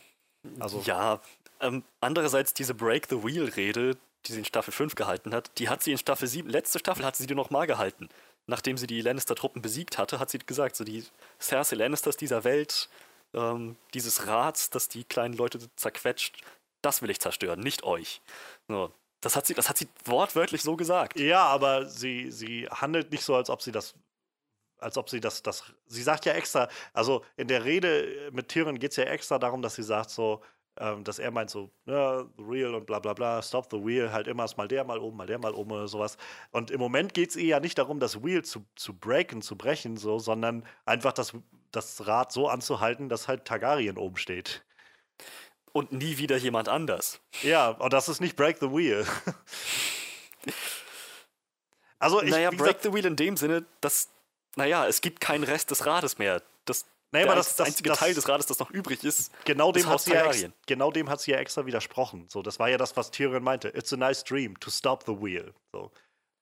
[0.60, 0.82] Also.
[0.86, 1.22] Ja,
[1.60, 5.84] ähm, andererseits diese Break the Wheel-Rede, die sie in Staffel 5 gehalten hat, die hat
[5.84, 8.10] sie in Staffel 7, letzte Staffel hat sie die nochmal gehalten
[8.50, 11.06] nachdem sie die Lannister-Truppen besiegt hatte, hat sie gesagt, so die
[11.40, 12.90] Cersei Lannisters dieser Welt,
[13.34, 16.42] ähm, dieses Rats, das die kleinen Leute zerquetscht,
[16.82, 18.22] das will ich zerstören, nicht euch.
[18.68, 21.20] So, das hat sie, das hat sie wortwörtlich so gesagt.
[21.20, 23.96] Ja, aber sie, sie handelt nicht so, als ob sie das
[24.82, 28.80] als ob sie das, das, sie sagt ja extra, also in der Rede mit Tyrion
[28.80, 30.42] geht es ja extra darum, dass sie sagt so,
[30.80, 34.12] ähm, dass er meint so, ja, the real und bla bla bla, stop the wheel,
[34.12, 36.18] halt immer ist mal der mal oben, mal der mal oben oder sowas.
[36.52, 39.58] Und im Moment geht es ihr ja nicht darum, das Wheel zu, zu breaken, zu
[39.58, 41.34] brechen, so, sondern einfach das,
[41.72, 44.64] das Rad so anzuhalten, dass halt Targaryen oben steht.
[45.72, 47.20] Und nie wieder jemand anders.
[47.44, 49.06] Ja, und das ist nicht Break the Wheel.
[52.00, 54.10] also ich, naja, Break gesagt, the Wheel in dem Sinne, dass,
[54.56, 56.42] naja, es gibt keinen Rest des Rades mehr.
[56.66, 59.32] Das Nee, aber das, das einzige das, Teil des Rades, das noch übrig ist.
[59.46, 62.28] Genau dem, hat sie ja ex, genau dem hat sie ja extra widersprochen.
[62.30, 63.70] So, das war ja das, was Tyrion meinte.
[63.70, 65.54] It's a nice dream to stop the wheel.
[65.72, 65.92] So,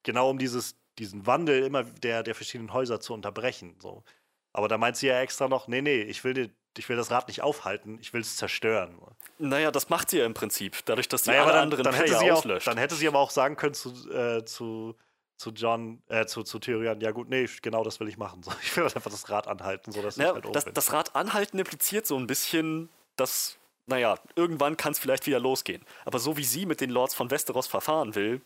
[0.03, 3.77] genau um dieses, diesen Wandel immer der, der verschiedenen Häuser zu unterbrechen.
[3.81, 4.03] So.
[4.51, 7.27] Aber da meint sie ja extra noch, nee, nee, ich will, ich will das Rad
[7.27, 8.97] nicht aufhalten, ich will es zerstören.
[9.37, 11.93] Naja, das macht sie ja im Prinzip, dadurch, dass sie naja, alle dann, anderen dann
[11.93, 12.67] hätte sie auslöscht.
[12.67, 14.95] Auch, dann hätte sie aber auch sagen können zu, äh, zu
[15.37, 18.41] zu John, äh, zu, zu Tyrion, ja gut, nee, genau das will ich machen.
[18.47, 20.93] So, ich will halt einfach das Rad anhalten, so dass ja, ich halt das, das
[20.93, 25.83] Rad anhalten impliziert so ein bisschen, dass, naja, irgendwann kann es vielleicht wieder losgehen.
[26.05, 28.41] Aber so wie sie mit den Lords von Westeros verfahren will,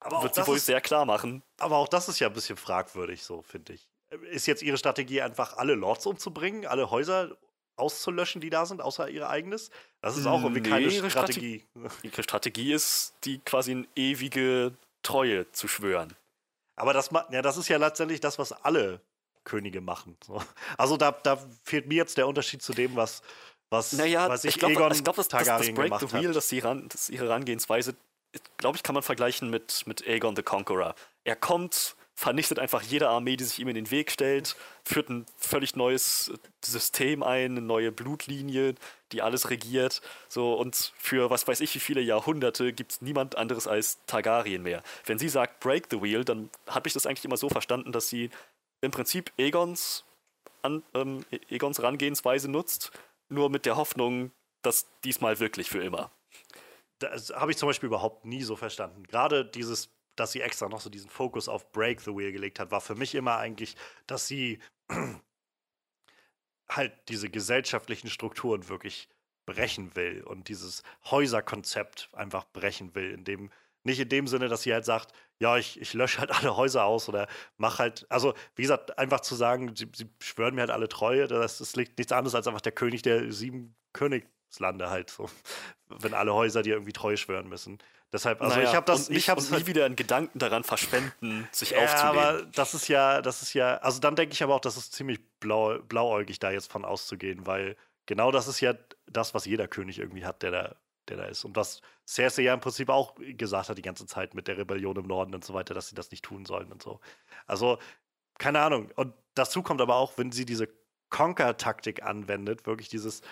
[0.00, 1.42] aber wird sie wohl ist, sehr klar machen.
[1.58, 3.88] Aber auch das ist ja ein bisschen fragwürdig, so finde ich.
[4.30, 7.36] Ist jetzt ihre Strategie einfach, alle Lords umzubringen, alle Häuser
[7.76, 9.70] auszulöschen, die da sind, außer ihr eigenes?
[10.00, 11.10] Das ist auch irgendwie nee, keine Strategie.
[11.10, 12.06] Strategie.
[12.06, 14.76] Ihre Strategie ist, die quasi eine ewige
[15.06, 16.14] Treue zu schwören.
[16.76, 19.00] Aber das, ja, das ist ja letztendlich das, was alle
[19.44, 20.16] Könige machen.
[20.76, 23.22] Also da, da fehlt mir jetzt der Unterschied zu dem, was,
[23.70, 27.08] was, naja, was ich glaube, glaub, das, das, das Break the Wheel, dass, ran, dass
[27.08, 27.94] ihre Herangehensweise,
[28.58, 30.94] glaube ich, kann man vergleichen mit, mit Aegon the Conqueror.
[31.24, 35.26] Er kommt, vernichtet einfach jede Armee, die sich ihm in den Weg stellt, führt ein
[35.36, 36.32] völlig neues
[36.64, 38.74] System ein, eine neue Blutlinie,
[39.12, 40.00] die alles regiert.
[40.28, 44.62] So, und für was weiß ich wie viele Jahrhunderte gibt es niemand anderes als Targaryen
[44.62, 44.82] mehr.
[45.04, 48.08] Wenn sie sagt Break the Wheel, dann habe ich das eigentlich immer so verstanden, dass
[48.08, 48.30] sie
[48.80, 50.04] im Prinzip Egons,
[50.62, 52.92] an, ähm, Egons Rangehensweise nutzt,
[53.28, 54.32] nur mit der Hoffnung,
[54.62, 56.10] dass diesmal wirklich für immer.
[56.98, 59.02] Das habe ich zum Beispiel überhaupt nie so verstanden.
[59.04, 62.70] Gerade dieses dass sie extra noch so diesen Fokus auf Break the Wheel gelegt hat,
[62.70, 63.76] war für mich immer eigentlich,
[64.06, 64.58] dass sie
[66.68, 69.08] halt diese gesellschaftlichen Strukturen wirklich
[69.46, 73.50] brechen will und dieses Häuserkonzept einfach brechen will, in dem
[73.84, 76.84] nicht in dem Sinne, dass sie halt sagt, ja, ich, ich lösche halt alle Häuser
[76.84, 80.70] aus oder mach halt, also wie gesagt, einfach zu sagen, sie, sie schwören mir halt
[80.70, 84.28] alle Treue, das, das liegt nichts anderes als einfach der König der sieben König,
[84.58, 85.28] Lande halt so.
[85.88, 87.78] Wenn alle Häuser dir irgendwie treu schwören müssen.
[88.12, 91.48] Deshalb, also Naja, ich habe das, und ich habe nie wieder einen Gedanken daran verschwenden,
[91.50, 92.24] sich ja, aufzulehnen.
[92.24, 94.92] aber das ist ja, das ist ja, also dann denke ich aber auch, das ist
[94.92, 98.74] ziemlich blau, blauäugig, da jetzt von auszugehen, weil genau das ist ja
[99.06, 100.76] das, was jeder König irgendwie hat, der da,
[101.08, 101.44] der da ist.
[101.44, 104.96] Und was Cersei ja im Prinzip auch gesagt hat die ganze Zeit mit der Rebellion
[104.96, 107.00] im Norden und so weiter, dass sie das nicht tun sollen und so.
[107.46, 107.78] Also,
[108.38, 108.90] keine Ahnung.
[108.94, 110.68] Und dazu kommt aber auch, wenn sie diese
[111.10, 113.22] Conquer-Taktik anwendet, wirklich dieses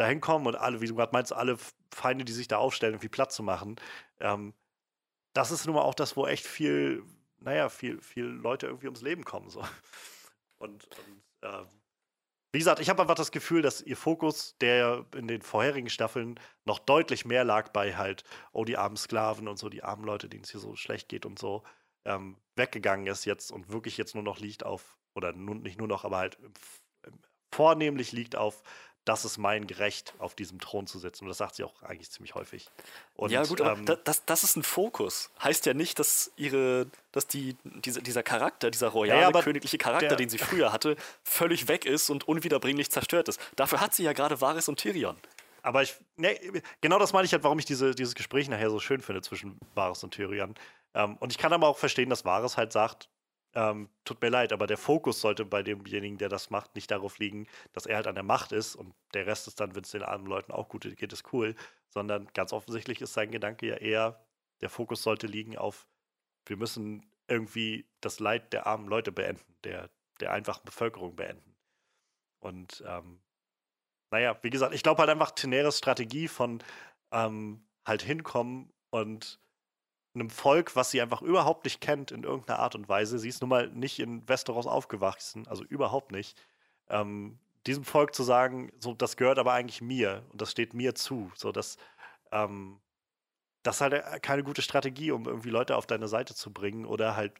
[0.00, 1.58] dahin kommen und alle, wie du gerade meinst, alle
[1.92, 3.76] Feinde, die sich da aufstellen, irgendwie platt zu machen.
[4.18, 4.54] Ähm,
[5.32, 7.04] das ist nun mal auch das, wo echt viel,
[7.38, 9.50] naja, viel, viel Leute irgendwie ums Leben kommen.
[9.50, 9.60] So.
[10.58, 11.66] Und, und ähm,
[12.52, 16.40] wie gesagt, ich habe einfach das Gefühl, dass ihr Fokus, der in den vorherigen Staffeln
[16.64, 20.28] noch deutlich mehr lag bei halt, oh, die armen Sklaven und so, die armen Leute,
[20.28, 21.62] denen es hier so schlecht geht und so,
[22.04, 25.86] ähm, weggegangen ist jetzt und wirklich jetzt nur noch liegt auf, oder nun, nicht nur
[25.86, 26.38] noch, aber halt
[27.52, 28.62] vornehmlich liegt auf,
[29.04, 31.24] das ist mein Gerecht, auf diesem Thron zu sitzen.
[31.24, 32.68] Und das sagt sie auch eigentlich ziemlich häufig.
[33.14, 35.30] Und, ja, gut, aber ähm, da, das, das ist ein Fokus.
[35.42, 40.08] Heißt ja nicht, dass ihre, dass die, diese, dieser Charakter, dieser royale, Ja, königliche Charakter,
[40.08, 43.40] der- den sie früher hatte, völlig weg ist und unwiederbringlich zerstört ist.
[43.56, 45.16] Dafür hat sie ja gerade Varys und Tyrion.
[45.62, 46.38] Aber ich, ne,
[46.80, 49.58] genau das meine ich halt, warum ich diese, dieses Gespräch nachher so schön finde zwischen
[49.74, 50.54] Varys und Tyrion.
[50.94, 53.08] Ähm, und ich kann aber auch verstehen, dass Varys halt sagt,
[53.54, 57.18] ähm, tut mir leid, aber der Fokus sollte bei demjenigen, der das macht, nicht darauf
[57.18, 59.90] liegen, dass er halt an der Macht ist und der Rest ist dann, wenn es
[59.90, 61.54] den armen Leuten auch gut geht, ist cool,
[61.88, 64.24] sondern ganz offensichtlich ist sein Gedanke ja eher,
[64.60, 65.88] der Fokus sollte liegen auf,
[66.46, 69.90] wir müssen irgendwie das Leid der armen Leute beenden, der,
[70.20, 71.56] der einfachen Bevölkerung beenden.
[72.40, 73.20] Und ähm,
[74.10, 76.62] naja, wie gesagt, ich glaube halt einfach Teneres Strategie von
[77.12, 79.40] ähm, halt hinkommen und
[80.14, 83.18] einem Volk, was sie einfach überhaupt nicht kennt in irgendeiner Art und Weise.
[83.18, 86.40] Sie ist nun mal nicht in Westeros aufgewachsen, also überhaupt nicht.
[86.88, 90.94] Ähm, diesem Volk zu sagen, so, das gehört aber eigentlich mir und das steht mir
[90.94, 91.30] zu.
[91.34, 91.76] So, das,
[92.32, 92.80] ähm,
[93.62, 96.86] das ist halt äh, keine gute Strategie, um irgendwie Leute auf deine Seite zu bringen
[96.86, 97.32] oder halt,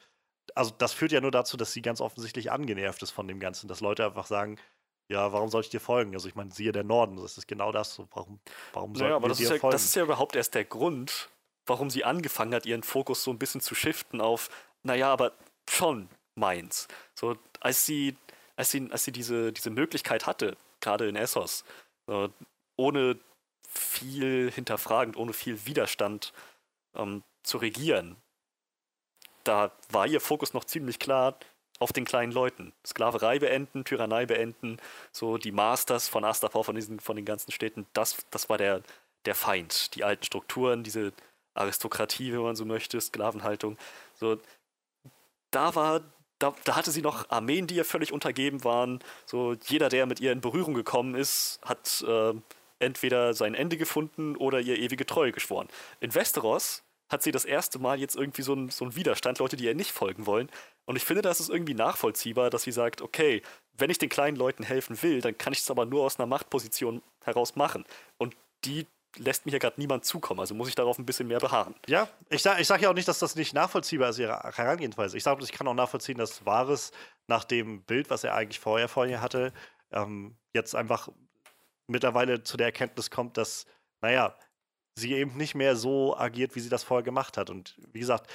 [0.55, 3.69] also das führt ja nur dazu, dass sie ganz offensichtlich angenervt ist von dem Ganzen,
[3.69, 4.59] dass Leute einfach sagen,
[5.09, 6.15] ja, warum soll ich dir folgen?
[6.15, 7.95] Also ich meine, siehe der Norden, das ist genau das.
[7.95, 8.41] So, warum,
[8.73, 9.73] warum soll Naja, aber wir das dir ist, ja, folgen?
[9.73, 11.31] das ist ja überhaupt erst der Grund,
[11.67, 14.49] warum sie angefangen hat, ihren Fokus so ein bisschen zu shiften auf,
[14.83, 15.33] naja, aber
[15.69, 16.89] schon meins.
[17.15, 18.17] So, als sie,
[18.57, 21.65] als sie, als sie diese, diese Möglichkeit hatte, gerade in Essos,
[22.07, 22.31] so,
[22.77, 23.19] ohne
[23.69, 26.33] viel hinterfragend, ohne viel Widerstand
[26.95, 28.17] ähm, zu regieren,
[29.45, 31.39] da war ihr Fokus noch ziemlich klar
[31.79, 32.73] auf den kleinen Leuten.
[32.87, 34.79] Sklaverei beenden, Tyrannei beenden,
[35.13, 38.83] so die Masters von Astapor, von, diesen, von den ganzen Städten, das, das war der,
[39.25, 39.95] der Feind.
[39.95, 41.13] Die alten Strukturen, diese
[41.55, 43.77] Aristokratie, wenn man so möchte, Sklavenhaltung.
[44.15, 44.39] So,
[45.51, 46.03] da war,
[46.39, 49.01] da, da hatte sie noch Armeen, die ihr völlig untergeben waren.
[49.27, 52.35] So, jeder, der mit ihr in Berührung gekommen ist, hat äh,
[52.79, 55.69] entweder sein Ende gefunden oder ihr ewige Treue geschworen.
[56.01, 59.65] In Westeros hat sie das erste Mal jetzt irgendwie so einen so Widerstand, Leute, die
[59.65, 60.49] ihr nicht folgen wollen.
[60.87, 63.43] Und ich finde, das ist irgendwie nachvollziehbar, dass sie sagt, okay,
[63.77, 66.27] wenn ich den kleinen Leuten helfen will, dann kann ich es aber nur aus einer
[66.27, 67.85] Machtposition heraus machen.
[68.17, 68.87] Und die
[69.17, 71.75] lässt mir hier gerade niemand zukommen, also muss ich darauf ein bisschen mehr beharren.
[71.87, 75.17] Ja, ich sage ich sag ja auch nicht, dass das nicht nachvollziehbar ist, ihre Herangehensweise.
[75.17, 76.93] Ich sage, ich kann auch nachvollziehen, dass Varys
[77.27, 79.53] nach dem Bild, was er eigentlich vorher vor ihr hatte,
[79.93, 81.09] ähm, jetzt einfach
[81.87, 83.67] mittlerweile zu der Erkenntnis kommt, dass,
[84.01, 84.37] naja,
[84.95, 87.51] sie eben nicht mehr so agiert, wie sie das vorher gemacht hat.
[87.51, 88.31] Und wie gesagt,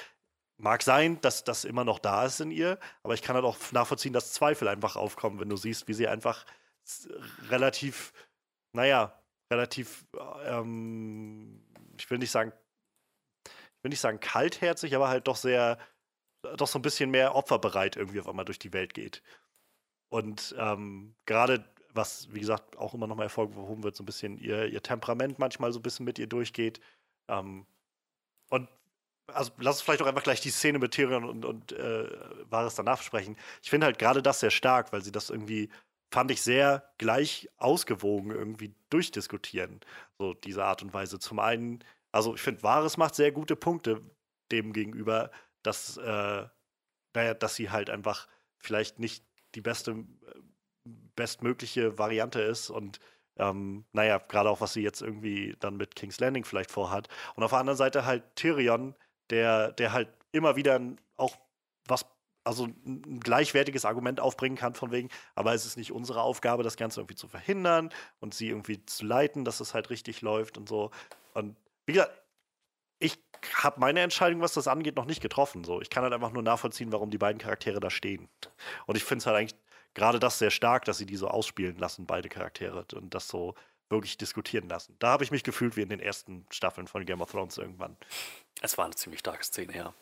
[0.58, 3.56] mag sein, dass das immer noch da ist in ihr, aber ich kann halt auch
[3.72, 6.44] nachvollziehen, dass Zweifel einfach aufkommen, wenn du siehst, wie sie einfach
[7.48, 8.12] relativ,
[8.72, 9.18] naja,
[9.50, 10.06] relativ,
[10.44, 11.62] ähm,
[11.98, 12.52] ich will nicht sagen,
[13.44, 15.78] ich will nicht sagen kaltherzig, aber halt doch sehr,
[16.56, 19.22] doch so ein bisschen mehr opferbereit irgendwie auf einmal durch die Welt geht.
[20.08, 21.64] Und ähm, gerade
[21.96, 25.38] was, wie gesagt, auch immer noch mal hervorgehoben wird, so ein bisschen ihr, ihr Temperament
[25.38, 26.80] manchmal so ein bisschen mit ihr durchgeht.
[27.28, 27.66] Ähm,
[28.50, 28.68] und
[29.32, 32.08] also lass uns vielleicht auch einfach gleich die Szene mit Tyrion und, und äh,
[32.48, 33.36] Varys danach sprechen.
[33.62, 35.68] Ich finde halt gerade das sehr stark, weil sie das irgendwie,
[36.10, 39.80] fand ich, sehr gleich ausgewogen irgendwie durchdiskutieren.
[40.18, 41.18] So diese Art und Weise.
[41.18, 44.02] Zum einen, also ich finde, Varys macht sehr gute Punkte
[44.52, 45.30] dem gegenüber,
[45.62, 46.46] dass, äh,
[47.14, 48.28] naja, dass sie halt einfach
[48.58, 49.24] vielleicht nicht
[49.54, 50.04] die beste, äh,
[51.16, 53.00] bestmögliche Variante ist und
[53.38, 57.08] ähm, naja, gerade auch was sie jetzt irgendwie dann mit King's Landing vielleicht vorhat.
[57.34, 58.94] Und auf der anderen Seite halt Tyrion,
[59.30, 60.80] der, der halt immer wieder
[61.16, 61.36] auch
[61.86, 62.06] was,
[62.46, 66.76] also ein gleichwertiges Argument aufbringen kann, von wegen, aber es ist nicht unsere Aufgabe, das
[66.76, 67.90] Ganze irgendwie zu verhindern
[68.20, 70.90] und sie irgendwie zu leiten, dass es halt richtig läuft und so.
[71.34, 71.56] Und
[71.86, 72.12] wie gesagt,
[72.98, 73.18] ich
[73.54, 75.64] habe meine Entscheidung, was das angeht, noch nicht getroffen.
[75.64, 75.80] So.
[75.82, 78.28] Ich kann halt einfach nur nachvollziehen, warum die beiden Charaktere da stehen.
[78.86, 79.60] Und ich finde es halt eigentlich
[79.94, 82.86] gerade das sehr stark, dass sie die so ausspielen lassen, beide Charaktere.
[82.94, 83.54] Und das so
[83.88, 84.96] wirklich diskutieren lassen.
[84.98, 87.96] Da habe ich mich gefühlt wie in den ersten Staffeln von Game of Thrones irgendwann.
[88.62, 89.94] Es war eine ziemlich starke Szene, ja.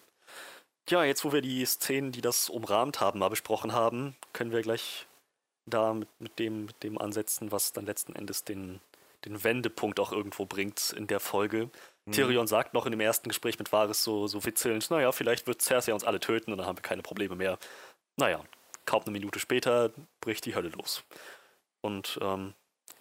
[0.90, 4.62] Ja, jetzt wo wir die Szenen, die das umrahmt haben, mal besprochen haben, können wir
[4.62, 5.06] gleich
[5.66, 8.80] da mit, mit, dem, mit dem ansetzen, was dann letzten Endes den,
[9.24, 11.70] den Wendepunkt auch irgendwo bringt in der Folge.
[12.04, 12.12] Mhm.
[12.12, 15.62] Tyrion sagt noch in dem ersten Gespräch mit Varys so, so witzelnd, naja, vielleicht wird
[15.62, 17.58] Cersei uns alle töten und dann haben wir keine Probleme mehr.
[18.16, 18.44] Naja,
[18.84, 19.90] kaum eine Minute später
[20.20, 21.02] bricht die Hölle los.
[21.80, 22.52] Und ähm,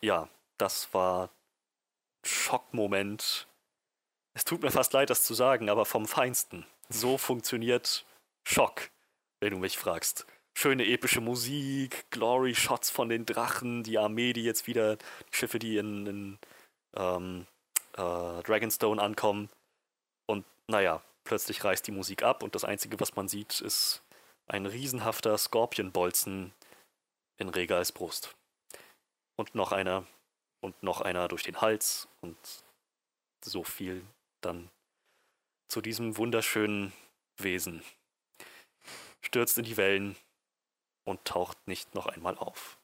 [0.02, 1.30] ja, das war
[2.24, 3.48] Schockmoment.
[4.34, 6.66] Es tut mir fast leid, das zu sagen, aber vom Feinsten.
[6.94, 8.06] So funktioniert
[8.48, 8.92] Schock,
[9.40, 10.28] wenn du mich fragst.
[10.56, 15.78] Schöne epische Musik, Glory-Shots von den Drachen, die Armee, die jetzt wieder, die Schiffe, die
[15.78, 16.40] in, in
[16.96, 17.48] ähm,
[17.94, 19.50] äh, Dragonstone ankommen.
[20.28, 24.04] Und naja, plötzlich reißt die Musik ab und das Einzige, was man sieht, ist
[24.46, 26.54] ein riesenhafter Skorpionbolzen
[27.38, 28.36] in Regals Brust.
[29.36, 30.06] Und noch einer
[30.62, 32.38] und noch einer durch den Hals und
[33.44, 34.06] so viel
[34.42, 34.70] dann
[35.74, 36.94] zu diesem wunderschönen
[37.38, 37.84] Wesen.
[39.22, 40.16] Stürzt in die Wellen
[41.04, 42.78] und taucht nicht noch einmal auf.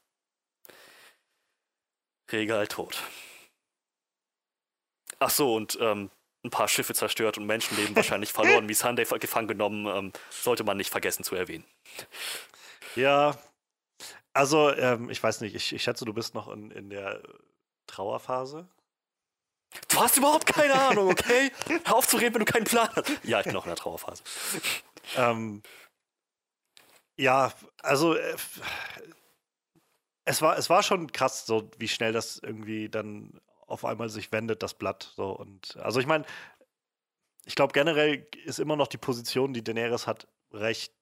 [2.32, 3.00] Regal tot.
[5.20, 6.10] Ach so, und ähm,
[6.44, 10.76] ein paar Schiffe zerstört und Menschenleben wahrscheinlich verloren, wie Sunday gefangen genommen, ähm, sollte man
[10.76, 11.64] nicht vergessen zu erwähnen.
[12.96, 13.38] Ja,
[14.32, 17.22] also ähm, ich weiß nicht, ich, ich, schätze, du bist noch in, in der
[17.86, 18.66] Trauerphase.
[19.88, 21.50] Du hast überhaupt keine Ahnung, okay?
[21.84, 23.10] Hör auf zu reden, wenn du keinen Plan hast.
[23.24, 24.22] Ja, ich bin noch in der Trauerphase.
[25.16, 25.62] Ähm,
[27.16, 27.52] ja,
[27.82, 28.36] also äh,
[30.24, 34.32] es war, es war schon krass, so wie schnell das irgendwie dann auf einmal sich
[34.32, 35.12] wendet, das Blatt.
[35.16, 35.30] So.
[35.30, 36.24] Und also ich meine,
[37.44, 40.92] ich glaube generell ist immer noch die Position, die Daenerys hat, recht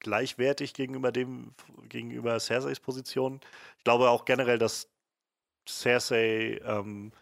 [0.00, 1.54] gleichwertig gegenüber dem,
[1.88, 3.40] gegenüber Cerseis Position.
[3.78, 4.88] Ich glaube auch generell, dass
[5.68, 7.12] Cersei ähm,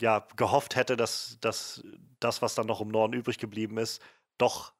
[0.00, 1.82] ja, gehofft hätte, dass, dass
[2.20, 4.02] das, was dann noch im Norden übrig geblieben ist,
[4.38, 4.72] doch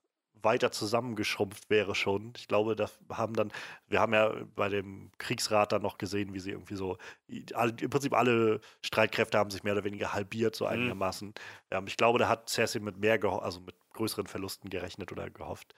[0.43, 2.33] weiter zusammengeschrumpft wäre schon.
[2.37, 3.53] Ich glaube, da haben dann,
[3.89, 8.13] wir haben ja bei dem Kriegsrat dann noch gesehen, wie sie irgendwie so, im Prinzip
[8.13, 10.71] alle Streitkräfte haben sich mehr oder weniger halbiert, so mhm.
[10.71, 11.35] einigermaßen.
[11.71, 15.75] Ähm, ich glaube, da hat Cersei mit mehr, also mit größeren Verlusten gerechnet oder gehofft.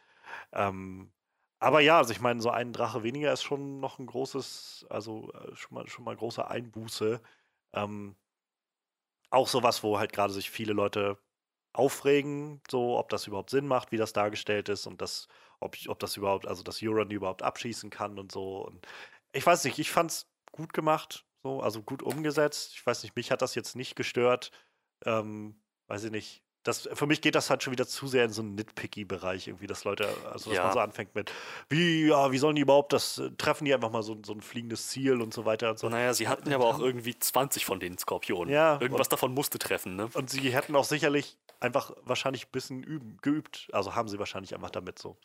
[0.53, 1.13] Ähm,
[1.61, 5.33] aber ja, also ich meine, so ein Drache weniger ist schon noch ein großes, also
[5.33, 7.21] äh, schon mal, schon mal große Einbuße.
[7.73, 8.17] Ähm,
[9.31, 11.19] auch sowas, wo halt gerade sich viele Leute
[11.73, 15.29] aufregen, so ob das überhaupt Sinn macht, wie das dargestellt ist und das,
[15.61, 18.67] ob, ob das überhaupt, also dass Euron überhaupt abschießen kann und so.
[18.67, 18.87] Und
[19.33, 22.73] ich weiß nicht, ich fand's gut gemacht, so, also gut umgesetzt.
[22.75, 24.51] Ich weiß nicht, mich hat das jetzt nicht gestört.
[25.05, 28.31] Ähm, weiß ich nicht das, für mich geht das halt schon wieder zu sehr in
[28.31, 30.65] so einen Nitpicky-Bereich, irgendwie, dass Leute, also dass ja.
[30.65, 31.33] man so anfängt mit,
[31.71, 34.43] wie, ja, wie sollen die überhaupt das, äh, treffen die einfach mal so, so ein
[34.43, 35.89] fliegendes Ziel und so weiter und so.
[35.89, 38.53] Naja, sie hatten ja aber auch irgendwie 20 von den Skorpionen.
[38.53, 38.79] Ja.
[38.81, 40.11] Irgendwas und, davon musste treffen, ne?
[40.13, 43.69] Und sie hätten auch sicherlich einfach wahrscheinlich ein bisschen üben, geübt.
[43.73, 45.17] Also haben sie wahrscheinlich einfach damit so.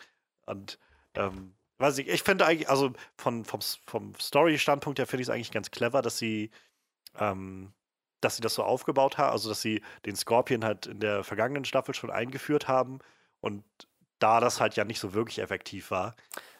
[0.45, 0.79] Und,
[1.15, 5.33] ähm, weiß ich, ich finde eigentlich, also von, vom, vom Story-Standpunkt her finde ich es
[5.33, 6.51] eigentlich ganz clever, dass sie,
[7.19, 7.73] ähm,
[8.23, 11.65] dass sie das so aufgebaut haben, also dass sie den Scorpion halt in der vergangenen
[11.65, 12.99] Staffel schon eingeführt haben
[13.41, 13.63] und
[14.19, 16.15] da das halt ja nicht so wirklich effektiv war.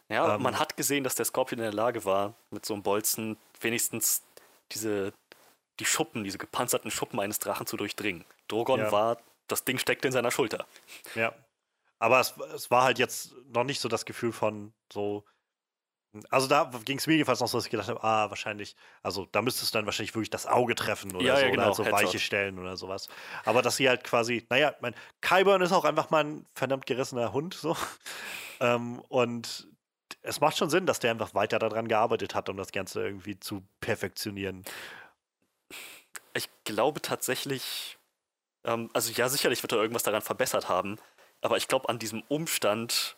[0.08, 2.82] Ja, ähm, man hat gesehen, dass der Scorpion in der Lage war, mit so einem
[2.82, 4.22] Bolzen wenigstens
[4.72, 5.12] diese,
[5.80, 8.24] die Schuppen, diese gepanzerten Schuppen eines Drachen zu durchdringen.
[8.48, 8.92] Drogon ja.
[8.92, 9.18] war,
[9.48, 10.66] das Ding steckte in seiner Schulter.
[11.14, 11.34] Ja.
[11.98, 15.24] Aber es, es war halt jetzt noch nicht so das Gefühl von so,
[16.30, 19.26] also da ging es mir jedenfalls noch so, dass ich gedacht habe, ah, wahrscheinlich, also
[19.32, 21.66] da müsstest du dann wahrscheinlich wirklich das Auge treffen oder ja, so, ja, genau, oder
[21.66, 23.08] halt so weiche Stellen oder sowas.
[23.44, 27.32] Aber dass sie halt quasi, naja, mein Kyburn ist auch einfach mal ein verdammt gerissener
[27.32, 27.76] Hund, so.
[28.60, 29.68] ähm, und
[30.22, 33.38] es macht schon Sinn, dass der einfach weiter daran gearbeitet hat, um das Ganze irgendwie
[33.38, 34.64] zu perfektionieren.
[36.34, 37.98] Ich glaube tatsächlich,
[38.64, 40.98] ähm, also ja, sicherlich wird er irgendwas daran verbessert haben,
[41.40, 43.16] aber ich glaube an diesem Umstand,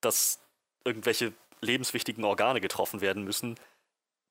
[0.00, 0.40] dass
[0.84, 3.56] irgendwelche lebenswichtigen Organe getroffen werden müssen.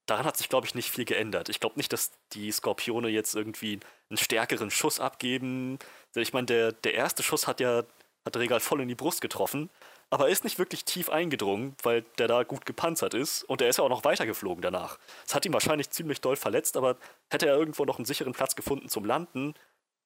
[0.06, 1.50] Daran hat sich, glaube ich, nicht viel geändert.
[1.50, 3.80] Ich glaube nicht, dass die Skorpione jetzt irgendwie
[4.10, 5.80] einen stärkeren Schuss abgeben.
[6.16, 7.84] Ich meine, der, der erste Schuss hat ja
[8.26, 9.70] hat Regal voll in die Brust getroffen,
[10.10, 13.70] aber er ist nicht wirklich tief eingedrungen, weil der da gut gepanzert ist und er
[13.70, 15.00] ist ja auch noch weitergeflogen danach.
[15.26, 16.98] Es hat ihn wahrscheinlich ziemlich doll verletzt, aber
[17.30, 19.54] hätte er irgendwo noch einen sicheren Platz gefunden zum Landen,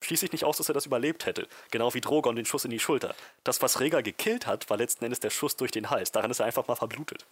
[0.05, 1.47] schließe ich nicht aus, dass er das überlebt hätte.
[1.71, 3.15] Genau wie Drogon den Schuss in die Schulter.
[3.43, 6.11] Das, was Rhaegar gekillt hat, war letzten Endes der Schuss durch den Hals.
[6.11, 7.25] Daran ist er einfach mal verblutet.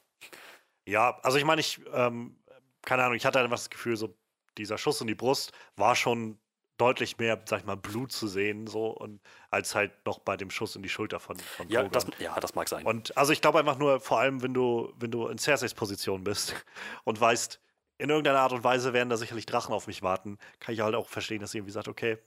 [0.85, 2.35] Ja, also ich meine, ich, ähm,
[2.81, 4.13] keine Ahnung, ich hatte einfach das Gefühl, so
[4.57, 6.37] dieser Schuss in die Brust war schon
[6.77, 9.21] deutlich mehr, sag ich mal, Blut zu sehen, so, und
[9.51, 12.55] als halt noch bei dem Schuss in die Schulter von, von ja, das, ja, das
[12.55, 12.85] mag sein.
[12.85, 16.23] Und also ich glaube einfach nur, vor allem, wenn du, wenn du in Cerseis Position
[16.23, 16.55] bist
[17.03, 17.59] und weißt,
[17.99, 20.39] in irgendeiner Art und Weise werden da sicherlich Drachen auf mich warten.
[20.59, 22.17] Kann ich halt auch verstehen, dass sie irgendwie sagt, okay,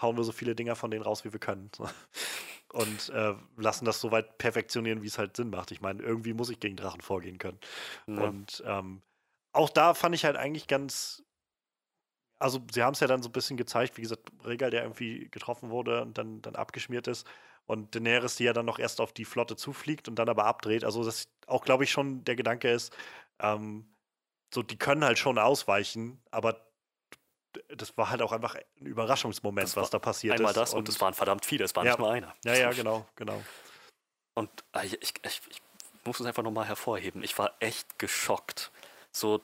[0.00, 1.70] hauen wir so viele Dinger von denen raus, wie wir können.
[2.72, 5.70] Und äh, lassen das so weit perfektionieren, wie es halt Sinn macht.
[5.70, 7.60] Ich meine, irgendwie muss ich gegen Drachen vorgehen können.
[8.06, 8.22] Ja.
[8.22, 9.02] Und ähm,
[9.52, 11.22] auch da fand ich halt eigentlich ganz.
[12.40, 15.28] Also, sie haben es ja dann so ein bisschen gezeigt, wie gesagt, Regal, der irgendwie
[15.30, 17.26] getroffen wurde und dann, dann abgeschmiert ist.
[17.66, 20.84] Und Daenerys, die ja dann noch erst auf die Flotte zufliegt und dann aber abdreht.
[20.84, 22.94] Also, das auch, glaube ich, schon der Gedanke ist,
[23.38, 23.94] ähm,
[24.52, 26.63] so, die können halt schon ausweichen, aber
[27.68, 30.56] das war halt auch einfach ein Überraschungsmoment, was da passiert einmal ist.
[30.56, 32.34] Einmal das und es waren verdammt viele, es war ja, nicht nur einer.
[32.44, 33.42] Ja, ja, genau, genau.
[34.34, 35.62] Und äh, ich, ich, ich,
[36.04, 37.22] muss es einfach nochmal hervorheben.
[37.22, 38.70] Ich war echt geschockt.
[39.10, 39.40] So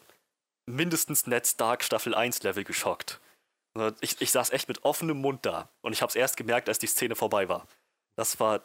[0.66, 3.20] mindestens Ned Stark Staffel 1 Level geschockt.
[3.74, 6.68] Also ich, ich saß echt mit offenem Mund da und ich habe es erst gemerkt,
[6.68, 7.66] als die Szene vorbei war.
[8.16, 8.62] Das war.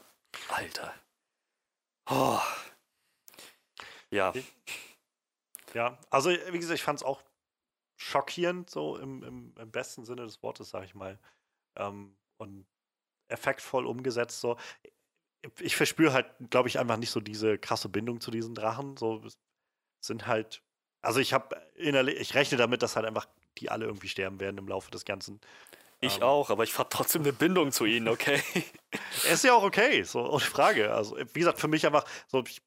[0.49, 0.93] Alter.
[2.09, 2.39] Oh.
[4.09, 4.33] Ja.
[5.73, 7.21] Ja, also wie gesagt, ich fand es auch
[7.97, 11.19] schockierend, so im, im, im, besten Sinne des Wortes, sag ich mal.
[11.75, 12.65] Ähm, und
[13.27, 14.41] effektvoll umgesetzt.
[14.41, 14.57] So.
[15.59, 18.97] Ich verspüre halt, glaube ich, einfach nicht so diese krasse Bindung zu diesen Drachen.
[18.97, 19.23] So
[20.01, 20.61] sind halt,
[21.01, 23.27] also ich habe innerlich, ich rechne damit, dass halt einfach
[23.57, 25.39] die alle irgendwie sterben werden im Laufe des Ganzen.
[26.01, 28.41] Ich ähm, auch, aber ich habe trotzdem eine Bindung zu ihnen, okay?
[29.31, 30.93] ist ja auch okay, so ohne Frage.
[30.93, 32.61] Also, wie gesagt, für mich einfach so, ich,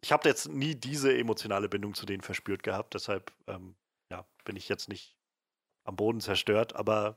[0.00, 3.76] ich habe jetzt nie diese emotionale Bindung zu denen verspürt gehabt, deshalb ähm,
[4.12, 5.16] ja, bin ich jetzt nicht
[5.84, 7.16] am Boden zerstört, aber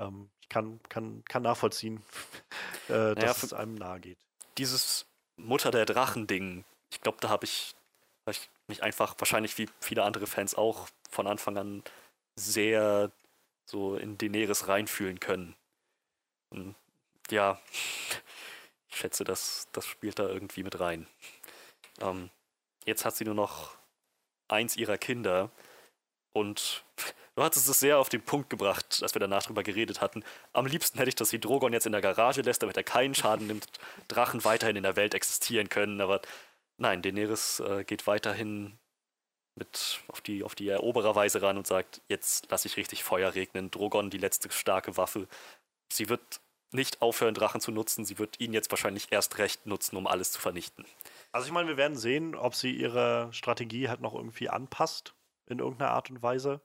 [0.00, 2.02] ähm, ich kann, kann, kann nachvollziehen,
[2.88, 4.18] äh, dass naja, es einem nahe geht.
[4.58, 5.06] Dieses
[5.36, 7.74] Mutter der Drachen-Ding, ich glaube, da habe ich,
[8.26, 11.82] hab ich mich einfach, wahrscheinlich wie viele andere Fans auch, von Anfang an
[12.34, 13.12] sehr
[13.64, 15.54] so in Daenerys reinfühlen können.
[16.50, 16.74] Und
[17.30, 17.60] ja,
[18.88, 21.06] ich schätze, das, das spielt da irgendwie mit rein.
[22.00, 22.30] Ähm,
[22.84, 23.76] jetzt hat sie nur noch
[24.48, 25.50] eins ihrer Kinder
[26.32, 26.84] und
[27.36, 30.24] du hattest es sehr auf den Punkt gebracht, als wir danach drüber geredet hatten.
[30.52, 33.14] Am liebsten hätte ich, dass sie Drogon jetzt in der Garage lässt, damit er keinen
[33.14, 33.66] Schaden nimmt,
[34.08, 36.00] Drachen weiterhin in der Welt existieren können.
[36.00, 36.20] Aber
[36.78, 38.78] nein, Daenerys äh, geht weiterhin
[39.54, 43.70] mit auf die, auf die Erobererweise ran und sagt, jetzt lasse ich richtig Feuer regnen.
[43.70, 45.28] Drogon, die letzte starke Waffe.
[45.92, 46.40] Sie wird
[46.70, 48.06] nicht aufhören, Drachen zu nutzen.
[48.06, 50.86] Sie wird ihn jetzt wahrscheinlich erst recht nutzen, um alles zu vernichten.
[51.32, 55.14] Also ich meine, wir werden sehen, ob sie ihre Strategie halt noch irgendwie anpasst
[55.46, 56.60] in irgendeiner Art und Weise.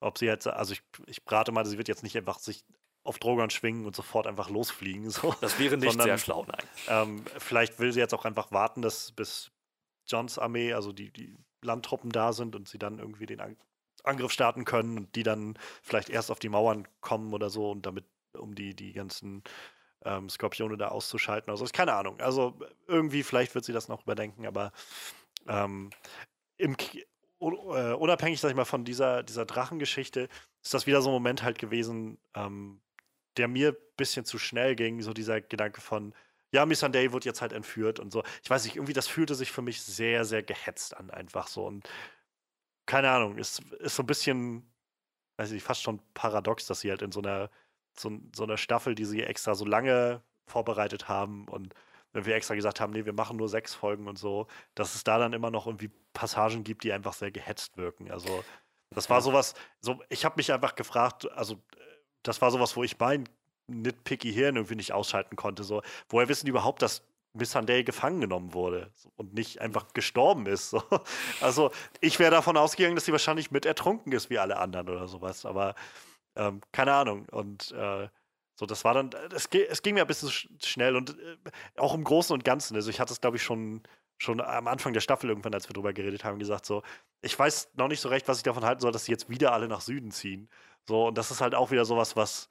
[0.00, 2.64] Ob sie jetzt, also ich, ich rate mal, sie wird jetzt nicht einfach sich
[3.04, 5.10] auf Drogon schwingen und sofort einfach losfliegen.
[5.10, 5.34] So.
[5.40, 6.66] Das wäre nicht Sondern, sehr schlau, nein.
[6.88, 9.50] Ähm, vielleicht will sie jetzt auch einfach warten, dass bis
[10.06, 13.56] Johns Armee, also die, die Landtruppen da sind und sie dann irgendwie den An
[14.04, 17.86] Angriff starten können und die dann vielleicht erst auf die Mauern kommen oder so und
[17.86, 18.04] damit,
[18.36, 19.44] um die, die ganzen
[20.04, 21.50] ähm, Skorpione da auszuschalten.
[21.50, 22.20] Also ist keine Ahnung.
[22.20, 22.58] Also
[22.88, 24.72] irgendwie, vielleicht wird sie das noch überdenken, aber
[25.46, 25.90] ähm,
[26.56, 26.76] im,
[27.42, 30.28] unabhängig, sag ich mal, von dieser, dieser Drachengeschichte,
[30.62, 32.80] ist das wieder so ein Moment halt gewesen, ähm,
[33.36, 36.14] der mir ein bisschen zu schnell ging, so dieser Gedanke von,
[36.52, 38.22] ja, Miss Sunday wird jetzt halt entführt und so.
[38.42, 41.66] Ich weiß nicht, irgendwie, das fühlte sich für mich sehr, sehr gehetzt an, einfach so.
[41.66, 41.88] Und
[42.86, 44.70] keine Ahnung, ist, ist so ein bisschen,
[45.38, 47.50] weiß ich, fast schon paradox, dass sie halt in so einer,
[47.98, 51.74] so, so einer Staffel, die sie extra so lange vorbereitet haben und
[52.12, 55.04] wenn wir extra gesagt haben, nee, wir machen nur sechs Folgen und so, dass es
[55.04, 58.10] da dann immer noch irgendwie Passagen gibt, die einfach sehr gehetzt wirken.
[58.10, 58.44] Also
[58.90, 61.56] das war sowas, so, ich habe mich einfach gefragt, also
[62.22, 63.28] das war sowas, wo ich mein
[63.66, 65.64] nitpicky Hirn irgendwie nicht ausschalten konnte.
[65.64, 67.02] So, woher wissen die überhaupt, dass
[67.32, 70.70] Miss Sunday gefangen genommen wurde und nicht einfach gestorben ist?
[70.70, 70.82] So.
[71.40, 71.70] Also
[72.00, 75.46] ich wäre davon ausgegangen, dass sie wahrscheinlich mit ertrunken ist wie alle anderen oder sowas,
[75.46, 75.74] aber
[76.36, 77.26] ähm, keine Ahnung.
[77.30, 78.08] Und äh,
[78.54, 80.30] so, das war dann, es, es ging mir ein bisschen
[80.62, 81.36] schnell und äh,
[81.76, 82.74] auch im Großen und Ganzen.
[82.76, 83.82] Also ich hatte es, glaube ich, schon,
[84.18, 86.82] schon am Anfang der Staffel irgendwann, als wir drüber geredet haben, gesagt, so,
[87.22, 89.52] ich weiß noch nicht so recht, was ich davon halten soll, dass sie jetzt wieder
[89.52, 90.48] alle nach Süden ziehen.
[90.86, 92.48] So, und das ist halt auch wieder sowas, was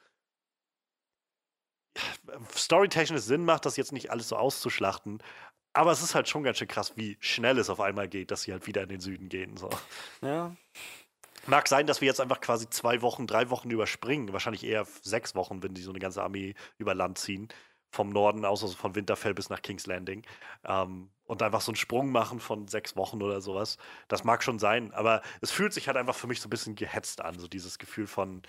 [2.56, 5.22] storytechnisch Sinn macht, das jetzt nicht alles so auszuschlachten.
[5.74, 8.44] Aber es ist halt schon ganz schön krass, wie schnell es auf einmal geht, dass
[8.44, 9.56] sie halt wieder in den Süden gehen.
[9.58, 9.70] So.
[10.22, 10.56] Ja.
[11.48, 14.32] Mag sein, dass wir jetzt einfach quasi zwei Wochen, drei Wochen überspringen.
[14.34, 17.48] Wahrscheinlich eher sechs Wochen, wenn die so eine ganze Armee über Land ziehen.
[17.90, 20.24] Vom Norden aus, also von Winterfell bis nach King's Landing.
[20.64, 23.78] Ähm, und einfach so einen Sprung machen von sechs Wochen oder sowas.
[24.08, 26.76] Das mag schon sein, aber es fühlt sich halt einfach für mich so ein bisschen
[26.76, 27.40] gehetzt an.
[27.40, 28.44] So dieses Gefühl von,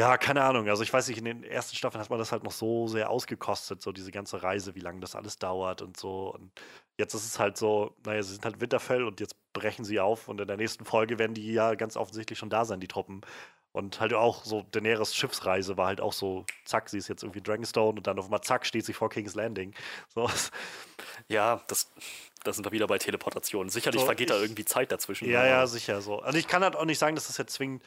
[0.00, 0.68] ja, keine Ahnung.
[0.68, 3.10] Also ich weiß nicht, in den ersten Staffeln hat man das halt noch so sehr
[3.10, 6.34] ausgekostet, so diese ganze Reise, wie lange das alles dauert und so.
[6.34, 6.50] Und
[6.98, 10.28] jetzt ist es halt so, naja, sie sind halt Winterfell und jetzt brechen sie auf
[10.28, 13.20] und in der nächsten Folge werden die ja ganz offensichtlich schon da sein, die Truppen.
[13.72, 17.40] Und halt auch so Daenerys Schiffsreise war halt auch so, zack, sie ist jetzt irgendwie
[17.40, 19.74] Dragonstone und dann auf einmal zack, steht sie vor King's Landing.
[20.14, 20.28] So.
[21.28, 21.90] Ja, das,
[22.44, 23.68] das sind wir wieder bei Teleportation.
[23.68, 25.28] Sicherlich So, vergeht ich- da irgendwie Zeit dazwischen.
[25.28, 26.20] Ja, ja, sicher so.
[26.20, 27.82] Also ich kann halt auch nicht sagen, dass das jetzt zwingend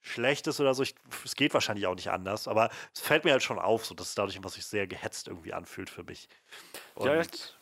[0.00, 0.82] schlecht ist oder so.
[0.82, 0.94] Ich,
[1.24, 4.08] es geht wahrscheinlich auch nicht anders, aber es fällt mir halt schon auf, so dass
[4.08, 6.28] es dadurch einfach sich sehr gehetzt irgendwie anfühlt für mich.
[6.98, 7.20] Ja, ja.
[7.20, 7.58] Und,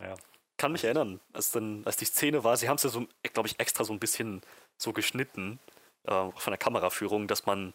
[0.00, 0.14] ja.
[0.56, 3.48] kann mich erinnern, als, dann, als die Szene war, sie haben es ja so, glaube
[3.48, 4.42] ich, extra so ein bisschen
[4.76, 5.58] so geschnitten,
[6.04, 7.72] äh, von der Kameraführung, dass man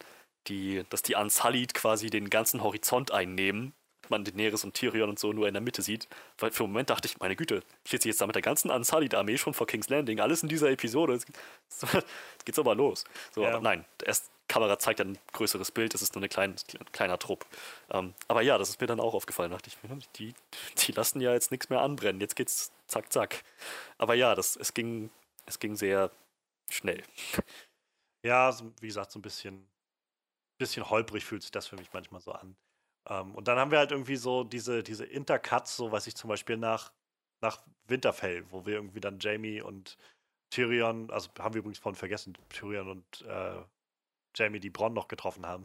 [0.47, 3.73] die, dass die Unsullied quasi den ganzen Horizont einnehmen,
[4.09, 6.07] man Daenerys und Tyrion und so nur in der Mitte sieht.
[6.37, 8.71] Weil für einen Moment dachte ich, meine Güte, steht sie jetzt da mit der ganzen
[8.71, 11.27] Unsullied-Armee schon vor King's Landing, alles in dieser Episode, jetzt
[12.45, 13.03] geht's aber los.
[13.31, 13.49] So, Ja.
[13.49, 16.55] aber nein, erst Kamera zeigt ein größeres Bild, das ist nur ein klein,
[16.91, 17.45] kleiner Trupp.
[17.91, 19.51] Ähm, aber ja, das ist mir dann auch aufgefallen.
[19.51, 20.33] Da dachte ich, hm, die,
[20.79, 22.19] die lassen ja jetzt nichts mehr anbrennen.
[22.19, 23.43] Jetzt geht's zack, zack.
[23.99, 25.11] Aber ja, das, es, ging,
[25.45, 26.09] es ging sehr
[26.71, 27.03] schnell.
[28.23, 29.67] Ja, wie gesagt, so ein bisschen,
[30.57, 32.55] bisschen holprig fühlt sich das für mich manchmal so an.
[33.09, 36.29] Ähm, und dann haben wir halt irgendwie so diese, diese Intercuts, so weiß ich zum
[36.29, 36.91] Beispiel nach,
[37.41, 39.97] nach Winterfell, wo wir irgendwie dann Jamie und
[40.49, 43.61] Tyrion, also haben wir übrigens vorhin vergessen, Tyrion und äh,
[44.35, 45.63] Jamie die Bronn noch getroffen haben.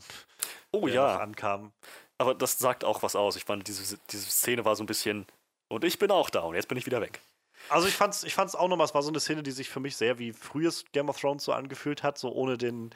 [0.72, 1.72] Oh ja, ankam.
[2.18, 3.36] aber das sagt auch was aus.
[3.36, 5.26] Ich fand, diese, diese Szene war so ein bisschen.
[5.68, 7.20] Und ich bin auch da und jetzt bin ich wieder weg.
[7.68, 9.80] Also ich fand's, ich fand's auch nochmal, es war so eine Szene, die sich für
[9.80, 12.94] mich sehr wie frühes Game of Thrones so angefühlt hat, so ohne den,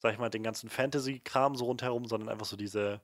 [0.00, 3.00] sag ich mal, den ganzen Fantasy-Kram so rundherum, sondern einfach so diese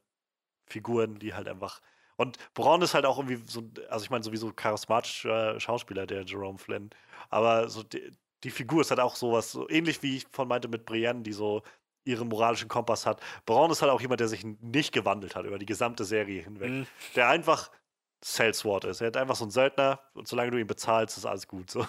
[0.67, 1.81] Figuren, die halt einfach.
[2.17, 6.59] Und Braun ist halt auch irgendwie so, also ich meine, sowieso charismatischer Schauspieler, der Jerome
[6.59, 6.91] Flynn.
[7.29, 8.11] Aber so die,
[8.43, 11.33] die Figur ist halt auch sowas, so ähnlich wie ich von meinte mit Brienne, die
[11.33, 11.63] so
[12.05, 13.21] ihren moralischen Kompass hat.
[13.45, 16.71] Braun ist halt auch jemand, der sich nicht gewandelt hat über die gesamte Serie hinweg.
[16.71, 16.87] Mhm.
[17.17, 17.71] Der einfach
[18.23, 19.01] Saleswort ist.
[19.01, 21.71] Er hat einfach so einen Söldner und solange du ihn bezahlst, ist alles gut.
[21.71, 21.87] So.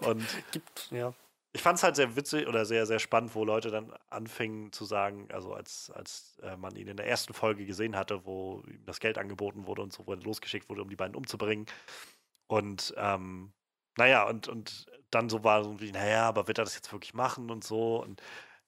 [0.00, 1.14] Und Gibt, ja.
[1.54, 4.84] Ich fand es halt sehr witzig oder sehr, sehr spannend, wo Leute dann anfingen zu
[4.84, 8.84] sagen, also als, als äh, man ihn in der ersten Folge gesehen hatte, wo ihm
[8.84, 11.66] das Geld angeboten wurde und so, wo er losgeschickt wurde, um die beiden umzubringen.
[12.48, 13.52] Und ähm,
[13.96, 17.14] naja, und, und dann so war so wie, naja, aber wird er das jetzt wirklich
[17.14, 18.02] machen und so.
[18.02, 18.20] Und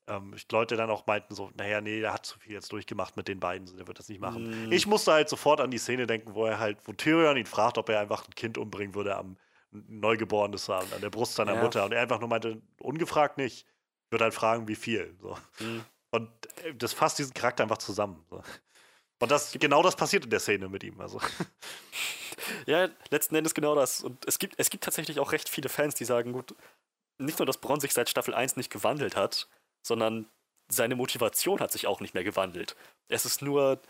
[0.06, 3.26] ähm, Leute dann auch meinten so, naja, nee, der hat zu viel jetzt durchgemacht mit
[3.26, 4.68] den beiden, so, der wird das nicht machen.
[4.68, 4.72] Mm.
[4.72, 7.78] Ich musste halt sofort an die Szene denken, wo er halt, wo Tyrion ihn fragt,
[7.78, 9.36] ob er einfach ein Kind umbringen würde am
[9.88, 11.62] Neugeborenes an, an der Brust seiner Ja.
[11.62, 11.84] Mutter.
[11.84, 13.66] Und er einfach nur meinte, ungefragt nicht.
[14.06, 15.16] Ich würde halt fragen, wie viel.
[15.20, 15.36] So.
[15.60, 15.84] Mhm.
[16.10, 16.30] Und
[16.64, 18.24] äh, das fasst diesen Charakter einfach zusammen.
[18.30, 18.42] So.
[19.18, 21.00] Und das, genau das passiert in der Szene mit ihm.
[21.00, 21.20] Also.
[22.66, 24.02] Ja, letzten Endes genau das.
[24.02, 26.54] Und es gibt, es gibt tatsächlich auch recht viele Fans, die sagen, gut,
[27.18, 29.48] nicht nur, dass Bronn sich seit Staffel 1 nicht gewandelt hat,
[29.82, 30.26] sondern
[30.68, 32.76] seine Motivation hat sich auch nicht mehr gewandelt.
[33.08, 33.80] Es ist nur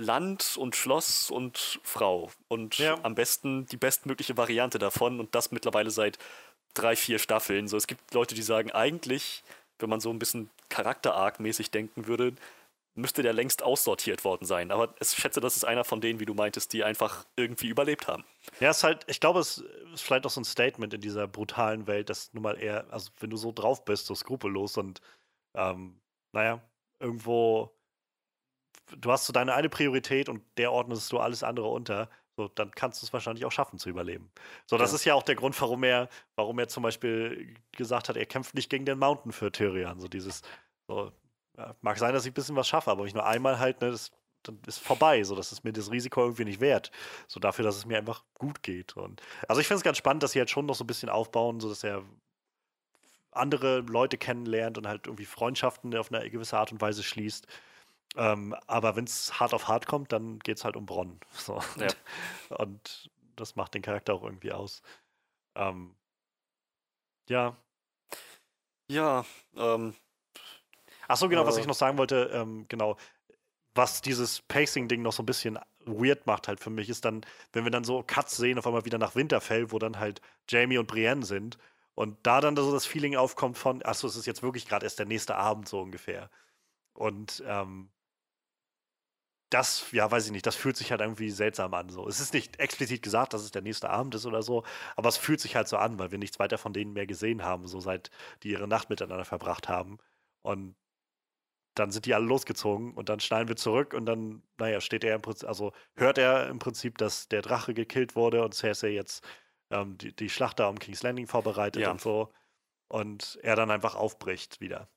[0.00, 2.30] Land und Schloss und Frau.
[2.48, 2.98] Und Ja.
[3.02, 6.18] am besten die bestmögliche Variante davon und das mittlerweile seit
[6.74, 7.68] drei, vier Staffeln.
[7.68, 9.42] So, es gibt Leute, die sagen, eigentlich,
[9.78, 12.34] wenn man so ein bisschen Charakter-Arc-mäßig denken würde,
[12.94, 14.70] müsste der längst aussortiert worden sein.
[14.70, 18.08] Aber ich schätze, das ist einer von denen, wie du meintest, die einfach irgendwie überlebt
[18.08, 18.24] haben.
[18.58, 19.58] Ja, es ist halt, ich glaube, es
[19.94, 23.10] ist vielleicht auch so ein Statement in dieser brutalen Welt, dass nun mal eher, also
[23.20, 25.00] wenn du so drauf bist, so skrupellos und
[25.54, 26.00] ähm,
[26.32, 26.60] naja,
[26.98, 27.70] irgendwo,
[28.98, 32.70] du hast so deine eine Priorität und der ordnest du alles andere unter, so, dann
[32.70, 34.30] kannst du es wahrscheinlich auch schaffen zu überleben.
[34.66, 34.96] So, das Ja.
[34.96, 38.54] ist ja auch der Grund, warum er, warum er zum Beispiel gesagt hat, er kämpft
[38.54, 40.00] nicht gegen den Mountain für Tyrion.
[40.00, 40.42] So dieses,
[40.88, 41.12] so,
[41.56, 43.80] ja, mag sein, dass ich ein bisschen was schaffe, aber wenn ich nur einmal halt,
[43.80, 44.10] ne, das,
[44.42, 45.22] dann ist vorbei.
[45.22, 46.90] So, das ist mir das Risiko irgendwie nicht wert.
[47.28, 48.96] So dafür, dass es mir einfach gut geht.
[48.96, 51.10] Und also ich finde es ganz spannend, dass sie halt schon noch so ein bisschen
[51.10, 52.02] aufbauen, so dass er
[53.32, 57.46] andere Leute kennenlernt und halt irgendwie Freundschaften auf eine gewisse Art und Weise schließt.
[58.16, 61.20] Ähm, aber wenn es hart auf hart kommt, dann geht es halt um Bronn.
[61.32, 61.60] So.
[61.76, 61.88] Ja.
[62.58, 64.82] Und das macht den Charakter auch irgendwie aus.
[65.56, 65.96] Ähm,
[67.28, 67.56] ja.
[68.88, 69.24] Ja,
[69.56, 69.94] ähm,
[71.08, 71.60] Ach so, genau, was Äh.
[71.60, 72.96] ich noch sagen wollte, ähm, genau,
[73.74, 77.22] was dieses Pacing-Ding noch so ein bisschen weird macht halt für mich, ist dann,
[77.52, 80.78] wenn wir dann so Cuts sehen, auf einmal wieder nach Winterfell, wo dann halt Jamie
[80.78, 81.58] und Brienne sind
[81.94, 84.98] und da dann so das Feeling aufkommt von, achso, es ist jetzt wirklich gerade erst
[85.00, 86.30] der nächste Abend so ungefähr.
[86.94, 87.90] Und ähm,
[89.50, 91.90] das, ja, weiß ich nicht, das fühlt sich halt irgendwie seltsam an.
[91.90, 92.06] So.
[92.08, 94.64] Es ist nicht explizit gesagt, dass es der nächste Abend ist oder so,
[94.96, 97.42] aber es fühlt sich halt so an, weil wir nichts weiter von denen mehr gesehen
[97.42, 98.10] haben, so seit
[98.42, 99.98] die ihre Nacht miteinander verbracht haben.
[100.42, 100.76] Und
[101.74, 105.16] dann sind die alle losgezogen und dann schneiden wir zurück und dann, naja, steht er
[105.16, 109.24] im Prinzip, also hört er im Prinzip, dass der Drache gekillt wurde und Cersei jetzt
[109.70, 111.90] ähm, die, die Schlacht da um King's Landing vorbereitet Ja.
[111.90, 112.32] und so.
[112.88, 114.88] Und er dann einfach aufbricht wieder.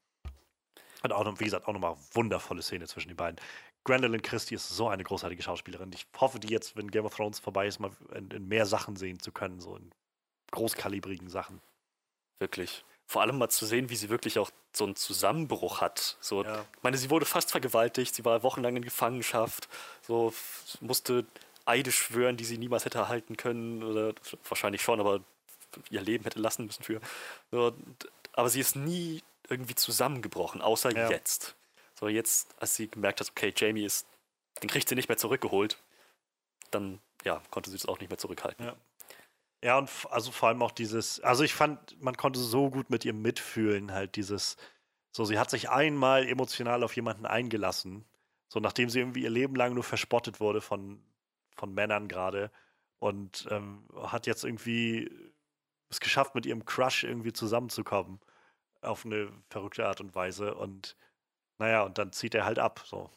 [1.03, 3.39] Und auch noch, wie gesagt, auch nochmal wundervolle Szene zwischen den beiden.
[3.83, 5.91] Gwendolyn Christie ist so eine großartige Schauspielerin.
[5.93, 8.95] Ich hoffe, die jetzt, wenn Game of Thrones vorbei ist, mal in, in mehr Sachen
[8.95, 9.91] sehen zu können, so in
[10.51, 11.61] großkalibrigen Sachen.
[12.39, 12.83] wirklich.
[13.05, 16.17] vor allem mal zu sehen, wie sie wirklich auch so einen Zusammenbruch hat.
[16.21, 16.65] So, ja.
[16.77, 19.67] Ich meine, sie wurde fast vergewaltigt, sie war wochenlang in Gefangenschaft,
[20.01, 20.33] so
[20.79, 21.25] musste
[21.65, 24.13] Eide schwören, die sie niemals hätte erhalten können, oder
[24.47, 25.21] wahrscheinlich schon, aber
[25.89, 27.01] ihr Leben hätte lassen müssen für.
[27.51, 27.73] So,
[28.33, 31.09] aber sie ist nie irgendwie zusammengebrochen, außer ja.
[31.09, 31.55] jetzt.
[32.03, 34.05] So, jetzt, als sie gemerkt hat, okay, Jamie ist,
[34.61, 35.81] den kriegt sie nicht mehr zurückgeholt,
[36.69, 38.65] dann, ja, konnte sie das auch nicht mehr zurückhalten.
[38.65, 38.75] Ja.
[39.63, 43.05] Ja, und also vor allem auch dieses, also ich fand, man konnte so gut mit
[43.05, 44.57] ihr mitfühlen, halt dieses,
[45.13, 48.03] so, sie hat sich einmal emotional auf jemanden eingelassen,
[48.49, 51.01] so nachdem sie irgendwie ihr Leben lang nur verspottet wurde von,
[51.55, 52.51] von Männern gerade
[52.99, 55.09] und ähm, hat jetzt irgendwie
[55.89, 58.19] es geschafft, mit ihrem Crush irgendwie zusammenzukommen
[58.81, 60.97] auf eine verrückte Art und Weise und
[61.59, 63.09] naja, und dann zieht er halt ab, so.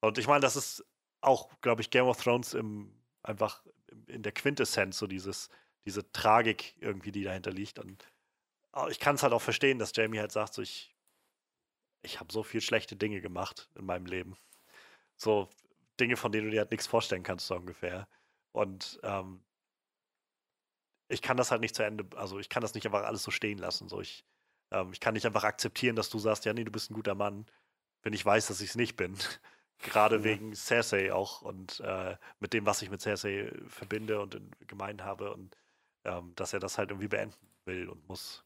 [0.00, 0.84] Und ich meine, das ist
[1.20, 3.64] auch, glaube ich, Game of Thrones im, einfach
[4.06, 5.48] in der Quintessenz, so dieses,
[5.84, 7.78] diese Tragik irgendwie, die dahinter liegt.
[7.78, 8.06] Und
[8.90, 10.94] ich kann es halt auch verstehen, dass Jamie halt sagt, so ich,
[12.02, 14.36] ich habe so viel schlechte Dinge gemacht in meinem Leben.
[15.16, 15.48] So
[15.98, 18.06] Dinge, von denen du dir halt nichts vorstellen kannst, so ungefähr.
[18.52, 19.42] Und ähm,
[21.08, 23.30] ich kann das halt nicht zu Ende, also ich kann das nicht einfach alles so
[23.30, 23.88] stehen lassen.
[23.88, 24.24] So ich,
[24.70, 27.14] ähm, ich kann nicht einfach akzeptieren, dass du sagst, ja, nee, du bist ein guter
[27.14, 27.46] Mann,
[28.02, 29.16] wenn ich weiß, dass ich es nicht bin.
[29.78, 30.24] Gerade ja.
[30.24, 35.32] wegen Cersei auch und äh, mit dem, was ich mit Cersei verbinde und gemein habe.
[35.32, 35.56] Und
[36.04, 37.36] ähm, dass er das halt irgendwie beenden
[37.66, 38.44] will und muss.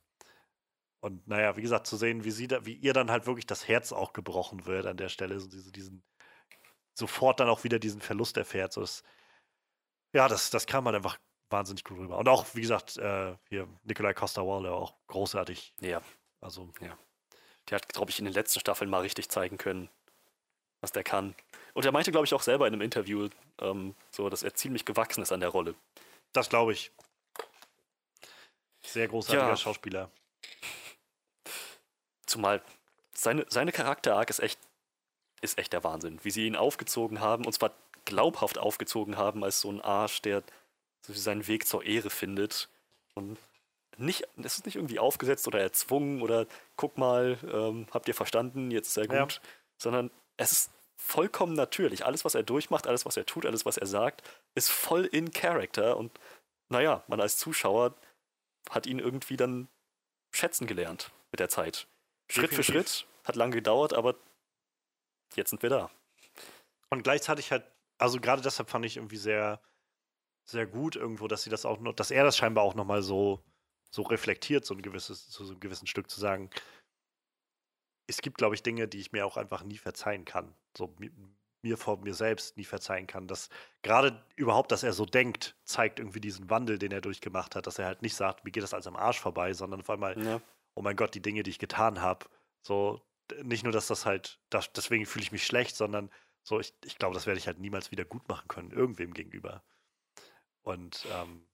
[1.00, 3.68] Und naja, wie gesagt, zu sehen, wie sie da, wie ihr dann halt wirklich das
[3.68, 6.02] Herz auch gebrochen wird an der Stelle, so diese, diesen,
[6.94, 8.72] sofort dann auch wieder diesen Verlust erfährt.
[8.72, 9.04] So ist,
[10.12, 11.18] ja, das, das kam halt einfach
[11.50, 12.18] wahnsinnig gut rüber.
[12.18, 15.74] Und auch, wie gesagt, äh, hier Nikolai Costa-Waldau auch großartig.
[15.80, 16.00] Ja.
[16.40, 16.68] Also.
[16.80, 16.96] Ja.
[17.68, 19.88] Der hat, glaube ich, in den letzten Staffeln mal richtig zeigen können,
[20.80, 21.34] was der kann.
[21.74, 23.28] Und er meinte, glaube ich, auch selber in einem Interview,
[23.60, 25.74] ähm, so, dass er ziemlich gewachsen ist an der Rolle.
[26.32, 26.90] Das glaube ich.
[28.82, 29.56] Sehr großartiger ja.
[29.56, 30.10] Schauspieler.
[32.26, 32.62] Zumal
[33.12, 34.58] seine, seine Charakter-Arc ist echt,
[35.42, 36.18] ist echt der Wahnsinn.
[36.22, 37.72] Wie sie ihn aufgezogen haben, und zwar
[38.04, 40.42] glaubhaft aufgezogen haben, als so ein Arsch, der
[41.02, 42.68] seinen Weg zur Ehre findet.
[43.14, 43.38] Und
[43.96, 46.46] nicht, es ist nicht irgendwie aufgesetzt oder erzwungen oder
[46.76, 49.40] guck mal, ähm, habt ihr verstanden, jetzt er gut, ja.
[49.76, 52.04] sondern es ist vollkommen natürlich.
[52.04, 54.22] Alles, was er durchmacht, alles, was er tut, alles, was er sagt,
[54.54, 56.12] ist voll in Character und
[56.68, 57.94] naja, man als Zuschauer
[58.70, 59.68] hat ihn irgendwie dann
[60.30, 61.86] schätzen gelernt mit der Zeit.
[62.28, 62.56] Schritt Definitiv.
[62.56, 64.14] für Schritt, hat lange gedauert, aber
[65.34, 65.90] jetzt sind wir da.
[66.88, 67.64] Und gleichzeitig halt,
[67.98, 69.60] also gerade deshalb fand ich irgendwie sehr,
[70.50, 73.42] sehr gut irgendwo, dass sie das auch noch, dass er das scheinbar auch nochmal so,
[73.90, 76.50] so reflektiert, so ein gewisses, so, so ein gewissen Stück zu sagen.
[78.06, 80.54] Es gibt, glaube ich, Dinge, die ich mir auch einfach nie verzeihen kann.
[80.76, 80.94] So
[81.62, 83.26] mir vor mir selbst nie verzeihen kann.
[83.26, 83.48] Dass
[83.82, 87.78] gerade überhaupt, dass er so denkt, zeigt irgendwie diesen Wandel, den er durchgemacht hat, dass
[87.78, 90.40] er halt nicht sagt, mir geht das alles am Arsch vorbei, sondern vor allem ja.
[90.74, 92.26] oh mein Gott, die Dinge, die ich getan habe,
[92.62, 93.02] so
[93.42, 96.10] nicht nur, dass das halt, das, deswegen fühle ich mich schlecht, sondern
[96.42, 99.62] so, ich, ich glaube, das werde ich halt niemals wieder gut machen können, irgendwem gegenüber.
[100.70, 101.46] Und ähm,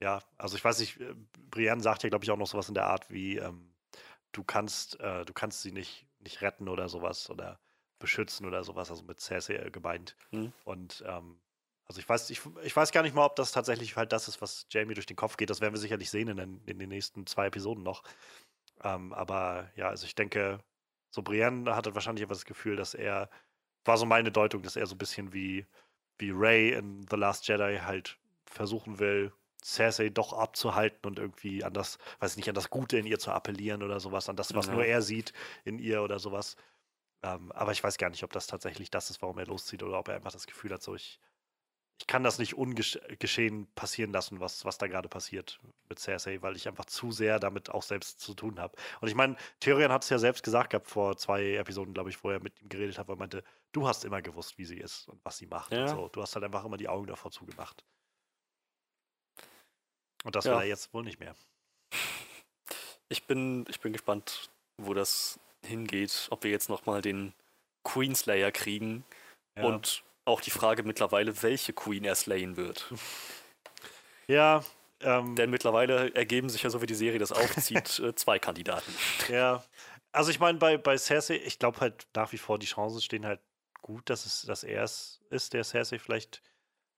[0.00, 1.14] ja, also ich weiß nicht, äh,
[1.50, 3.74] Brienne sagt ja, glaube ich, auch noch sowas in der Art wie, ähm,
[4.32, 7.58] du kannst, äh, du kannst sie nicht, nicht retten oder sowas oder
[7.98, 10.16] beschützen oder sowas, also mit Cersei äh, gemeint.
[10.30, 10.52] Mhm.
[10.64, 11.40] Und ähm,
[11.86, 14.42] also ich weiß, ich, ich weiß gar nicht mal, ob das tatsächlich halt das ist,
[14.42, 15.50] was Jamie durch den Kopf geht.
[15.50, 18.02] Das werden wir sicherlich sehen in den, in den nächsten zwei Episoden noch.
[18.84, 20.60] Ähm, aber ja, also ich denke,
[21.10, 23.30] so Brienne hatte wahrscheinlich einfach das Gefühl, dass er,
[23.84, 25.66] war so meine Deutung, dass er so ein bisschen wie,
[26.18, 28.18] wie Ray in The Last Jedi halt
[28.50, 33.06] versuchen will, Cersei doch abzuhalten und irgendwie an das, weiß nicht, an das Gute in
[33.06, 34.74] ihr zu appellieren oder sowas, an das, was ja.
[34.74, 35.32] nur er sieht
[35.64, 36.56] in ihr oder sowas.
[37.22, 39.98] Ähm, aber ich weiß gar nicht, ob das tatsächlich das ist, warum er loszieht oder
[39.98, 41.18] ob er einfach das Gefühl hat, so ich,
[42.00, 45.58] ich kann das nicht ungeschehen passieren lassen, was, was da gerade passiert
[45.88, 48.76] mit Cersei, weil ich einfach zu sehr damit auch selbst zu tun habe.
[49.00, 52.22] Und ich meine, Tyrion hat es ja selbst gesagt gehabt vor zwei Episoden, glaube ich,
[52.22, 54.78] wo er mit ihm geredet hat, weil er meinte, du hast immer gewusst, wie sie
[54.78, 55.72] ist und was sie macht.
[55.72, 55.88] Ja.
[55.88, 56.08] So.
[56.08, 57.84] Du hast halt einfach immer die Augen davor zugemacht.
[60.28, 60.52] Und das ja.
[60.52, 61.34] will er jetzt wohl nicht mehr.
[63.08, 67.32] Ich bin, ich bin gespannt, wo das hingeht, ob wir jetzt nochmal den
[67.82, 69.06] Queenslayer kriegen
[69.56, 69.64] ja.
[69.64, 72.92] und auch die Frage mittlerweile, welche Queen er slayen wird.
[74.30, 74.62] Ja.
[75.00, 78.94] Ähm, Denn mittlerweile ergeben sich ja, so wie die Serie das aufzieht, äh, zwei Kandidaten.
[79.30, 79.64] Ja.
[80.12, 83.24] Also ich meine, bei, bei Cersei, ich glaube halt nach wie vor, die Chancen stehen
[83.24, 83.40] halt
[83.80, 86.42] gut, dass es, dass er es ist, der Cersei vielleicht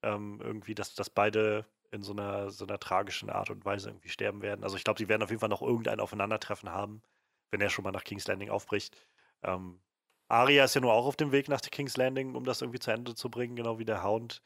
[0.03, 4.09] ähm, irgendwie, dass, dass beide in so einer, so einer tragischen Art und Weise irgendwie
[4.09, 4.65] sterben werden.
[4.65, 7.03] Also ich glaube, die werden auf jeden Fall noch irgendein Aufeinandertreffen haben
[7.51, 8.97] wenn er schon mal nach King's Landing aufbricht.
[9.43, 9.81] Ähm,
[10.29, 12.91] Arya ist ja nur auch auf dem Weg nach King's Landing, um das irgendwie zu
[12.91, 14.43] Ende zu bringen, genau wie der Hound.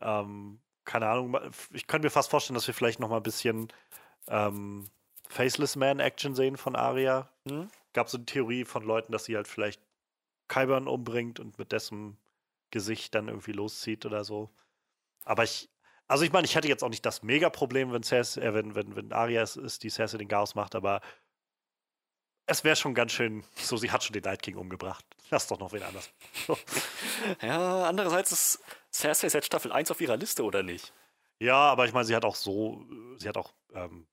[0.00, 1.38] Ähm, keine Ahnung,
[1.72, 3.68] ich könnte mir fast vorstellen, dass wir vielleicht noch mal ein bisschen
[4.28, 4.88] ähm,
[5.28, 7.28] Faceless Man Action sehen von Arya.
[7.48, 7.70] Hm?
[7.92, 9.80] Gab so eine Theorie von Leuten, dass sie halt vielleicht
[10.48, 12.18] Kyburn umbringt und mit dessen
[12.70, 14.50] Gesicht dann irgendwie loszieht oder so.
[15.24, 15.70] Aber ich,
[16.08, 18.96] also ich meine, ich hätte jetzt auch nicht das Mega-Problem, wenn, Cersei, äh, wenn, wenn,
[18.96, 21.00] wenn Arya es ist, die Cersei den Chaos macht, aber
[22.46, 25.04] es wäre schon ganz schön, so sie hat schon den Night King umgebracht.
[25.30, 26.10] Lass doch noch wen anders.
[27.40, 30.92] Ja, andererseits ist Cersei seit Staffel 1 auf ihrer Liste, oder nicht?
[31.38, 32.84] Ja, aber ich meine, sie hat auch so,
[33.16, 34.06] sie hat auch ähm,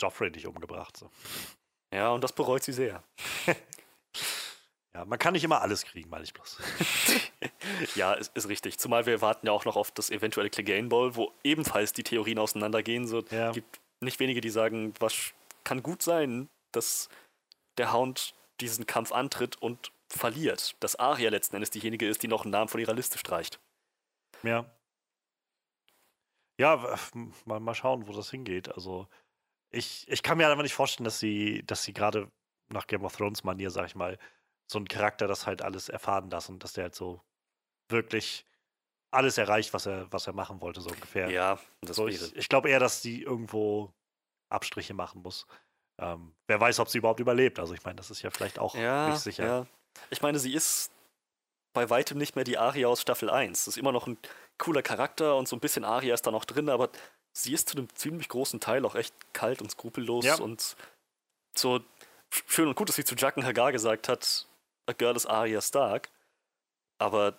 [0.00, 0.96] Joffrey nicht umgebracht.
[0.96, 1.10] So.
[1.92, 3.02] Ja, und das bereut sie sehr.
[4.94, 6.58] Ja, man kann nicht immer alles kriegen, meine ich bloß.
[7.94, 8.78] Ja, ist, ist richtig.
[8.78, 12.38] Zumal wir warten ja auch noch auf das eventuelle Clegane Ball, wo ebenfalls die Theorien
[12.38, 13.06] auseinandergehen.
[13.06, 13.52] So Ja.
[13.52, 15.32] gibt nicht wenige, die sagen, was
[15.64, 17.08] kann gut sein, dass
[17.78, 20.76] der Hound diesen Kampf antritt und verliert.
[20.80, 23.60] Dass Arya letzten Endes diejenige ist, die noch einen Namen von ihrer Liste streicht.
[24.42, 24.66] Ja.
[26.60, 26.96] Ja,
[27.44, 28.68] mal, mal schauen, wo das hingeht.
[28.74, 29.08] Also,
[29.70, 32.30] ich, ich kann mir einfach nicht vorstellen, dass sie, dass sie gerade
[32.68, 34.18] nach Game of Thrones Manier, sag ich mal,
[34.72, 37.20] so einen Charakter das halt alles erfahren lassen, dass der halt so
[37.88, 38.44] wirklich
[39.10, 41.30] alles erreicht, was er, was er machen wollte, so ungefähr.
[41.30, 43.92] Ja, das so, ich ich glaube eher, dass sie irgendwo
[44.48, 45.46] Abstriche machen muss.
[45.98, 47.58] Ähm, wer weiß, ob sie überhaupt überlebt.
[47.58, 49.44] Also ich meine, das ist ja vielleicht auch Ja, nicht sicher.
[49.44, 49.66] ja.
[50.10, 50.90] Ich meine, sie ist
[51.74, 53.66] bei weitem nicht mehr die Aria aus Staffel 1.
[53.66, 54.16] Das ist immer noch ein
[54.58, 56.90] cooler Charakter und so ein bisschen Aria ist da noch drin, aber
[57.34, 60.36] sie ist zu einem ziemlich großen Teil auch echt kalt und skrupellos Ja.
[60.36, 60.76] und
[61.56, 61.76] so
[62.30, 64.48] sch- schön und gut, dass sie zu Jacken Hagar gesagt hat,
[64.86, 66.10] a girl is Arya Stark.
[66.98, 67.34] Aber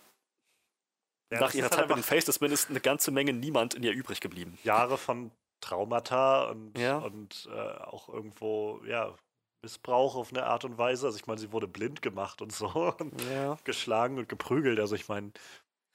[1.32, 3.94] Ja, nach ihrer halt Zeit mit dem Man ist eine ganze Menge niemand in ihr
[3.94, 4.58] übrig geblieben.
[4.64, 6.98] Jahre von Traumata und, Ja.
[6.98, 9.16] und äh, auch irgendwo, ja,
[9.62, 11.06] Missbrauch auf eine Art und Weise.
[11.06, 12.68] Also ich meine, sie wurde blind gemacht und so
[13.00, 13.58] und Ja.
[13.64, 14.80] geschlagen und geprügelt.
[14.80, 15.32] Also ich meine,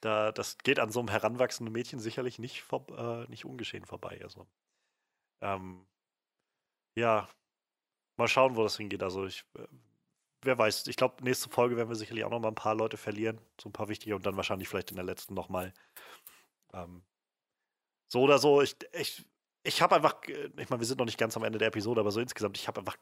[0.01, 4.19] da, das geht an so einem heranwachsenden Mädchen sicherlich nicht, vor, äh, nicht ungeschehen vorbei.
[4.23, 4.47] Also,
[5.41, 5.85] ähm,
[6.97, 7.29] ja,
[8.17, 9.03] mal schauen, wo das hingeht.
[9.03, 9.67] Also ich, äh,
[10.41, 12.97] wer weiß, ich glaube, nächste Folge werden wir sicherlich auch noch mal ein paar Leute
[12.97, 15.73] verlieren, so ein paar wichtige und dann wahrscheinlich vielleicht in der letzten noch mal.
[16.73, 17.03] Ähm,
[18.07, 19.25] so oder so, ich, ich,
[19.63, 22.01] ich habe einfach, äh, ich meine, wir sind noch nicht ganz am Ende der Episode,
[22.01, 22.97] aber so insgesamt, ich habe einfach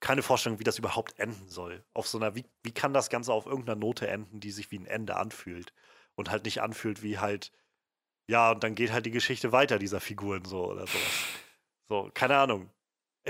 [0.00, 1.84] keine Vorstellung, wie das überhaupt enden soll.
[1.92, 4.78] Auf so einer, wie, wie kann das Ganze auf irgendeiner Note enden, die sich wie
[4.78, 5.72] ein Ende anfühlt
[6.14, 7.52] und halt nicht anfühlt wie halt,
[8.26, 11.24] ja, und dann geht halt die Geschichte weiter dieser Figuren so oder sowas.
[11.88, 12.70] So, keine Ahnung.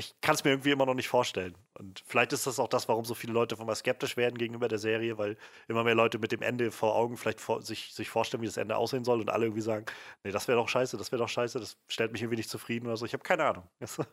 [0.01, 1.55] Ich kann es mir irgendwie immer noch nicht vorstellen.
[1.75, 4.67] Und vielleicht ist das auch das, warum so viele Leute von mal skeptisch werden gegenüber
[4.67, 5.37] der Serie, weil
[5.69, 8.57] immer mehr Leute mit dem Ende vor Augen vielleicht vor, sich, sich vorstellen, wie das
[8.57, 9.85] Ende aussehen soll und alle irgendwie sagen,
[10.25, 12.87] nee, das wäre doch scheiße, das wäre doch scheiße, das stellt mich irgendwie nicht zufrieden
[12.87, 13.05] oder so.
[13.05, 13.69] Ich habe keine Ahnung.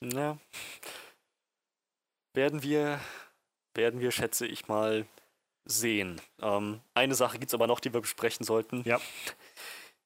[0.00, 0.38] Ja.
[2.32, 3.00] Werden wir,
[3.74, 5.06] werden wir, schätze ich mal,
[5.66, 6.20] sehen.
[6.40, 8.82] Ähm, eine Sache gibt es aber noch, die wir besprechen sollten.
[8.84, 9.00] Ja.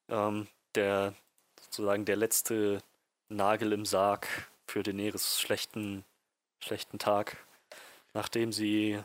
[0.09, 1.15] Ähm, der,
[1.61, 2.83] sozusagen der letzte
[3.29, 4.29] Nagel im Sarg
[4.69, 6.05] für Daenerys schlechten,
[6.61, 7.37] schlechten Tag,
[8.15, 9.03] nachdem sie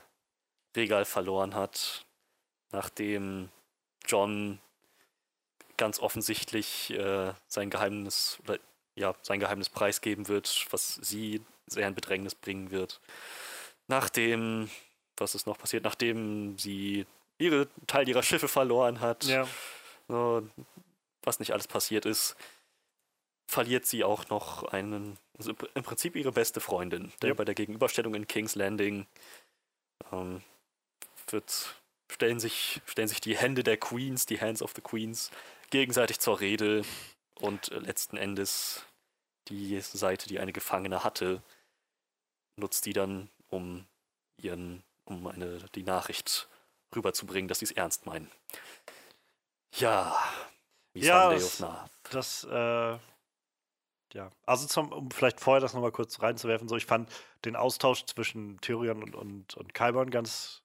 [0.75, 2.05] Regal verloren hat,
[2.71, 3.49] nachdem
[4.05, 4.59] John
[5.77, 8.59] ganz offensichtlich äh, sein Geheimnis oder
[8.95, 12.99] ja, sein Geheimnis preisgeben wird, was sie sehr in Bedrängnis bringen wird.
[13.87, 14.69] Nachdem,
[15.17, 17.05] was ist noch passiert, nachdem sie
[17.37, 19.47] ihre Teil ihrer Schiffe verloren hat, Ja.
[20.07, 20.47] so,
[21.23, 22.35] was nicht alles passiert ist,
[23.47, 27.11] verliert sie auch noch einen, also im- Prinzip ihre beste Freundin.
[27.21, 27.33] Denn Ja.
[27.35, 29.05] bei der Gegenüberstellung in King's Landing
[30.11, 30.41] ähm,
[31.27, 31.75] wird,
[32.11, 35.31] stellen, sich, stellen sich die Hände der Queens, die Hands of the Queens,
[35.69, 36.83] gegenseitig zur Rede
[37.39, 38.85] und äh, letzten Endes
[39.49, 41.41] die Seite, die eine Gefangene hatte,
[42.55, 43.85] nutzt die dann, um
[44.41, 46.47] ihren, um eine, die Nachricht
[46.95, 48.31] rüberzubringen, dass sie es ernst meinen.
[49.75, 50.17] Ja,
[50.93, 51.91] wie Ja, Sunday of Nath.
[52.11, 52.97] Das, äh,
[54.13, 54.29] ja.
[54.45, 57.09] Also zum, um vielleicht vorher das nochmal kurz reinzuwerfen, so ich fand
[57.45, 60.61] den Austausch zwischen Tyrion und, und, und Qyburn ganz,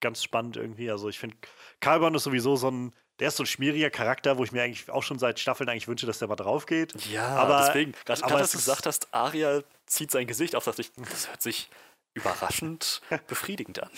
[0.00, 0.90] ganz spannend irgendwie.
[0.90, 1.36] Also ich finde,
[1.80, 4.90] Qyburn ist sowieso so ein, der ist so ein schmieriger Charakter, wo ich mir eigentlich
[4.90, 6.94] auch schon seit Staffeln eigentlich wünsche, dass der mal drauf geht.
[7.06, 10.92] Ja, aber- deswegen, gerade als du gesagt hast, Arya zieht sein Gesicht auf, dachte ich,
[10.92, 11.70] das hört sich
[12.14, 13.90] überraschend befriedigend an.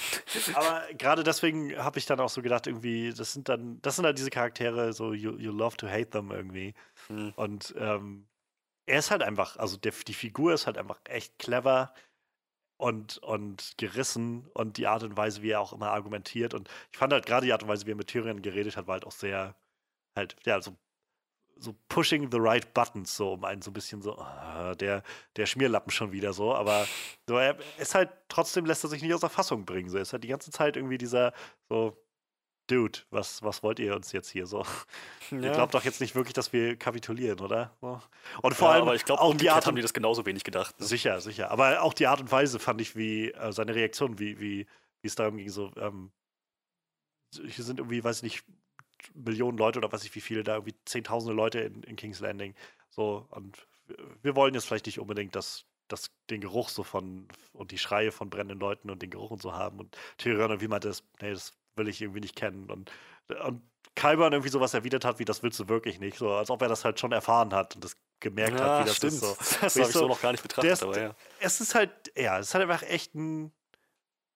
[0.54, 4.04] Aber gerade deswegen habe ich dann auch so gedacht, irgendwie, das sind dann, das sind
[4.04, 6.74] halt diese Charaktere, so you, you love to hate them irgendwie.
[7.08, 7.32] Hm.
[7.36, 8.26] Und ähm,
[8.86, 11.94] er ist halt einfach, also der, die Figur ist halt einfach echt clever
[12.76, 16.54] und, und gerissen und die Art und Weise, wie er auch immer argumentiert.
[16.54, 18.86] Und ich fand halt gerade die Art und Weise, wie er mit Tyrion geredet hat,
[18.86, 19.54] war halt auch sehr,
[20.16, 20.76] halt, ja, so,
[21.56, 25.02] so pushing the right buttons, so um einen so ein bisschen so, ah, der,
[25.36, 26.54] der Schmierlappen schon wieder so.
[26.54, 26.86] Aber
[27.28, 29.90] so, er ist halt, trotzdem lässt er sich nicht aus der Fassung bringen.
[29.90, 31.34] So, er ist halt die ganze Zeit irgendwie dieser,
[31.68, 32.02] so,
[32.70, 34.64] Dude, was, was wollt ihr uns jetzt hier so?
[35.30, 35.38] Ja.
[35.38, 37.76] Ihr glaubt doch jetzt nicht wirklich, dass wir kapitulieren, oder?
[38.42, 40.44] Und vor ja, allem, aber ich glaube, auch die Art haben die das genauso wenig
[40.44, 40.78] gedacht.
[40.78, 40.86] Ne?
[40.86, 41.50] Sicher, sicher.
[41.50, 44.66] Aber auch die Art und Weise fand ich, wie äh, seine Reaktion, wie, wie,
[45.02, 46.12] wie es darum ging, so, ähm,
[47.32, 48.44] hier sind irgendwie, weiß ich nicht,
[49.14, 52.54] Millionen Leute oder weiß ich wie viele da, irgendwie zehntausende Leute in, in King's Landing.
[52.90, 53.66] So, und
[54.22, 58.12] wir wollen jetzt vielleicht nicht unbedingt, dass das, den Geruch so von und die Schreie
[58.12, 59.78] von brennenden Leuten und den Geruch und so haben.
[59.78, 62.70] Und Tyrion wie man das, nee, das will ich irgendwie nicht kennen.
[62.70, 62.90] Und,
[63.44, 63.62] und
[63.94, 66.18] Kyburn irgendwie sowas erwidert hat, wie das willst du wirklich nicht.
[66.18, 68.88] So, als ob er das halt schon erfahren hat und das gemerkt ja, hat, wie
[68.88, 69.12] das stimmt.
[69.14, 69.20] ist.
[69.20, 69.36] So.
[69.60, 71.14] Das habe ich so noch gar nicht betrachtet, ist, aber ja.
[71.40, 73.52] Es ist halt, ja, es ist halt einfach echt ein.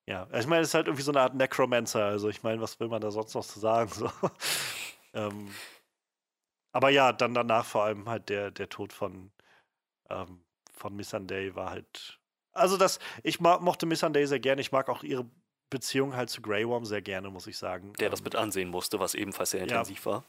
[0.06, 2.04] Ja, ich meine, es ist halt irgendwie so eine Art Necromancer.
[2.04, 3.90] Also, ich meine, was will man da sonst noch zu sagen?
[3.90, 4.10] So.
[5.14, 5.48] ähm,
[6.72, 9.30] aber ja, dann danach vor allem halt der, der Tod von,
[10.10, 10.44] ähm,
[10.74, 12.18] von Missandei war halt.
[12.52, 14.60] Also, das, ich mochte Missandei sehr gerne.
[14.60, 15.24] Ich mag auch ihre
[15.74, 17.92] Beziehung halt zu Grey Worm sehr gerne, muss ich sagen.
[17.94, 20.12] Der das ähm, mit ansehen musste, was ebenfalls sehr intensiv ja.
[20.12, 20.24] war.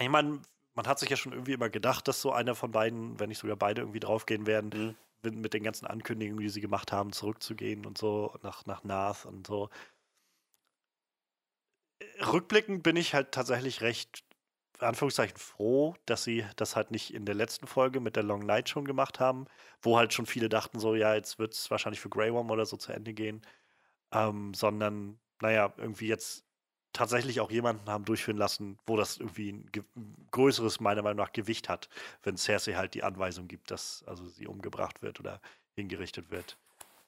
[0.00, 0.42] Ich meine,
[0.74, 3.38] man hat sich ja schon irgendwie immer gedacht, dass so einer von beiden, wenn nicht
[3.38, 5.40] sogar beide irgendwie draufgehen werden, mhm.
[5.40, 9.46] mit den ganzen Ankündigungen, die sie gemacht haben, zurückzugehen und so nach, nach Nath und
[9.46, 9.70] so.
[12.32, 14.24] Rückblickend bin ich halt tatsächlich recht,
[14.80, 18.68] Anführungszeichen, froh, dass sie das halt nicht in der letzten Folge mit der Long Night
[18.68, 19.46] schon gemacht haben,
[19.82, 22.66] wo halt schon viele dachten so, ja, jetzt wird es wahrscheinlich für Grey Worm oder
[22.66, 23.42] so zu Ende gehen
[24.12, 26.44] ähm, sondern, naja, irgendwie jetzt
[26.92, 29.70] tatsächlich auch jemanden haben durchführen lassen, wo das irgendwie ein
[30.30, 31.88] größeres, meiner Meinung nach, Gewicht hat,
[32.22, 35.40] wenn Cersei halt die Anweisung gibt, dass also sie umgebracht wird oder
[35.76, 36.58] hingerichtet wird.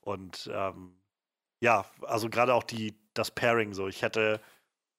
[0.01, 0.97] Und ähm,
[1.61, 3.89] ja, also gerade auch die, das Pairing so.
[3.89, 4.41] Ich hätte,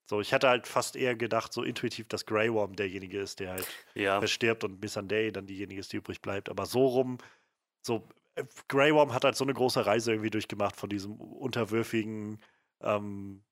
[0.05, 3.51] so, ich hätte halt fast eher gedacht, so intuitiv, dass Grey Worm derjenige ist, der
[3.51, 4.19] halt ja.
[4.19, 6.49] verstirbt und Missandei dann diejenige ist, die übrig bleibt.
[6.49, 7.17] Aber so rum,
[7.81, 8.07] so
[8.67, 12.39] Grey Worm hat halt so eine große Reise irgendwie durchgemacht von diesem unterwürfigen
[12.81, 13.43] ähm,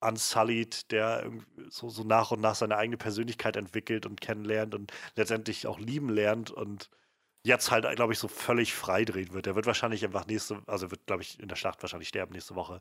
[0.00, 1.30] Unsullied, der
[1.68, 6.08] so, so nach und nach seine eigene Persönlichkeit entwickelt und kennenlernt und letztendlich auch lieben
[6.08, 6.88] lernt und
[7.44, 9.46] jetzt halt, glaube ich, so völlig freidrehen wird.
[9.46, 12.54] Er wird wahrscheinlich einfach nächste, also wird, glaube ich, in der Schlacht wahrscheinlich sterben nächste
[12.54, 12.80] Woche.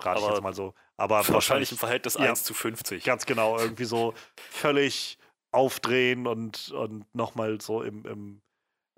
[0.00, 0.74] Rate ich jetzt mal so.
[0.96, 3.04] Aber wahrscheinlich, wahrscheinlich im Verhältnis ja, 1 zu 50.
[3.04, 5.18] Ganz genau, irgendwie so völlig
[5.52, 8.42] aufdrehen und, und nochmal so im, im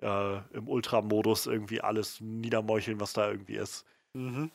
[0.01, 3.85] äh, im Ultra-Modus irgendwie alles niedermeucheln, was da irgendwie ist.
[4.13, 4.51] Mhm.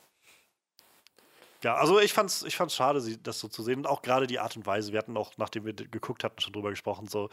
[1.62, 3.79] Ja, also ich fand's, ich fand's schade, das so zu sehen.
[3.79, 6.53] Und auch gerade die Art und Weise, wir hatten auch, nachdem wir geguckt hatten, schon
[6.53, 7.31] drüber gesprochen, so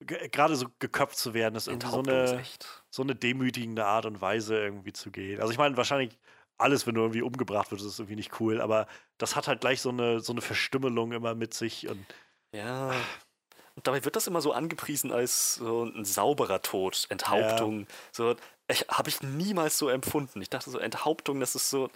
[0.00, 2.42] gerade so geköpft zu werden, ist irgendwie so eine,
[2.90, 5.40] so eine demütigende Art und Weise irgendwie zu gehen.
[5.40, 6.18] Also ich meine, wahrscheinlich
[6.58, 8.86] alles, wenn du irgendwie umgebracht wirst, ist irgendwie nicht cool, aber
[9.18, 12.04] das hat halt gleich so eine, so eine Verstümmelung immer mit sich und
[12.52, 12.92] ja.
[13.76, 17.80] Und dabei wird das immer so angepriesen als so ein sauberer Tod, Enthauptung.
[17.80, 17.86] Ja.
[18.10, 18.36] So,
[18.88, 20.40] habe ich niemals so empfunden.
[20.42, 21.90] Ich dachte so, Enthauptung, das ist so,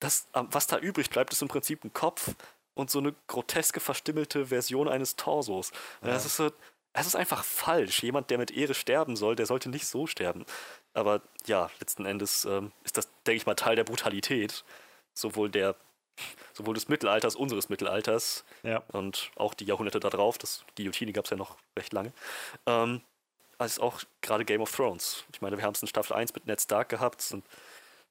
[0.00, 2.34] das, was da übrig bleibt, ist im Prinzip ein Kopf
[2.74, 5.72] und so eine groteske, verstimmelte Version eines Torsos.
[6.02, 6.10] Ja.
[6.10, 6.50] Das ist so,
[6.92, 8.02] es ist einfach falsch.
[8.02, 10.46] Jemand, der mit Ehre sterben soll, der sollte nicht so sterben.
[10.94, 14.64] Aber ja, letzten Endes ähm, ist das, denke ich mal, Teil der Brutalität.
[15.12, 15.74] Sowohl der
[16.52, 18.82] sowohl des Mittelalters, unseres Mittelalters ja.
[18.92, 22.12] und auch die Jahrhunderte darauf, das Guillotine gab es ja noch recht lange,
[22.66, 23.02] ähm,
[23.58, 25.24] als auch gerade Game of Thrones.
[25.32, 27.44] Ich meine, wir haben es in Staffel 1 mit Ned Stark gehabt und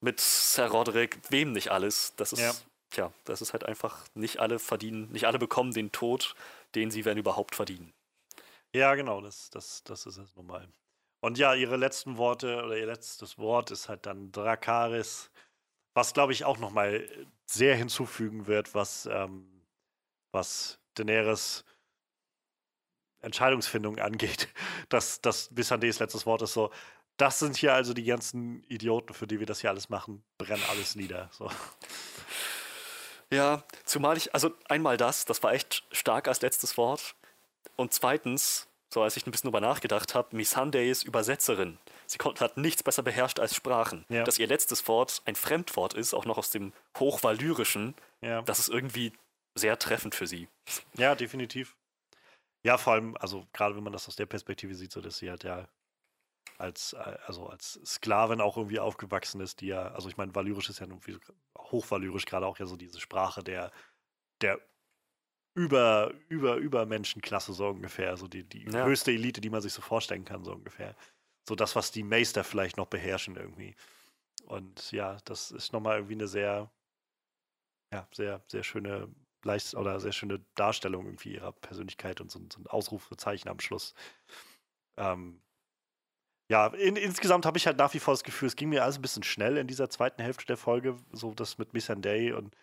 [0.02, 2.14] mit Sir Roderick, wem nicht alles.
[2.15, 2.53] Das ist, ja.
[2.91, 6.36] tja, das ist halt einfach, nicht alle verdienen, nicht alle bekommen den Tod,
[6.76, 7.94] den sie, wenn überhaupt, verdienen.
[8.73, 10.68] Ja, genau, das, das, das ist es normal.
[11.22, 15.32] Und ja, ihre letzten Worte oder ihr letztes Wort ist halt dann Drakaris
[15.96, 17.10] was, glaube ich, auch nochmal
[17.46, 19.64] sehr hinzufügen wird, was, ähm,
[20.32, 21.66] was Daenerys
[23.22, 24.50] Entscheidungsfindung angeht.
[24.90, 26.70] Das, das Bissandes letztes Wort ist so,
[27.18, 30.62] das sind hier also die ganzen Idioten, für die wir das hier alles machen, brennen
[30.70, 31.28] alles nieder.
[31.32, 31.50] So.
[33.32, 37.16] Ja, zumal ich, also einmal das, das war echt stark als letztes Wort.
[37.76, 41.80] Und zweitens, so als ich ein bisschen drüber nachgedacht habe, Missandei Übersetzerin.
[42.07, 44.06] Sie hat nichts besser beherrscht als Sprachen.
[44.10, 44.23] Ja.
[44.23, 48.41] Dass ihr letztes Wort ein Fremdwort ist, auch noch aus dem Hochvalyrischen, ja.
[48.44, 49.14] das ist irgendwie
[49.56, 50.48] sehr treffend für sie.
[50.98, 51.76] Ja, definitiv.
[52.64, 55.30] Ja, vor allem, also gerade wenn man das aus der Perspektive sieht, so dass sie
[55.30, 55.68] halt ja
[56.57, 60.80] als, also als Sklavin auch irgendwie aufgewachsen ist, die ja, also ich meine, Valyrisch ist
[60.80, 61.18] ja irgendwie
[61.57, 63.72] hochvalyrisch, gerade auch ja so diese Sprache der,
[64.41, 64.60] der
[65.53, 68.86] über, über, über Menschenklasse so ungefähr, also die, die ja.
[68.86, 70.95] höchste Elite, die man sich so vorstellen kann, so ungefähr
[71.48, 73.76] so das, was die Meister vielleicht noch beherrschen irgendwie.
[74.46, 76.72] Und ja, das ist nochmal irgendwie eine sehr,
[77.94, 79.10] ja, sehr, sehr schöne
[79.44, 83.94] Leist oder sehr schöne Darstellung irgendwie ihrer Persönlichkeit und so, so ein Ausrufezeichen am Schluss.
[84.98, 85.42] Ähm,
[86.50, 88.98] ja, in, insgesamt habe ich halt nach wie vor das Gefühl, es ging mir alles
[88.98, 92.56] ein bisschen schnell in dieser zweiten Hälfte der Folge, so das mit Miss Day und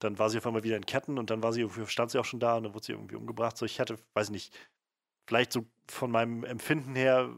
[0.00, 2.24] dann war sie auf einmal wieder in Ketten und dann war sie, stand sie auch
[2.24, 3.56] schon da und dann wurde sie irgendwie umgebracht.
[3.56, 4.56] So, ich hätte, weiß nicht,
[5.26, 7.30] vielleicht so von meinem Empfinden her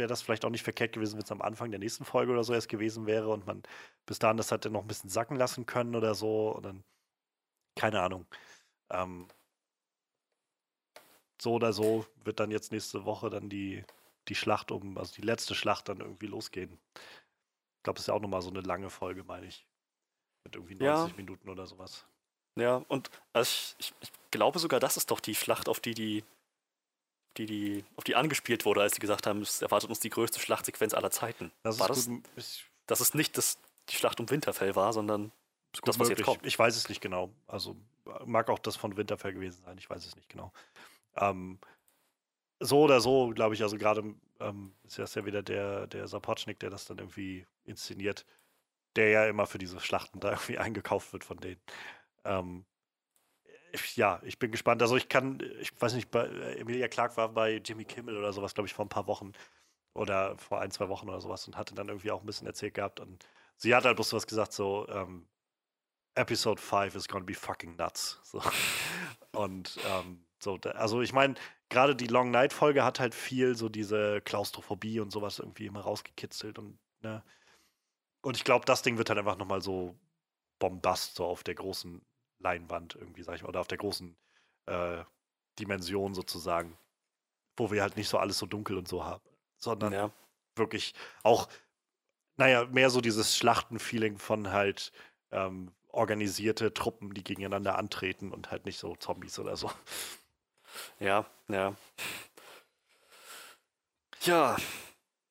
[0.00, 2.42] wäre das vielleicht auch nicht verkehrt gewesen, wenn es am Anfang der nächsten Folge oder
[2.42, 3.62] so erst gewesen wäre und man
[4.06, 6.50] bis dahin das hätte noch ein bisschen sacken lassen können oder so.
[6.56, 6.84] Und dann,
[7.76, 8.26] keine Ahnung.
[8.90, 9.28] Ähm,
[11.40, 13.84] so oder so wird dann jetzt nächste Woche dann die,
[14.28, 16.78] die Schlacht um, also die letzte Schlacht dann irgendwie losgehen.
[16.94, 19.66] Ich glaube, das ist ja auch nochmal so eine lange Folge, meine ich.
[20.44, 21.16] Mit irgendwie 90 ja.
[21.16, 22.06] Minuten oder sowas.
[22.56, 25.94] Ja, und also ich, ich, ich, glaube sogar, das ist doch die Schlacht, auf die
[25.94, 26.24] die,
[27.36, 30.40] die, die, auf die angespielt wurde, als sie gesagt haben, es erwartet uns die größte
[30.40, 31.52] Schlachtsequenz aller Zeiten.
[31.62, 32.22] Das war das, gut.
[32.86, 33.58] dass es nicht das,
[33.88, 35.32] die Schlacht um Winterfell war, sondern
[35.72, 36.18] das, was möglich.
[36.18, 36.46] jetzt kommt.
[36.46, 37.30] Ich weiß es nicht genau.
[37.46, 37.76] Also
[38.24, 40.52] mag auch das von Winterfell gewesen sein, ich weiß es nicht genau.
[41.16, 41.58] Ähm,
[42.58, 46.58] so oder so, glaube ich, also gerade ähm, ist das ja wieder der, der Sapochnik,
[46.60, 48.26] der das dann irgendwie inszeniert,
[48.96, 51.60] der ja immer für diese Schlachten da irgendwie eingekauft wird von denen.
[52.24, 52.69] Ähm, ich,
[53.96, 54.82] ja, ich bin gespannt.
[54.82, 56.26] Also ich kann, ich weiß nicht, bei,
[56.58, 59.32] Emilia Clark war bei Jimmy Kimmel oder sowas, glaube ich, vor ein paar Wochen
[59.94, 62.74] oder vor ein, zwei Wochen oder sowas und hatte dann irgendwie auch ein bisschen erzählt
[62.74, 63.26] gehabt und
[63.56, 65.26] sie hat halt bloß was gesagt, so, ähm,
[66.14, 68.20] Episode 5 is gonna be fucking nuts.
[68.30, 68.42] So.
[69.32, 71.34] Und ähm, so, also ich meine,
[71.68, 75.80] gerade die Long Night Folge hat halt viel so diese Klaustrophobie und sowas irgendwie immer
[75.80, 77.22] rausgekitzelt und ne.
[78.22, 79.96] Und ich glaube, das Ding wird halt einfach nochmal so
[80.58, 82.02] bombast, so auf der großen
[82.40, 84.16] Leinwand irgendwie, sag ich mal, oder auf der großen
[84.66, 85.04] äh,
[85.58, 86.76] Dimension sozusagen,
[87.56, 89.22] wo wir halt nicht so alles so dunkel und so haben,
[89.56, 90.10] sondern ja.
[90.56, 91.48] wirklich auch,
[92.36, 94.92] naja, mehr so dieses Schlachtenfeeling von halt
[95.30, 99.70] ähm, organisierte Truppen, die gegeneinander antreten und halt nicht so Zombies oder so.
[101.00, 101.74] Ja, ja.
[104.22, 104.56] Ja,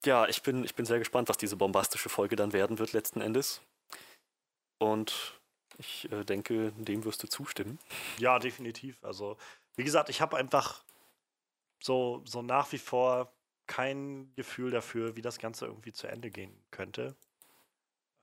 [0.04, 3.22] ja, ich bin, ich bin sehr gespannt, was diese bombastische Folge dann werden wird letzten
[3.22, 3.62] Endes.
[4.80, 5.39] Und
[5.80, 7.80] ich äh, denke, dem wirst du zustimmen.
[8.18, 9.04] Ja, definitiv.
[9.04, 9.38] Also,
[9.76, 10.84] wie gesagt, ich habe einfach
[11.82, 13.34] so, so nach wie vor
[13.66, 17.16] kein Gefühl dafür, wie das Ganze irgendwie zu Ende gehen könnte.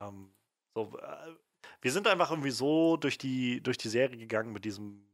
[0.00, 0.30] Ähm,
[0.74, 1.34] so, äh,
[1.80, 5.08] wir sind einfach irgendwie so durch die, durch die Serie gegangen mit diesem,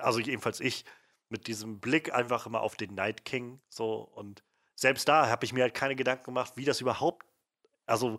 [0.00, 0.84] also jedenfalls ich,
[1.30, 3.60] mit diesem Blick einfach immer auf den Night King.
[3.68, 4.42] So, und
[4.74, 7.26] selbst da habe ich mir halt keine Gedanken gemacht, wie das überhaupt,
[7.86, 8.18] also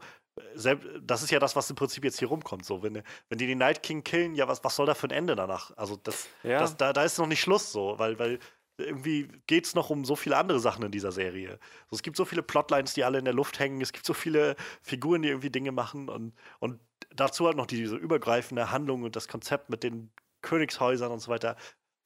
[1.01, 2.65] das ist ja das, was im Prinzip jetzt hier rumkommt.
[2.65, 5.11] So, wenn, wenn die den Night King killen, ja, was, was soll da für ein
[5.11, 5.75] Ende danach?
[5.77, 6.59] Also das, ja.
[6.59, 8.39] das da, da ist noch nicht Schluss so, weil, weil
[8.77, 11.59] irgendwie geht es noch um so viele andere Sachen in dieser Serie.
[11.89, 13.81] So, es gibt so viele Plotlines, die alle in der Luft hängen.
[13.81, 16.79] Es gibt so viele Figuren, die irgendwie Dinge machen und, und
[17.13, 20.11] dazu halt noch diese übergreifende Handlung und das Konzept mit den
[20.41, 21.55] Königshäusern und so weiter.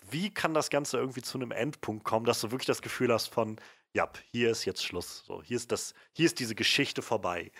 [0.09, 3.27] Wie kann das Ganze irgendwie zu einem Endpunkt kommen, dass du wirklich das Gefühl hast
[3.27, 3.57] von,
[3.93, 5.23] ja, hier ist jetzt Schluss.
[5.25, 7.51] So, hier ist das, hier ist diese Geschichte vorbei.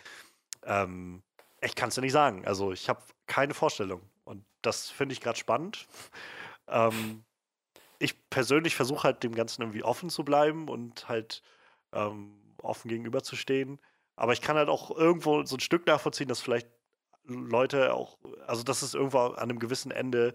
[0.66, 1.24] Ähm,
[1.62, 2.46] ich kann es ja nicht sagen.
[2.46, 4.02] Also ich habe keine Vorstellung.
[4.26, 5.88] Und das finde ich gerade spannend.
[6.68, 7.24] ähm,
[8.00, 11.42] ich persönlich versuche halt dem Ganzen irgendwie offen zu bleiben und halt
[11.94, 13.80] ähm, offen gegenüberzustehen.
[14.16, 16.68] Aber ich kann halt auch irgendwo so ein Stück nachvollziehen, dass vielleicht
[17.26, 20.34] Leute auch, also dass es irgendwo an einem gewissen Ende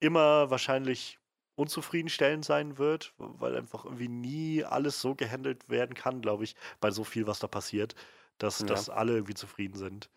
[0.00, 1.18] immer wahrscheinlich
[1.56, 6.90] unzufriedenstellend sein wird, weil einfach irgendwie nie alles so gehandelt werden kann, glaube ich, bei
[6.90, 7.94] so viel, was da passiert,
[8.38, 8.66] dass, ja.
[8.66, 10.10] dass alle irgendwie zufrieden sind.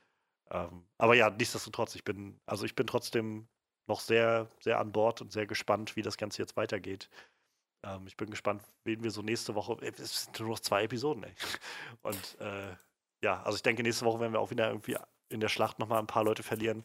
[0.50, 3.48] Ähm, aber ja, nichtsdestotrotz, ich bin, also ich bin trotzdem
[3.88, 7.10] noch sehr, sehr an Bord und sehr gespannt, wie das Ganze jetzt weitergeht.
[7.84, 9.74] Ähm, ich bin gespannt, wen wir so nächste Woche.
[9.82, 11.34] Äh, es sind nur noch zwei Episoden, ey.
[12.02, 12.76] Und äh,
[13.24, 14.98] ja, also ich denke, nächste Woche werden wir auch wieder irgendwie
[15.30, 16.84] in der Schlacht nochmal ein paar Leute verlieren.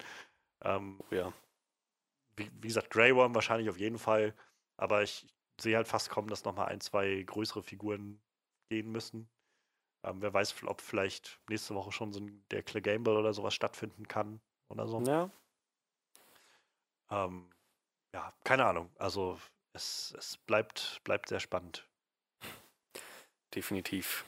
[0.62, 1.32] Ähm, ja.
[2.36, 4.34] Wie, wie, gesagt, Grey Worm wahrscheinlich auf jeden Fall.
[4.76, 5.26] Aber ich
[5.60, 8.20] sehe halt fast kommen, dass nochmal ein, zwei größere Figuren
[8.68, 9.28] gehen müssen.
[10.06, 14.06] Ähm, wer weiß, ob vielleicht nächste Woche schon so ein, der Clegane oder sowas stattfinden
[14.06, 15.00] kann oder so.
[15.02, 15.30] Ja.
[17.10, 17.50] Ähm,
[18.14, 18.90] ja, keine Ahnung.
[18.98, 19.38] Also
[19.72, 21.86] es, es bleibt, bleibt sehr spannend.
[23.54, 24.24] Definitiv.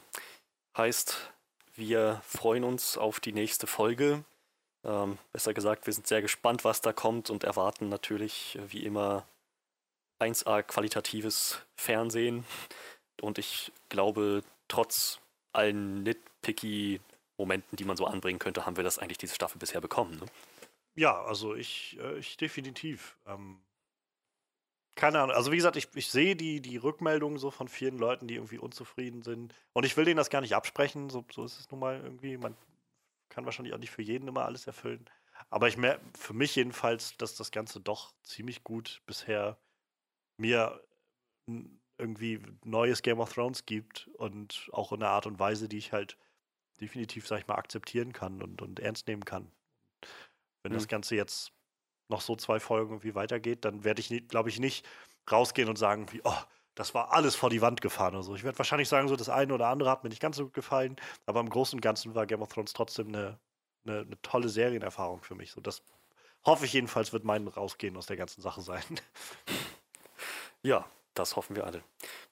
[0.77, 1.33] Heißt,
[1.75, 4.25] wir freuen uns auf die nächste Folge.
[4.85, 9.27] Ähm, besser gesagt, wir sind sehr gespannt, was da kommt und erwarten natürlich wie immer
[10.21, 12.45] 1A qualitatives Fernsehen.
[13.21, 15.21] Und ich glaube, trotz
[15.59, 17.01] allen nitpicky
[17.37, 20.19] Momenten, die man so anbringen könnte, haben wir das eigentlich diese Staffel bisher bekommen.
[20.19, 20.27] Ne?
[20.97, 23.17] Ja, also ich, äh, ich definitiv.
[23.27, 23.61] Ähm,
[24.97, 25.37] keine Ahnung.
[25.37, 28.59] Also wie gesagt, ich, ich sehe die, die Rückmeldungen so von vielen Leuten, die irgendwie
[28.59, 29.55] unzufrieden sind.
[29.73, 31.09] Und ich will denen das gar nicht absprechen.
[31.09, 32.37] So, so ist es nun mal irgendwie.
[32.37, 32.57] Man
[33.29, 35.09] kann wahrscheinlich auch nicht für jeden immer alles erfüllen.
[35.51, 39.57] Aber ich merke für mich jedenfalls, dass das Ganze doch ziemlich gut bisher
[40.37, 40.83] mir
[41.99, 45.93] irgendwie neues Game of Thrones gibt und auch in einer Art und Weise, die ich
[45.93, 46.17] halt
[46.81, 49.51] definitiv, sag ich mal, akzeptieren kann und, und ernst nehmen kann.
[50.63, 50.77] Wenn mhm.
[50.77, 51.53] das Ganze jetzt
[52.09, 54.87] noch so zwei Folgen irgendwie weitergeht, dann werde ich, glaube ich, nicht
[55.31, 56.39] rausgehen und sagen, wie, oh,
[56.75, 58.35] das war alles vor die Wand gefahren oder so.
[58.35, 60.55] Ich werde wahrscheinlich sagen, so das eine oder andere hat mir nicht ganz so gut
[60.55, 60.97] gefallen,
[61.27, 63.39] aber im Großen und Ganzen war Game of Thrones trotzdem eine,
[63.85, 65.51] eine, eine tolle Serienerfahrung für mich.
[65.51, 65.83] So, das
[66.47, 68.83] hoffe ich jedenfalls, wird mein Rausgehen aus der ganzen Sache sein.
[70.63, 70.85] Ja,
[71.19, 71.83] das hoffen wir alle.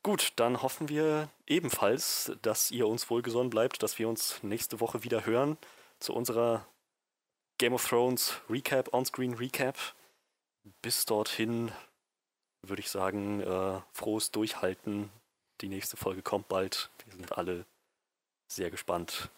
[0.02, 5.02] Gut, dann hoffen wir ebenfalls, dass ihr uns wohlgesonnen bleibt, dass wir uns nächste Woche
[5.02, 5.56] wieder hören
[5.98, 6.66] zu unserer
[7.58, 9.76] Game of Thrones Recap, Onscreen Recap.
[10.82, 11.72] Bis dorthin
[12.62, 15.10] würde ich sagen, äh, frohes Durchhalten.
[15.60, 16.90] Die nächste Folge kommt bald.
[17.04, 17.64] Wir sind alle
[18.48, 19.30] sehr gespannt.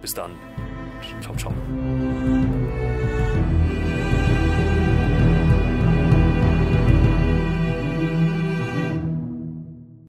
[0.00, 0.36] Bis dann.
[1.22, 2.37] Ciao, ciao.